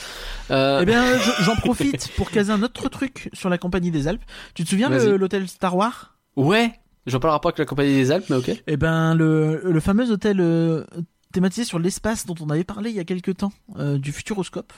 [0.51, 4.09] Euh, Eh bien, je- j'en profite pour caser un autre truc sur la Compagnie des
[4.09, 4.23] Alpes.
[4.55, 6.17] Tu te souviens de l'hôtel Star Wars?
[6.37, 6.73] Ouais,
[7.07, 8.51] j'en parlerai pas avec la compagnie des Alpes, mais ok.
[8.67, 10.85] Eh ben, le, le fameux hôtel euh,
[11.33, 14.73] thématisé sur l'espace dont on avait parlé il y a quelques temps, euh, du Futuroscope,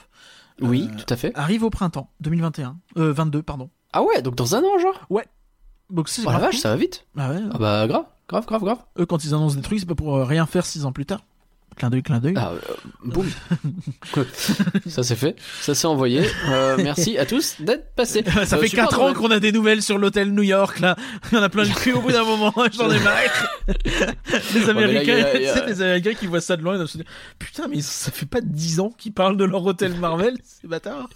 [0.61, 1.31] Oui, tout à fait.
[1.35, 2.77] arrive au printemps 2021.
[2.97, 3.69] Euh, 22, pardon.
[3.93, 5.05] Ah ouais, donc dans un an, genre?
[5.89, 7.05] Donc c'est Oh la grave vache, ça va vite.
[7.17, 8.77] Ah ouais, Ah bah grave, grave, grave, grave.
[8.99, 11.05] eux, quand ils annoncent des trucs, c'est pas pour euh, rien faire six ans plus
[11.05, 11.21] tard.
[11.79, 12.33] Clin d'œil, clin d'œil.
[12.35, 12.73] Ah, euh,
[13.05, 13.25] boum.
[14.87, 16.21] ça c'est fait, ça c'est envoyé.
[16.49, 18.23] Euh, merci à tous d'être passés.
[18.45, 20.95] Ça Euh, fait super 4 ans qu'on a des nouvelles sur l'hôtel New York, là.
[21.31, 23.15] Il y en a plein le cul au bout d'un moment, j'en ai marre.
[24.53, 27.05] les Américains, y a- les Américains qui voient ça de loin, ils doivent se dire,
[27.37, 31.07] putain, mais ça fait pas 10 ans qu'ils parlent de leur hôtel Marvel, c'est bâtard.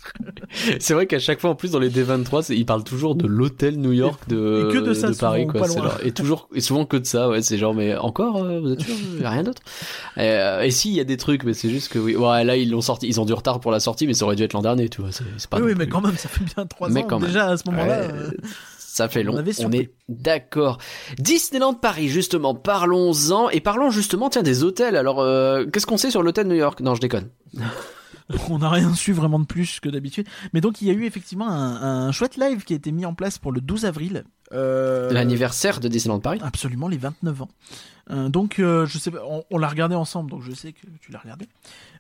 [0.80, 3.28] C'est vrai qu'à chaque fois en plus dans les D23, c'est- ils parlent toujours de
[3.28, 5.82] l'hôtel New York de, Et que de ça, de Paris souvent, quoi.
[5.84, 7.42] leur- Et toujours et souvent que de ça, ouais.
[7.42, 9.62] C'est genre mais encore, euh, vous êtes sûr, rien d'autre.
[10.18, 10.22] Et,
[10.62, 12.16] et si il y a des trucs, mais c'est juste que oui.
[12.16, 14.36] Ouais, là ils l'ont sorti, ils ont du retard pour la sortie, mais ça aurait
[14.36, 15.12] dû être l'an dernier, tu vois.
[15.12, 15.60] C'est pas.
[15.60, 17.08] oui, mais plus- quand même, ça fait bien 3 Mais ans.
[17.08, 17.28] quand même.
[17.30, 18.02] Déjà, à ce moment-là.
[18.02, 18.32] Ouais, euh,
[18.78, 19.34] Ça fait long.
[19.64, 20.78] on est d'accord.
[21.18, 23.50] Disneyland Paris, justement, parlons-en.
[23.50, 24.96] Et parlons justement, tiens, des hôtels.
[24.96, 26.80] Alors, euh, qu'est-ce qu'on sait sur l'hôtel New York?
[26.82, 27.30] Non, je déconne.
[28.50, 30.28] on n'a rien su vraiment de plus que d'habitude.
[30.54, 33.06] Mais donc, il y a eu effectivement un, un chouette live qui a été mis
[33.06, 34.24] en place pour le 12 avril.
[34.54, 36.40] Euh, L'anniversaire de Disneyland Paris?
[36.44, 37.50] Absolument, les 29 ans.
[38.12, 40.82] Euh, donc, euh, je sais pas, on, on l'a regardé ensemble, donc je sais que
[41.00, 41.48] tu l'as regardé.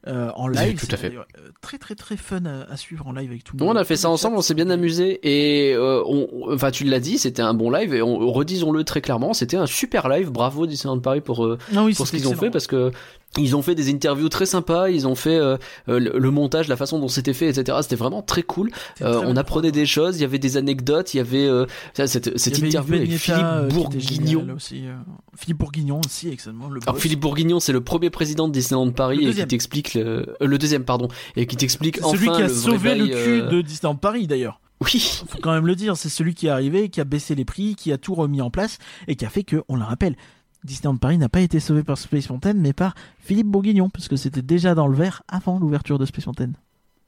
[0.08, 1.14] Euh, en Oui, live, tout à fait.
[1.62, 3.78] très très très fun à, à suivre en live avec tout le monde.
[3.78, 7.18] on a fait ça ensemble, on s'est bien amusé et on, enfin tu l'as dit,
[7.18, 10.30] c'était un bon live et on, redisons-le très clairement, c'était un super live.
[10.30, 12.92] Bravo Disneyland Paris pour Non, oui, pour ce qu'ils ont fait parce que
[13.38, 15.58] ils ont fait des interviews très sympas, ils ont fait euh,
[15.90, 17.78] euh, le, le montage, la façon dont c'était fait, etc.
[17.82, 18.70] C'était vraiment très cool.
[19.02, 21.66] Euh, très on apprenait des choses, il y avait des anecdotes, il y avait euh,
[21.94, 24.48] cette, cette avait interview avec Philippe euh, Bourguignon.
[24.56, 24.96] aussi, euh,
[25.36, 26.70] Philippe Bourguignon aussi, excellent.
[26.70, 27.00] Le Alors.
[27.00, 30.84] Philippe Bourguignon, c'est le premier président de Disneyland Paris et qui t'explique le, le deuxième
[30.84, 34.28] pardon et qui t'explique enfin celui qui a le sauvé le cul de Disneyland Paris
[34.28, 34.60] d'ailleurs.
[34.82, 35.24] Oui.
[35.28, 37.76] Faut quand même le dire, c'est celui qui est arrivé, qui a baissé les prix,
[37.76, 40.16] qui a tout remis en place et qui a fait que, on le rappelle,
[40.64, 44.16] Disneyland Paris n'a pas été sauvé par Space Mountain, mais par Philippe Bourguignon, parce que
[44.16, 46.52] c'était déjà dans le verre avant l'ouverture de Space Mountain.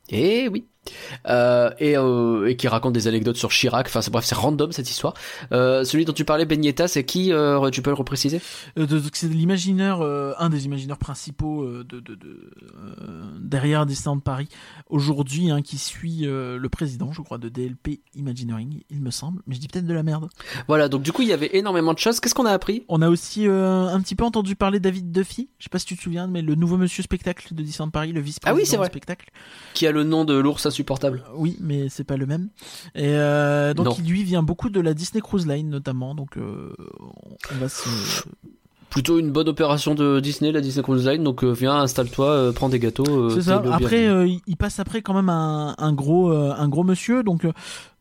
[0.09, 0.65] Et oui.
[1.27, 3.87] Euh, et, euh, et qui raconte des anecdotes sur Chirac.
[3.87, 5.13] Enfin, c'est- bref, c'est random cette histoire.
[5.51, 7.31] Euh, celui dont tu parlais, Begnetta, c'est qui
[7.71, 8.39] Tu peux le repréciser?
[9.13, 10.01] C'est l'imagineur,
[10.39, 12.51] un des imagineurs principaux de, de, de,
[13.39, 14.47] derrière Disneyland Paris
[14.89, 19.55] aujourd'hui, hein, qui suit le président, je crois, de DLP Imagineering, il me semble, mais
[19.55, 20.29] je dis peut-être de la merde.
[20.67, 20.87] Voilà.
[20.89, 22.19] Donc du coup, il y avait énormément de choses.
[22.19, 22.83] Qu'est-ce qu'on a appris?
[22.87, 25.97] On a aussi un petit peu entendu parler David Duffy, je sais pas si tu
[25.97, 28.87] te souviens, mais le nouveau monsieur spectacle de Disneyland Paris, le vice-président Ah oui, vrai.
[28.87, 29.29] spectacle.
[29.73, 32.49] Qui a le nom de l'ours insupportable Oui, mais c'est pas le même.
[32.95, 33.95] Et euh, donc Non.
[33.99, 36.73] il lui vient beaucoup de la Disney Cruise Line notamment, donc euh,
[37.53, 37.87] on va se
[38.89, 41.21] Plutôt une bonne opération de Disney, la Disney Cruise Line.
[41.23, 43.29] Donc euh, viens, installe-toi, prends des gâteaux.
[43.29, 43.61] C'est ça.
[43.71, 44.05] Après,
[44.47, 47.21] il- passe après quand même un, un gros, un gros monsieur.
[47.23, 47.45] Donc,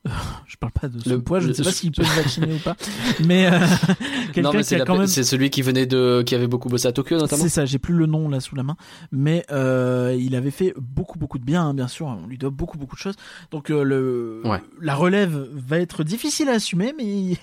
[0.46, 1.40] je parle pas de son Le- poids.
[1.40, 2.76] Je ne sais pas s'il peut se vacciner ou pas.
[3.24, 3.58] Mais euh,
[4.32, 5.06] quelqu'un qui c'est a quand même.
[5.06, 7.42] c'est celui qui venait de, qui avait beaucoup bossé à Tokyo notamment.
[7.42, 7.64] C'est ça.
[7.64, 8.76] J'ai plus le nom là sous la main.
[9.12, 11.62] Mais euh, il avait fait beaucoup, beaucoup de bien.
[11.64, 13.16] hein, bien sûr, on lui doit beaucoup, beaucoup de choses.
[13.50, 14.60] Donc, euh, le, Ouais.
[14.80, 17.36] la relève va être difficile à assumer, mais il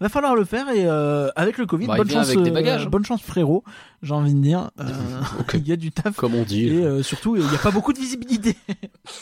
[0.00, 0.68] va falloir le faire.
[0.70, 2.88] Et euh, avec le Covid, Bah, bonne chance, avec des bagages.
[2.88, 3.64] bonne chance frérot.
[4.02, 4.70] J'ai envie de dire.
[5.54, 6.14] Il y a du taf.
[6.16, 6.66] Comme on dit.
[6.68, 8.56] Et surtout, il n'y a pas beaucoup de visibilité.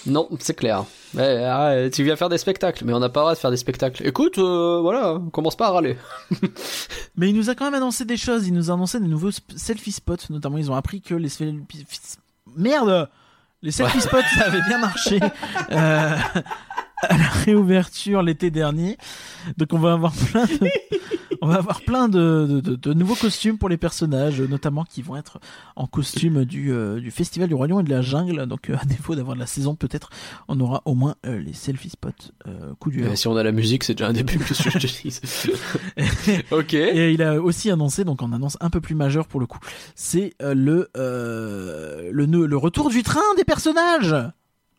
[0.07, 0.85] Non, c'est clair.
[1.15, 3.51] Ouais, ah, tu viens faire des spectacles, mais on n'a pas le droit de faire
[3.51, 4.07] des spectacles.
[4.07, 5.97] Écoute, euh, voilà, commence pas à râler.
[7.17, 8.47] Mais il nous a quand même annoncé des choses.
[8.47, 10.17] Il nous a annoncé des nouveaux selfie spots.
[10.31, 11.87] Notamment, ils ont appris que les selfie...
[12.57, 13.09] Merde
[13.63, 15.21] Les selfie spots, ça avait bien marché
[15.73, 16.17] euh,
[17.03, 18.97] à la réouverture l'été dernier.
[19.59, 20.69] Donc, on va avoir plein de...
[21.45, 25.03] On va avoir plein de, de, de- de nouveaux costumes pour les personnages, notamment qui
[25.03, 25.41] vont être
[25.75, 28.47] en costume du, euh, du Festival du Roi Lion et de la Jungle.
[28.47, 30.11] Donc, euh, à défaut d'avoir de la saison, peut-être,
[30.47, 32.11] on aura au moins euh, les selfie spots.
[32.47, 34.55] Euh, coup du si on a la musique, c'est déjà un début, que je
[36.53, 36.75] ok.
[36.75, 39.59] Et il a aussi annoncé, donc en annonce un peu plus majeure pour le coup,
[39.97, 44.15] c'est euh, le, euh, le le retour du train des personnages.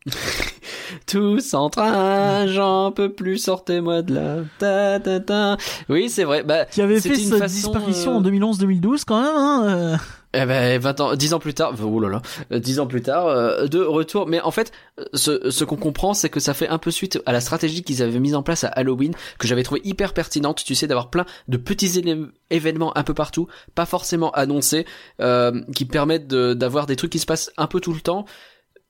[1.06, 4.36] Tous en train, j'en peux plus, sortez-moi de là.
[4.58, 5.56] Ta, ta, ta.
[5.88, 6.42] Oui, c'est vrai.
[6.42, 9.34] Bah, Qui avait fait sa façon, disparition euh, en 2011-2012 quand même.
[9.36, 9.96] Hein, euh.
[10.36, 12.20] Eh ben, 20 ans, 10 ans plus tard, oh là là,
[12.52, 14.26] euh, 10 ans plus tard, euh, de retour.
[14.26, 17.20] Mais en fait, euh, ce, ce qu'on comprend, c'est que ça fait un peu suite
[17.24, 20.64] à la stratégie qu'ils avaient mise en place à Halloween, que j'avais trouvé hyper pertinente,
[20.64, 22.02] tu sais, d'avoir plein de petits
[22.50, 23.46] événements un peu partout,
[23.76, 24.86] pas forcément annoncés,
[25.20, 28.24] euh, qui permettent de- d'avoir des trucs qui se passent un peu tout le temps,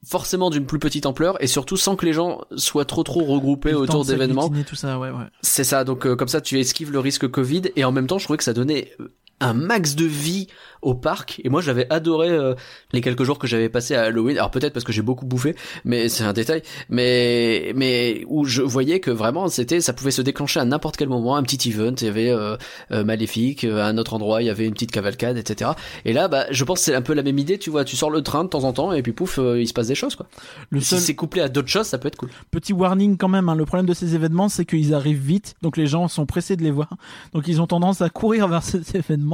[0.05, 3.71] forcément d'une plus petite ampleur, et surtout sans que les gens soient trop trop regroupés
[3.73, 4.49] Le autour d'événements.
[4.49, 5.11] ouais, ouais.
[5.41, 8.19] C'est ça, donc euh, comme ça tu esquives le risque Covid et en même temps
[8.19, 9.13] je trouvais que ça donnait euh,
[9.45, 10.49] un max de vie
[10.83, 11.41] au parc.
[11.45, 12.55] Et moi j'avais adoré euh,
[12.93, 14.37] les quelques jours que j'avais passé à Halloween.
[14.37, 15.55] Alors peut-être parce que j'ai beaucoup bouffé
[15.85, 16.63] mais c'est un détail.
[16.89, 21.09] Mais mais où je voyais que vraiment c'était ça pouvait se déclencher à n'importe quel
[21.09, 21.37] moment.
[21.37, 22.57] Un petit event il y avait euh,
[22.93, 25.73] euh, Maléfique à un autre endroit il y avait une petite cavalcade etc
[26.05, 27.85] et là bah je pense que c'est un peu la même idée tu vois.
[27.85, 29.89] Tu sors le train de temps en temps et puis pouf euh, il se passe
[29.89, 30.27] des choses quoi.
[30.71, 32.31] Le si seul c'est couplé à d'autres choses ça peut être cool.
[32.51, 35.77] Petit warning quand même, hein, le problème de ces événements, c'est qu'ils arrivent vite, donc
[35.77, 36.91] les gens sont pressés de les voir.
[37.33, 39.34] Donc ils ont tendance à courir vers ces événements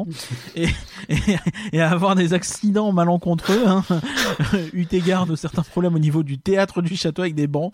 [0.56, 0.68] et,
[1.08, 1.16] et,
[1.72, 3.84] et à avoir des accidents malencontreux, hein,
[4.72, 7.72] eu égard de certains problèmes au niveau du théâtre du château avec des bancs.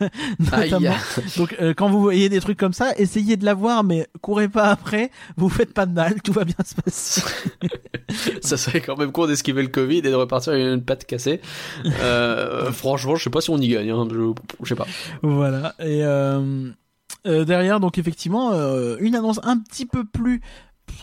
[0.38, 0.94] Notamment.
[1.36, 4.48] Donc euh, quand vous voyez des trucs comme ça, essayez de la voir, mais courez
[4.48, 7.22] pas après, vous faites pas de mal, tout va bien se passer.
[8.40, 11.40] ça serait quand même con d'esquiver le Covid et de repartir avec une patte cassée.
[12.02, 13.90] Euh, franchement, je sais pas si on y gagne.
[13.90, 14.08] Hein.
[14.10, 14.86] Je, je sais pas.
[15.22, 15.74] Voilà.
[15.80, 16.70] Et euh,
[17.26, 20.40] euh, derrière, donc effectivement, euh, une annonce un petit peu plus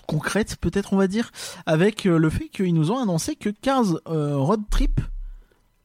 [0.08, 1.32] concrète, peut-être on va dire,
[1.66, 5.02] avec euh, le fait qu'ils nous ont annoncé que Cars euh, Road Trip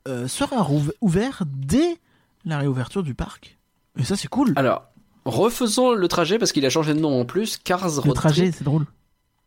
[0.08, 0.66] euh, sera
[1.00, 1.98] ouvert dès
[2.44, 3.58] la réouverture du parc.
[3.98, 4.52] Et ça, c'est cool.
[4.56, 4.84] Alors,
[5.24, 7.58] refaisons le trajet parce qu'il a changé de nom en plus.
[7.58, 8.54] Cars le Road trajet, Trip.
[8.56, 8.86] c'est drôle.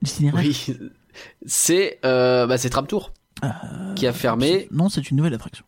[0.02, 0.44] L'itinéraire.
[0.44, 0.68] Oui.
[1.46, 3.12] C'est euh, bah, c'est Tram Tour
[3.96, 4.68] qui a fermé.
[4.72, 5.66] Non, c'est une nouvelle attraction.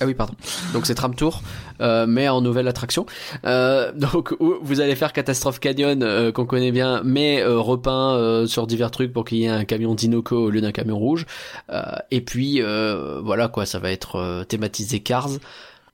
[0.00, 0.34] Ah oui, pardon.
[0.72, 1.42] Donc c'est Tram Tour,
[1.80, 3.06] euh, mais en nouvelle attraction.
[3.44, 8.14] Euh, donc où vous allez faire Catastrophe Canyon, euh, qu'on connaît bien, mais euh, repeint
[8.14, 10.98] euh, sur divers trucs pour qu'il y ait un camion Dinoco au lieu d'un camion
[10.98, 11.26] rouge.
[11.70, 15.30] Euh, et puis euh, voilà quoi, ça va être euh, thématisé Cars.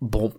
[0.01, 0.32] Bon,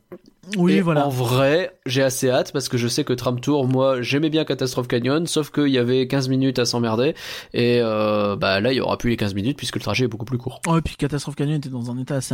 [0.57, 1.05] Oui, Et voilà.
[1.05, 4.43] En vrai, j'ai assez hâte parce que je sais que Tram Tour, moi, j'aimais bien
[4.43, 7.13] Catastrophe Canyon, sauf qu'il y avait 15 minutes à s'emmerder.
[7.53, 10.07] Et euh, bah là, il y aura plus les 15 minutes puisque le trajet est
[10.07, 10.59] beaucoup plus court.
[10.67, 12.33] Oh, et puis Catastrophe Canyon était dans un état assez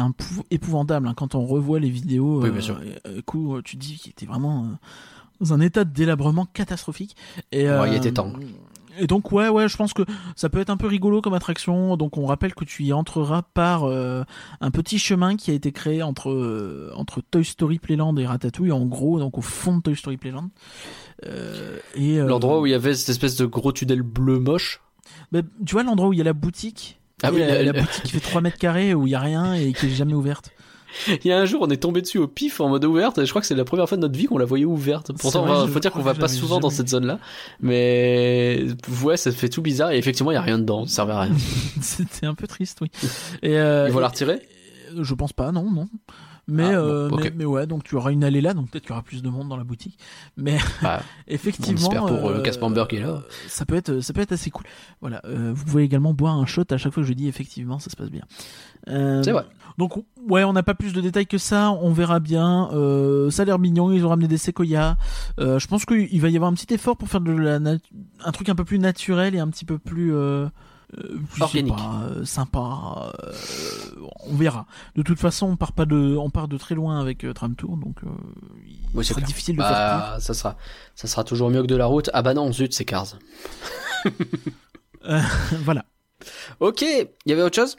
[0.51, 2.41] épouvantable hein, quand on revoit les vidéos.
[2.41, 2.79] Oui, bien sûr.
[3.07, 4.75] euh, coup, tu te dis qu'il était vraiment euh,
[5.41, 7.15] dans un état de délabrement catastrophique.
[7.51, 8.31] Et, Ouais, il euh, était temps.
[8.99, 10.01] Et donc ouais ouais, je pense que
[10.35, 11.97] ça peut être un peu rigolo comme attraction.
[11.97, 14.23] Donc on rappelle que tu y entreras par euh,
[14.61, 18.71] un petit chemin qui a été créé entre euh, entre Toy Story Playland et Ratatouille
[18.71, 20.49] en gros, donc au fond de Toy Story Playland.
[21.25, 24.81] Euh, et euh, L'endroit où il y avait cette espèce de gros tunnel bleu moche.
[25.31, 26.99] bah, tu vois l'endroit où il y a la boutique?
[27.23, 29.53] Ah oui, la la- boutique qui fait 3 mètres carrés où il y a rien
[29.55, 30.51] et qui est jamais ouverte.
[31.23, 33.25] Il y a un jour, on est tombé dessus au pif en mode ouverte, et
[33.25, 35.11] je crois que c'est la première fois de notre vie qu'on la voyait ouverte.
[35.19, 37.19] Pourtant, vrai, va- faut dire qu'on va pas souvent dans cette zone-là.
[37.61, 38.67] Mais
[39.03, 41.21] ouais, ça fait tout bizarre, et effectivement, il y a rien dedans, ça servait à
[41.21, 41.35] rien.
[41.81, 42.89] C'était un peu triste, oui.
[43.43, 44.41] Et, euh, Ils vont la et- retirer
[44.97, 45.87] Je pense pas, non, non.
[46.49, 48.83] Mais, Ah, bon, euh, mais, mais ouais, donc tu auras une allée là, donc peut-être
[48.83, 49.99] qu'il y aura plus de monde dans la boutique.
[50.37, 53.21] Mais Bah, effectivement, on pour, euh, euh, Casper qui est là.
[53.49, 54.63] Ça peut être, ça peut être assez cool.
[55.01, 57.79] Voilà, euh, vous pouvez également boire un shot à chaque fois que je dis effectivement,
[57.79, 58.23] ça se passe bien.
[58.87, 59.43] Euh, C'est vrai.
[59.77, 59.93] Donc
[60.27, 62.69] ouais, on n'a pas plus de détails que ça, on verra bien.
[62.73, 64.97] Euh, ça a l'air mignon, ils ont ramené des séquoias.
[65.39, 67.77] Euh, je pense qu'il va y avoir un petit effort pour faire de la nat-
[68.25, 70.47] un truc un peu plus naturel et un petit peu plus euh,
[70.97, 71.75] euh, Organique.
[71.75, 73.11] pas, euh, sympa.
[73.23, 73.33] euh,
[74.25, 74.65] on verra.
[74.95, 77.53] De toute façon, on part pas de, on part de très loin avec euh, Tram
[77.55, 78.07] Tour, donc euh,
[78.95, 79.27] il sera clair.
[79.27, 79.69] difficile de faire.
[79.71, 80.57] Bah, ça sera,
[80.95, 82.09] ça sera toujours mieux que de la route.
[82.13, 83.19] Ah bah non, zut, c'est Cars.
[85.63, 85.85] voilà.
[86.59, 87.77] Ok, il y avait autre chose?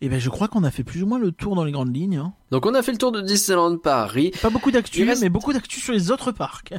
[0.00, 1.94] Et ben je crois qu'on a fait plus ou moins le tour dans les grandes
[1.94, 2.16] lignes.
[2.18, 2.32] hein.
[2.52, 4.30] Donc on a fait le tour de Disneyland Paris.
[4.40, 6.72] Pas beaucoup d'actu, reste- mais beaucoup d'actu sur les autres parcs.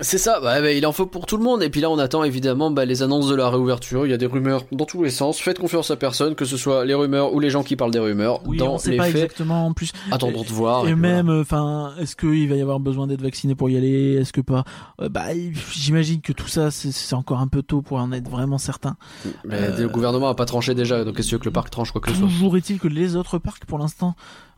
[0.00, 1.62] C'est ça, bah, bah, il en faut pour tout le monde.
[1.62, 4.06] Et puis là, on attend évidemment bah, les annonces de la réouverture.
[4.06, 5.38] Il y a des rumeurs dans tous les sens.
[5.40, 7.98] Faites confiance à personne, que ce soit les rumeurs ou les gens qui parlent des
[7.98, 8.40] rumeurs.
[8.46, 9.92] Oui, dans on sait les pas faits, exactement en plus.
[10.10, 10.86] attendons de voir.
[10.86, 14.16] Et même, enfin, est-ce qu'il va y avoir besoin d'être vacciné pour y aller?
[14.16, 14.64] Est-ce que pas?
[15.00, 15.28] Euh, Bah,
[15.72, 18.96] j'imagine que tout ça, c'est- encore un peu tôt pour en être vraiment certain.
[19.44, 22.10] Mais le gouvernement a pas tranché déjà, donc veux que le parc tranche quoi que
[22.10, 22.26] ce soit?
[22.26, 24.14] Toujours est-il que les autres parcs, pour l'instant,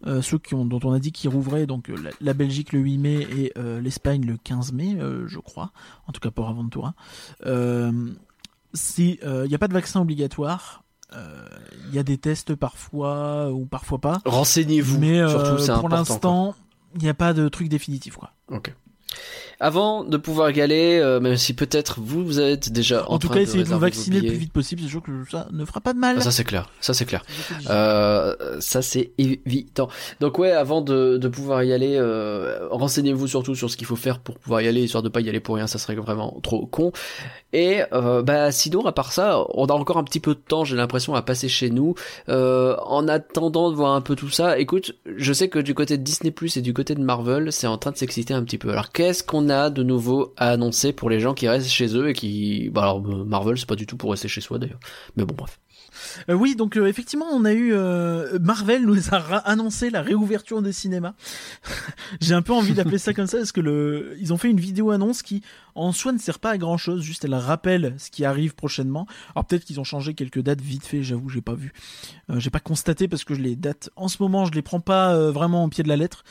[0.07, 2.73] euh, ceux qui ont, dont on a dit qu'ils rouvraient, donc euh, la, la Belgique
[2.73, 5.73] le 8 mai et euh, l'Espagne le 15 mai, euh, je crois,
[6.07, 6.95] en tout cas pour Aventura,
[8.75, 13.65] si il n'y a pas de vaccin obligatoire, il y a des tests parfois ou
[13.67, 14.99] parfois pas, Renseignez-vous.
[14.99, 16.55] mais surtout, pour l'instant,
[16.95, 18.33] il n'y a pas de truc définitif, quoi.
[18.51, 18.75] Ok.
[19.61, 23.19] Avant de pouvoir y aller, euh, même si peut-être vous, vous êtes déjà en, En,
[23.19, 24.83] tout train cas, essayez de vous vacciner le plus vite possible.
[24.83, 26.17] C'est sûr que ça ne fera pas de mal.
[26.19, 27.25] Ah, ça c'est clair, ça c'est clair.
[27.69, 29.89] Euh, ça c'est évident.
[30.21, 33.97] Donc ouais, avant de, de pouvoir y aller, euh, renseignez-vous surtout sur ce qu'il faut
[33.97, 36.39] faire pour pouvoir y aller, histoire de pas y aller pour rien, ça serait vraiment
[36.43, 36.93] trop con.
[37.53, 40.65] Et euh, bah sinon, à part ça, on a encore un petit peu de temps,
[40.65, 41.95] j'ai l'impression, à passer chez nous.
[42.29, 45.97] Euh, en attendant de voir un peu tout ça, écoute, je sais que du côté
[45.97, 48.59] de Disney Plus et du côté de Marvel, c'est en train de s'exciter un petit
[48.59, 48.71] peu.
[48.71, 52.13] Alors qu'est-ce qu'on de nouveau à annoncer pour les gens qui restent chez eux et
[52.15, 54.81] qui, bah alors euh, Marvel, c'est pas du tout pour rester chez soi d'ailleurs.
[55.17, 55.59] Mais bon bref.
[56.29, 60.63] Euh, oui, donc euh, effectivement, on a eu euh, Marvel nous a annoncé la réouverture
[60.63, 61.15] des cinémas.
[62.21, 64.91] J'ai un peu envie d'appeler ça comme ça parce que ils ont fait une vidéo
[64.91, 65.43] annonce qui
[65.75, 69.07] en soi ne sert pas à grand chose, juste elle rappelle ce qui arrive prochainement.
[69.35, 71.73] Alors peut-être qu'ils ont changé quelques dates vite fait, j'avoue, j'ai pas vu.
[72.29, 75.31] J'ai pas constaté parce que je les dates en ce moment, je les prends pas
[75.31, 76.25] vraiment au pied de la lettre.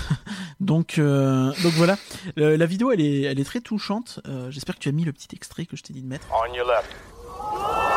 [0.60, 1.96] donc voilà,
[2.36, 4.20] la vidéo elle est très touchante.
[4.50, 6.26] J'espère que tu as mis le petit extrait que je t'ai dit de mettre.
[6.30, 7.91] On your left.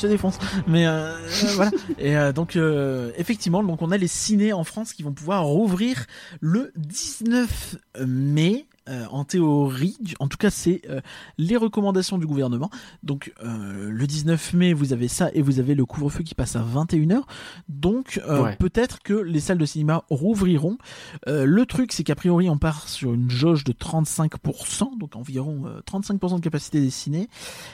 [0.00, 0.38] Je défonce.
[0.66, 1.18] Mais euh, euh,
[1.54, 1.70] voilà.
[1.98, 2.58] Et euh, donc
[3.16, 6.06] effectivement, donc on a les ciné en France qui vont pouvoir rouvrir
[6.40, 8.66] le 19 mai.
[8.90, 11.00] Euh, en théorie, en tout cas, c'est euh,
[11.38, 12.70] les recommandations du gouvernement.
[13.02, 16.56] Donc, euh, le 19 mai, vous avez ça et vous avez le couvre-feu qui passe
[16.56, 17.22] à 21h.
[17.68, 18.56] Donc, euh, Ouais.
[18.56, 20.76] peut-être que les salles de cinéma rouvriront.
[21.28, 25.62] Euh, le truc, c'est qu'a priori, on part sur une jauge de 35%, donc environ
[25.66, 27.28] euh, 35% de capacité des ciné.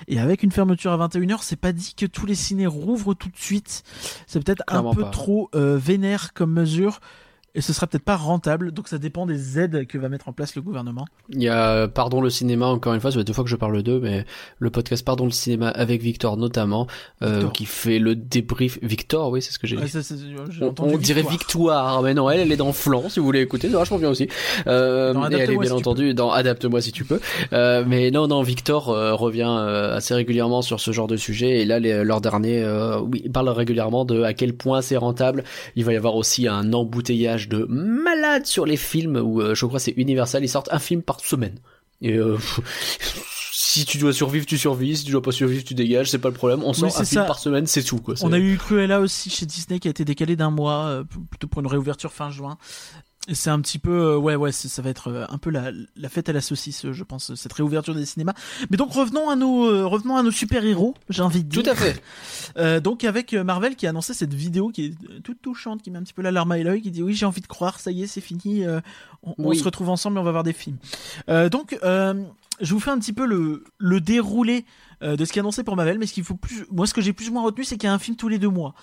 [0.09, 3.29] Et avec une fermeture à 21h, c'est pas dit que tous les ciné rouvrent tout
[3.29, 3.83] de suite.
[4.27, 5.11] C'est peut-être un peu pas.
[5.11, 7.01] trop euh, vénère comme mesure.
[7.57, 10.33] Et ce sera peut-être pas rentable, donc ça dépend des aides que va mettre en
[10.33, 11.07] place le gouvernement.
[11.31, 13.51] Il y a euh, Pardon le cinéma, encore une fois, ça fait deux fois que
[13.51, 14.27] je parle d'eux, mais
[14.59, 16.87] le podcast Pardon le cinéma avec Victor notamment,
[17.23, 18.79] euh, qui fait le débrief.
[18.83, 19.91] Victor, oui, c'est ce que j'ai Ouais, dit.
[19.91, 20.01] ça,
[20.79, 21.33] On, dirait victoire.
[21.33, 24.11] victoire, mais non, elle, elle est dans Flan, si vous voulez écouter, c'est vachement bien
[24.11, 24.29] aussi.
[24.67, 27.21] Euh, Dans et elle est bien si entendu dans Adapte-moi si tu peux.
[27.55, 31.61] Euh, mais non, non, Victor euh, revient euh, assez régulièrement sur ce genre de sujet,
[31.61, 34.99] et là, les, leur dernier, euh, oui, il parle régulièrement de à quel point c'est
[34.99, 35.43] rentable.
[35.75, 39.67] Il va y avoir aussi un embouteillage de malades sur les films, où euh, je
[39.67, 41.59] crois c'est Universal, ils sortent un film par semaine.
[42.03, 42.39] Et euh,
[43.53, 44.99] si tu dois survivre, tu survis.
[44.99, 46.11] Si tu dois pas survivre, tu dégages.
[46.11, 46.63] C'est pas le problème.
[46.63, 47.99] On sort un film par semaine, c'est tout.
[47.99, 48.15] Quoi.
[48.23, 51.47] On a eu Cruella aussi chez Disney qui a été décalé d'un mois, euh, plutôt
[51.47, 52.59] pour une réouverture fin juin.
[53.33, 56.09] C'est un petit peu, euh, ouais, ouais, ça va être euh, un peu la, la
[56.09, 58.35] fête à la saucisse, euh, je pense, cette réouverture des cinémas.
[58.71, 61.63] Mais donc revenons à nos, euh, revenons à nos super héros, j'ai envie de dire.
[61.63, 62.03] Tout à fait.
[62.57, 65.99] Euh, donc avec Marvel qui a annoncé cette vidéo qui est toute touchante, qui met
[65.99, 67.91] un petit peu la larme à l'œil, qui dit oui j'ai envie de croire, ça
[67.91, 68.65] y est c'est fini,
[69.23, 70.79] on, se retrouve ensemble et on va voir des films.
[71.51, 71.79] Donc
[72.61, 74.65] je vous fais un petit peu le, le déroulé
[75.03, 76.95] euh, de ce qui est annoncé pour Marvel, mais ce qu'il faut plus, moi ce
[76.95, 78.49] que j'ai plus ou moins retenu c'est qu'il y a un film tous les deux
[78.49, 78.75] mois,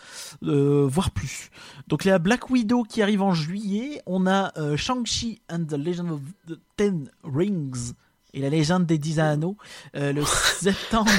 [0.43, 1.49] euh, voire plus.
[1.87, 5.65] Donc il y a Black Widow qui arrive en juillet, on a euh, Shang-Chi and
[5.65, 7.93] the Legend of the Ten Rings
[8.33, 9.57] et la légende des dix anneaux
[9.93, 10.23] le
[10.59, 11.11] septembre.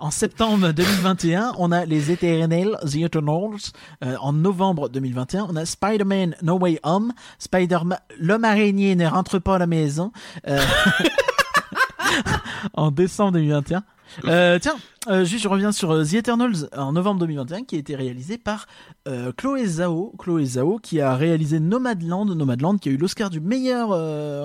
[0.00, 3.72] En septembre 2021, on a les Eternals, The Eternals.
[4.04, 7.12] Euh, en novembre 2021, on a Spider-Man No Way Home.
[7.40, 10.12] Spider-Man, l'homme araignée ne rentre pas à la maison.
[10.46, 10.62] Euh,
[12.74, 13.82] en décembre 2021.
[14.24, 14.76] Euh, tiens,
[15.08, 18.38] euh, juste je reviens sur euh, The Eternals en novembre 2021 qui a été réalisé
[18.38, 18.66] par
[19.06, 23.40] euh, Chloé Zhao, Chloé Zhao qui a réalisé Nomadland, Nomadland qui a eu l'Oscar du
[23.40, 23.90] meilleur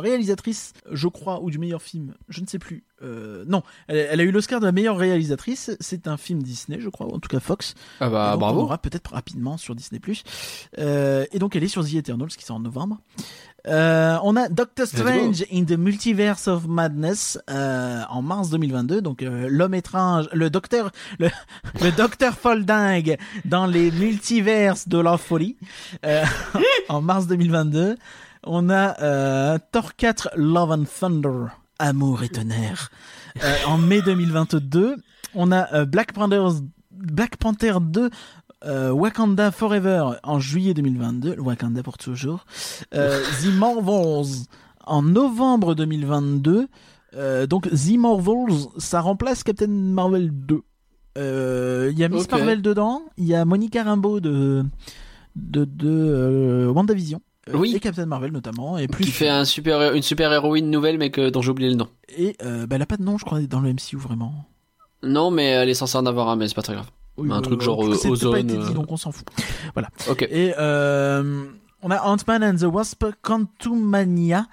[0.02, 2.84] réalisatrice, je crois, ou du meilleur film, je ne sais plus.
[3.02, 5.72] Non, elle, elle a eu l'Oscar de la meilleure réalisatrice.
[5.81, 7.76] C'est un film Disney, je crois, ou en tout cas Fox.
[7.99, 8.61] Ah bah donc, On bravo.
[8.61, 9.99] aura peut-être rapidement sur Disney+.
[10.77, 12.99] Et donc elle est sur The Eternals qui sort en novembre.
[13.68, 14.85] Euh, on a Doctor.
[14.85, 19.02] Strange in the Multiverse of Madness euh, en mars 2022.
[19.02, 21.30] Donc euh, l'homme étrange, le docteur, le,
[21.81, 23.15] le docteur Folding
[23.45, 25.56] dans les multiverses de la folie
[26.06, 26.23] euh,
[26.90, 27.95] en mars 2022.
[28.45, 31.45] On a euh, Thor 4 Love and Thunder,
[31.80, 32.91] Amour et tonnerre
[33.44, 34.98] euh, en mai 2022.
[35.35, 36.41] On a Black Panther
[36.91, 38.10] Black Panther 2
[38.65, 42.45] euh, Wakanda Forever en juillet 2022, Wakanda pour toujours.
[42.94, 44.45] Euh, The Marvels
[44.85, 46.68] en novembre 2022.
[47.15, 50.61] Euh, donc The Marvels, ça remplace Captain Marvel 2.
[51.18, 52.30] Euh, Il y a Miss.
[52.31, 54.64] Marvel dedans, il y a Monica Rambeau de
[55.35, 57.22] de, de WandaVision.
[57.53, 57.76] Oui.
[57.76, 58.77] Et Captain Marvel notamment.
[58.77, 61.69] Et plus Qui fait un super, une super héroïne nouvelle, mais que, dont j'ai oublié
[61.69, 61.88] le nom.
[62.18, 64.45] Et bah, elle a pas de nom, je crois, dans le MCU vraiment.
[65.03, 66.90] Non, mais elle est censée en avoir un, mais c'est pas très grave.
[67.18, 68.73] Oui, Un euh, truc genre, euh, peut-être pas ozone, été dit, euh.
[68.73, 69.27] donc on s'en fout.
[70.10, 70.23] Ok.
[70.23, 71.45] Et euh,
[71.81, 74.45] on a Ant-Man and the Wasp Quantumania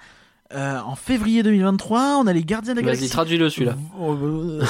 [0.53, 2.17] euh, en février 2023.
[2.21, 3.09] On a les Gardiens de la Vas-y, Galaxie.
[3.11, 3.75] traduis-le celui-là.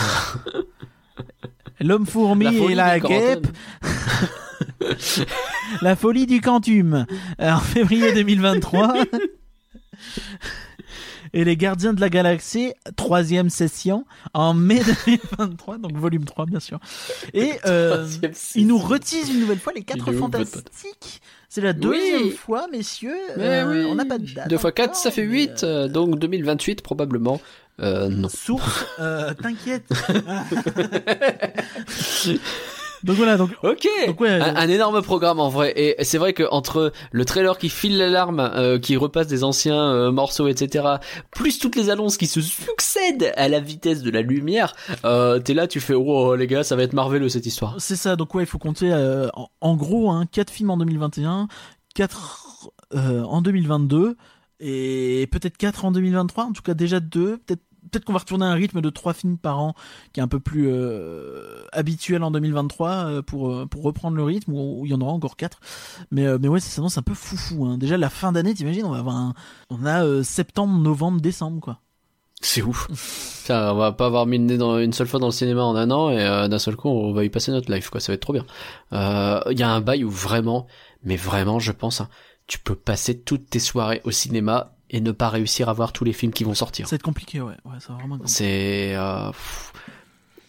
[1.80, 3.47] L'homme fourmi La et la guêpe.
[5.81, 7.05] La folie du Quantum
[7.39, 8.93] en février 2023.
[11.33, 16.59] Et les Gardiens de la Galaxie, troisième session, en mai 2023, donc volume 3 bien
[16.59, 16.79] sûr.
[17.33, 18.07] Et euh,
[18.55, 21.21] ils nous retisent une nouvelle fois les quatre Il est où, votre pote fantastiques.
[21.49, 22.31] C'est la deuxième Oui.
[22.31, 23.13] fois, messieurs.
[23.37, 23.87] Euh, oui.
[23.89, 24.49] On n'a pas de date.
[24.49, 27.41] 2 fois 4, encore, ça fait mais, 8, euh, euh, donc 2028 probablement.
[27.81, 28.29] Euh, non.
[28.29, 29.89] Source, euh, t'inquiète.
[33.03, 33.88] donc voilà, donc Ok.
[34.07, 35.73] Donc ouais, un, euh, un énorme programme en vrai.
[35.76, 39.82] Et c'est vrai que entre le trailer qui file l'alarme, euh, qui repasse des anciens
[39.91, 40.86] euh, morceaux, etc.,
[41.32, 44.76] plus toutes les annonces qui se succèdent à la vitesse de la lumière,
[45.06, 47.76] euh, t'es là, tu fais oh les gars, ça va être marveleux cette histoire.
[47.80, 50.78] C'est ça, donc ouais, il faut compter euh, en, en gros hein, 4 films en
[50.78, 51.48] 2021,
[51.95, 54.18] 4 euh, en 2022
[54.60, 58.45] et peut-être 4 en 2023, en tout cas déjà 2, peut-être peut-être qu'on va retourner
[58.45, 59.76] à un rythme de 3 films par an
[60.13, 64.23] qui est un peu plus euh, habituel en 2023 euh, pour euh, pour reprendre le
[64.23, 65.59] rythme où, il y en aura encore 4.
[66.11, 67.77] Mais mais ouais, c'est c'est un peu foufou hein.
[67.77, 69.34] Déjà la fin d'année, t'imagines, on va avoir
[69.69, 71.80] on a septembre, novembre, décembre quoi.
[72.43, 72.88] C'est ouf.
[72.91, 75.63] Ça, on va pas avoir mis le nez dans une seule fois dans le cinéma
[75.63, 77.99] en un an et d'un seul coup on va y passer notre life quoi.
[77.99, 78.45] Ça va être trop bien.
[78.91, 80.65] Il y a un bail où vraiment,
[81.03, 82.09] mais vraiment, je pense, hein,
[82.47, 86.03] tu peux passer toutes tes soirées au cinéma et ne pas réussir à voir tous
[86.03, 86.85] les films qui vont sortir.
[86.85, 87.53] Ça va être compliqué, ouais.
[87.65, 88.38] Ouais, va vraiment compliqué.
[88.38, 89.70] C'est euh, pff,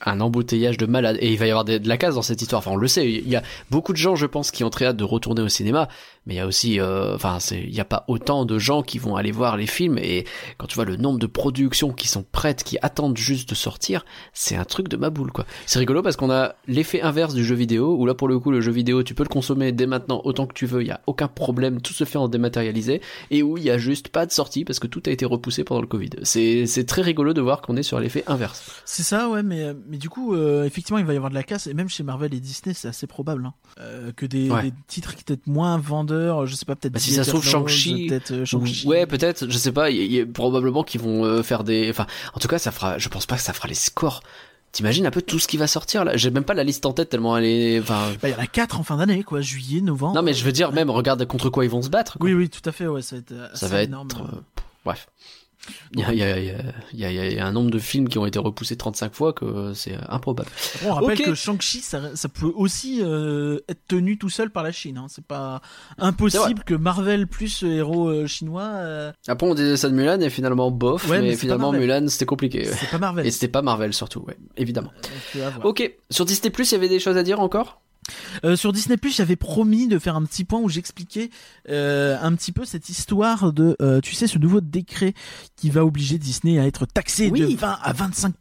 [0.04, 2.60] un embouteillage de malade et il va y avoir de la casse dans cette histoire.
[2.60, 3.10] Enfin, on le sait.
[3.10, 5.48] Il y a beaucoup de gens, je pense, qui ont très hâte de retourner au
[5.48, 5.88] cinéma,
[6.26, 8.98] mais il y a aussi, euh, enfin, il y a pas autant de gens qui
[8.98, 10.24] vont aller voir les films et
[10.58, 14.04] quand tu vois le nombre de productions qui sont prêtes, qui attendent juste de sortir,
[14.32, 15.46] c'est un truc de ma boule, quoi.
[15.66, 18.50] C'est rigolo parce qu'on a l'effet inverse du jeu vidéo où là, pour le coup,
[18.50, 20.82] le jeu vidéo, tu peux le consommer dès maintenant autant que tu veux.
[20.82, 23.00] Il y a aucun problème, tout se fait en dématérialisé
[23.30, 25.64] et où il y a juste pas de sortie parce que tout a été repoussé
[25.64, 26.10] pendant le Covid.
[26.22, 28.82] C'est, c'est très rigolo de voir qu'on est sur l'effet inverse.
[28.84, 31.44] C'est ça, ouais, mais, mais du coup, euh, effectivement, il va y avoir de la
[31.44, 34.62] casse, et même chez Marvel et Disney, c'est assez probable, hein, euh, que des, Ouais.
[34.62, 36.94] des titres qui peut-être moins vendeurs, je sais pas, peut-être.
[36.94, 38.88] Bah, si ça se trouve, Shang-Chi- euh, Shang-Chi.
[38.88, 42.06] Ouais, peut-être, je sais pas, il y, y probablement qu'ils vont euh, faire des enfin
[42.34, 44.22] en tout cas, ça fera je pense pas que ça fera les scores.
[44.72, 46.16] T'imagines un peu tout ce qui va sortir là?
[46.16, 48.38] J'ai même pas la liste en tête tellement elle est enfin Bah, il y en
[48.38, 50.14] a 4 en fin d'année, quoi, juillet, novembre.
[50.14, 52.16] Non mais je veux dire même regarde contre quoi ils vont se battre.
[52.18, 52.24] quoi.
[52.26, 53.56] Oui, oui, tout à fait, ouais, ça va être.
[53.58, 54.08] ça va être énorme.
[54.20, 54.38] euh,
[54.86, 55.08] bref.
[55.94, 56.54] Il y a, y,
[56.92, 60.48] y, y, un nombre de films qui ont été repoussés 35 fois que c'est improbable.
[60.84, 64.72] On rappelle que Shang-Chi, ça, ça peut aussi euh, être tenu tout seul par la
[64.72, 64.98] Chine.
[64.98, 65.06] Hein.
[65.08, 65.60] C'est pas
[65.98, 70.20] impossible que Marvel plus euh, héros euh, chinois, euh, Après on disait ça de Mulan
[70.20, 71.72] et finalement bof, Ouais, mais finalement.
[71.72, 72.60] Mulan c'était compliqué.
[72.68, 72.74] ouais.
[72.78, 73.26] c'est pas Marvel.
[73.26, 74.92] Et c'était pas Marvel surtout, ouais, évidemment.
[75.02, 75.50] Donc, euh.
[75.64, 77.80] Ok, sur Disney Plus il y avait des choses à dire encore?
[78.44, 81.30] Euh, sur Disney Plus, j'avais promis de faire un petit point où j'expliquais
[81.68, 85.14] euh, un petit peu cette histoire de, euh, tu sais, ce nouveau décret
[85.56, 87.40] qui va obliger Disney à être taxé Oui.
[87.40, 88.34] de 20 à 25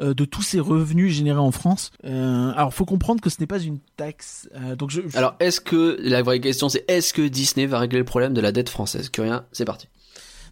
[0.00, 1.90] euh, de tous ses revenus générés en France.
[2.04, 4.48] Euh, alors, faut comprendre que ce n'est pas une taxe.
[4.56, 7.78] euh, donc, je, je- Alors, est-ce que la vraie question c'est est-ce que Disney va
[7.78, 9.10] régler le problème de la dette française?
[9.10, 9.88] Curien, c'est parti.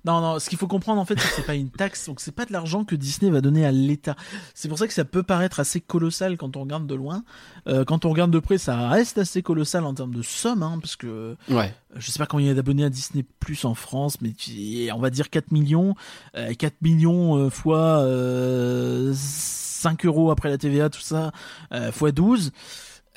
[0.04, 0.38] Non, non.
[0.38, 2.44] Ce qu'il faut comprendre en fait, c'est que c'est pas une taxe, donc c'est pas
[2.44, 4.16] de l'argent que Disney va donner à l'État.
[4.54, 7.24] C'est pour ça que ça peut paraître assez colossal quand on regarde de loin.
[7.66, 10.78] Euh, quand on regarde de près, ça reste assez colossal en termes de somme, hein,
[10.80, 11.74] parce que Ouais.
[11.96, 14.90] je sais pas combien il y a d'abonnés à Disney Plus en France, mais tu-
[14.92, 15.94] on va dire 4 millions.
[16.36, 21.32] Euh, 4 millions euh, fois euh, 5 euros après la TVA, tout ça,
[21.72, 22.52] euh, fois 12.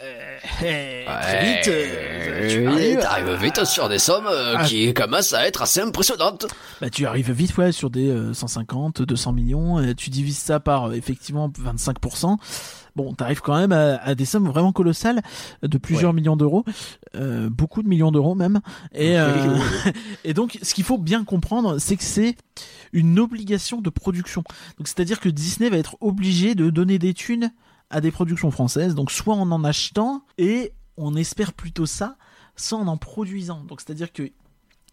[0.03, 2.67] Euh, très vite, euh, tu
[3.05, 4.63] arrives, vite sur des sommes euh, Ah.
[4.65, 6.47] qui commencent à être assez impressionnantes.
[6.81, 9.93] bah, tu arrives vite ouais, sur des euh, 150, 200 millions.
[9.95, 12.37] tu divises ça par euh, effectivement 25%.
[12.95, 15.21] Bon, t'arrives quand même à, à des sommes vraiment colossales
[15.63, 16.65] de plusieurs millions d'euros,
[17.15, 18.59] euh, beaucoup de millions d'euros même.
[18.93, 19.55] Et, euh,
[20.25, 22.35] et donc, ce qu'il faut bien comprendre, c'est que c'est
[22.91, 24.43] une obligation de production.
[24.77, 27.51] Donc, c'est-à-dire que Disney va être obligé de donner des thunes
[27.91, 28.95] à des productions françaises.
[28.95, 32.17] Donc, soit en en achetant et on espère plutôt ça,
[32.55, 33.63] soit en en produisant.
[33.65, 34.31] Donc, c'est-à-dire que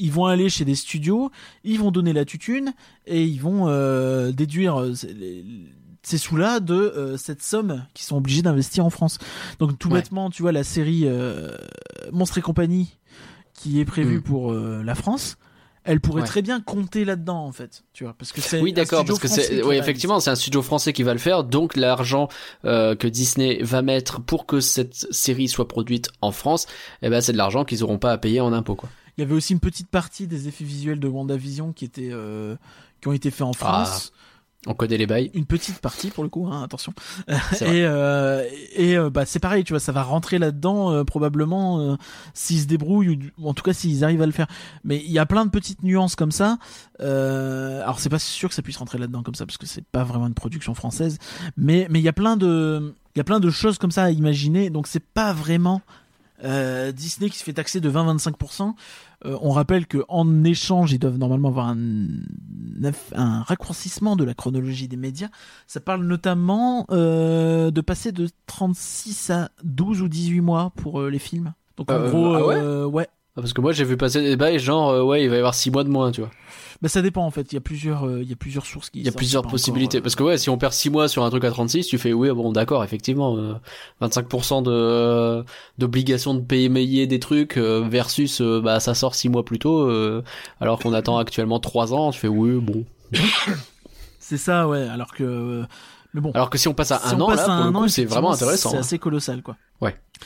[0.00, 1.30] ils vont aller chez des studios,
[1.64, 2.72] ils vont donner la tutune
[3.06, 5.44] et ils vont euh, déduire euh, ces- les-
[6.04, 9.18] ces sous-là de euh, cette somme qu'ils sont obligés d'investir en France.
[9.58, 10.00] Donc tout Ouais.
[10.00, 11.50] bêtement, tu vois la série euh,
[12.12, 12.96] Monstres et compagnie
[13.54, 14.22] qui est prévue Mm.
[14.22, 15.36] pour la France,
[15.88, 16.26] elle pourrait Ouais.
[16.28, 19.26] très bien compter là-dedans en fait, tu vois, parce que c'est Oui, d'accord, parce que
[19.26, 22.28] c'est, oui, effectivement, c'est un studio français qui va le faire, donc l'argent
[22.66, 26.66] euh, que Disney va mettre pour que cette série soit produite en France,
[27.02, 28.90] eh ben, c'est de l'argent qu'ils auront pas à payer en impôts, quoi.
[29.16, 32.54] Il y avait aussi une petite partie des effets visuels de WandaVision qui étaient euh,
[33.00, 34.12] qui ont été faits en France.
[34.68, 35.30] On connaît les bails.
[35.32, 36.92] une petite partie pour le coup, hein, attention.
[37.28, 38.44] Et, euh,
[38.76, 41.96] et euh, bah c'est pareil, tu vois, ça va rentrer là-dedans euh, probablement
[42.34, 44.46] s'ils se débrouillent ou, en tout cas s'ils arrivent à le faire.
[44.84, 46.58] Mais il y a plein de petites nuances comme ça.
[47.00, 50.04] Alors c'est pas sûr que ça puisse rentrer là-dedans comme ça parce que c'est pas
[50.04, 51.18] vraiment une production française.
[51.56, 54.04] Mais mais il y a plein de il y a plein de choses comme ça
[54.04, 54.70] à imaginer.
[54.70, 55.80] Donc c'est pas vraiment
[56.44, 58.74] euh, Disney qui se fait taxer de 20-25%.
[59.24, 61.76] Euh, on rappelle que en échange, ils doivent normalement avoir un,
[63.14, 65.28] un raccourcissement de la chronologie des médias.
[65.66, 71.10] Ça parle notamment euh, de passer de 36 à 12 ou 18 mois pour euh,
[71.10, 71.52] les films.
[71.76, 73.08] Donc en Euh, gros, ah ouais euh, ouais.
[73.36, 75.38] Ah, Parce que moi j'ai vu passer des bails genre euh, ouais il va y
[75.38, 76.30] avoir 6 mois de moins tu vois.
[76.80, 77.52] Bah ça dépend en fait.
[77.52, 79.00] Il y a plusieurs, euh, il y a plusieurs sources qui.
[79.00, 79.98] Il y a plusieurs possibilités.
[79.98, 81.86] encore, euh, Parce que ouais si on perd 6 mois sur un truc à 36
[81.86, 83.54] tu fais oui bon d'accord effectivement euh,
[84.00, 85.42] 25% de euh,
[85.78, 89.80] d'obligation de payer des trucs euh, versus euh, bah ça sort 6 mois plus tôt
[89.80, 90.22] euh,
[90.60, 92.84] alors qu'on attend actuellement 3 ans tu fais oui bon.
[94.20, 94.86] C'est ça, ouais.
[94.86, 95.64] Alors que, euh,
[96.18, 96.32] mais bon.
[96.32, 98.04] Alors que si on passe à si un on an là pour le coup c'est
[98.04, 98.70] vraiment intéressant.
[98.70, 98.80] C'est hein.
[98.80, 99.56] assez colossal, quoi.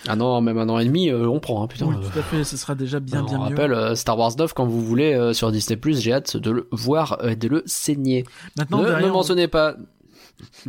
[0.09, 1.85] Un an même un an et demi euh, on prend hein, putain.
[1.87, 2.45] oui, tout à fait.
[2.45, 3.45] Ce sera déjà bien, on bien mieux.
[3.45, 6.51] rappelle euh, Star Wars 9 quand vous voulez euh, sur Disney Plus, j'ai hâte de
[6.51, 8.25] le voir et de le saigner.
[8.57, 9.77] Maintenant, ne, ne mentionnez pas.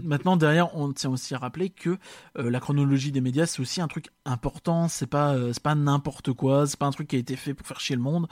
[0.04, 1.98] Maintenant, derrière, on tient aussi à rappeler que
[2.38, 4.88] euh, la chronologie des médias, c'est aussi un truc important.
[4.88, 6.68] C'est pas, euh, c'est pas n'importe quoi.
[6.68, 8.28] C'est pas un truc qui a été fait pour faire chier le monde.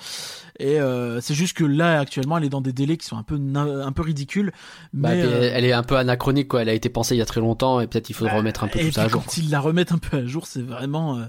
[0.59, 3.23] Et euh, c'est juste que là, actuellement, elle est dans des délais qui sont un
[3.23, 4.51] peu, un peu ridicules.
[4.93, 6.61] Bah, Mais elle est un peu anachronique quoi.
[6.61, 8.63] Elle a été pensée il y a très longtemps et peut-être il faut bah, remettre
[8.63, 9.23] un peu et tout ça à jour.
[9.23, 11.19] Quand ils la remettent un peu à jour, c'est vraiment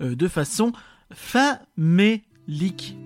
[0.00, 0.72] de façon
[1.12, 2.96] famélique.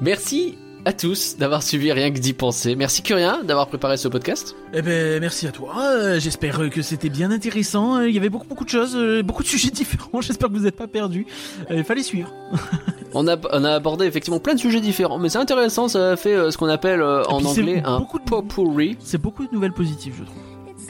[0.00, 2.74] Merci à tous d'avoir suivi rien que d'y penser.
[2.74, 4.56] Merci Curien d'avoir préparé ce podcast.
[4.72, 5.74] Eh ben, merci à toi.
[5.78, 7.98] Euh, J'espère que c'était bien intéressant.
[7.98, 10.20] Euh, Il y avait beaucoup, beaucoup de choses, euh, beaucoup de sujets différents.
[10.20, 11.26] J'espère que vous n'êtes pas perdus.
[11.70, 12.32] Euh, Il fallait suivre.
[13.12, 15.88] On a, on a abordé effectivement plein de sujets différents, mais c'est intéressant.
[15.88, 18.96] Ça fait euh, ce qu'on appelle euh, en anglais un de- potpourri.
[19.00, 20.36] C'est beaucoup de nouvelles positives, je trouve.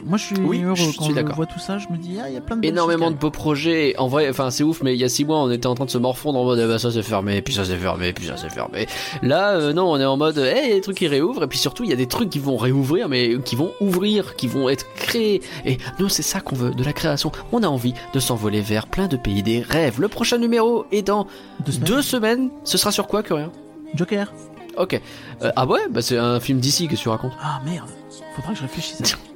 [0.04, 1.78] Moi, je suis Oui, heureux je quand suis je vois tout ça.
[1.78, 3.94] Je me dis, ah, il y a plein de Énormément de beaux projets.
[3.98, 5.84] En vrai, enfin c'est ouf, mais il y a six mois, on était en train
[5.84, 8.26] de se morfondre en mode eh ben, ça c'est fermé, puis ça c'est fermé, puis
[8.26, 8.86] ça c'est fermé.
[9.22, 11.44] Là, euh, non, on est en mode hey, il y a des trucs qui réouvrent,
[11.44, 14.36] et puis surtout il y a des trucs qui vont réouvrir, mais qui vont ouvrir,
[14.36, 15.42] qui vont être créés.
[15.64, 17.32] Et nous, c'est ça qu'on veut, de la création.
[17.52, 20.00] On a envie de s'envoler vers plein de pays des rêves.
[20.00, 21.26] Le prochain numéro est dans
[21.66, 21.88] Deux semaines.
[21.88, 22.50] deux semaines.
[22.64, 23.50] Ce sera sur quoi, que rien
[23.94, 24.32] Joker.
[24.76, 25.00] Ok.
[25.42, 27.32] Euh, ah ouais, bah c'est un film d'ici que tu racontes.
[27.42, 27.88] Ah merde.
[28.36, 29.16] Faudra que je réfléchisse.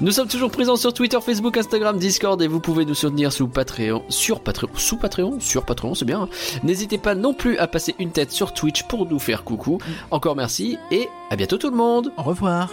[0.00, 3.46] Nous sommes toujours présents sur Twitter, Facebook, Instagram, Discord et vous pouvez nous soutenir sous
[3.48, 6.22] Patreon, sur Patreon, sous Patreon, sur Patreon, c'est bien.
[6.22, 6.28] hein.
[6.62, 9.78] N'hésitez pas non plus à passer une tête sur Twitch pour nous faire coucou.
[10.10, 12.12] Encore merci et à bientôt tout le monde.
[12.16, 12.70] Au revoir.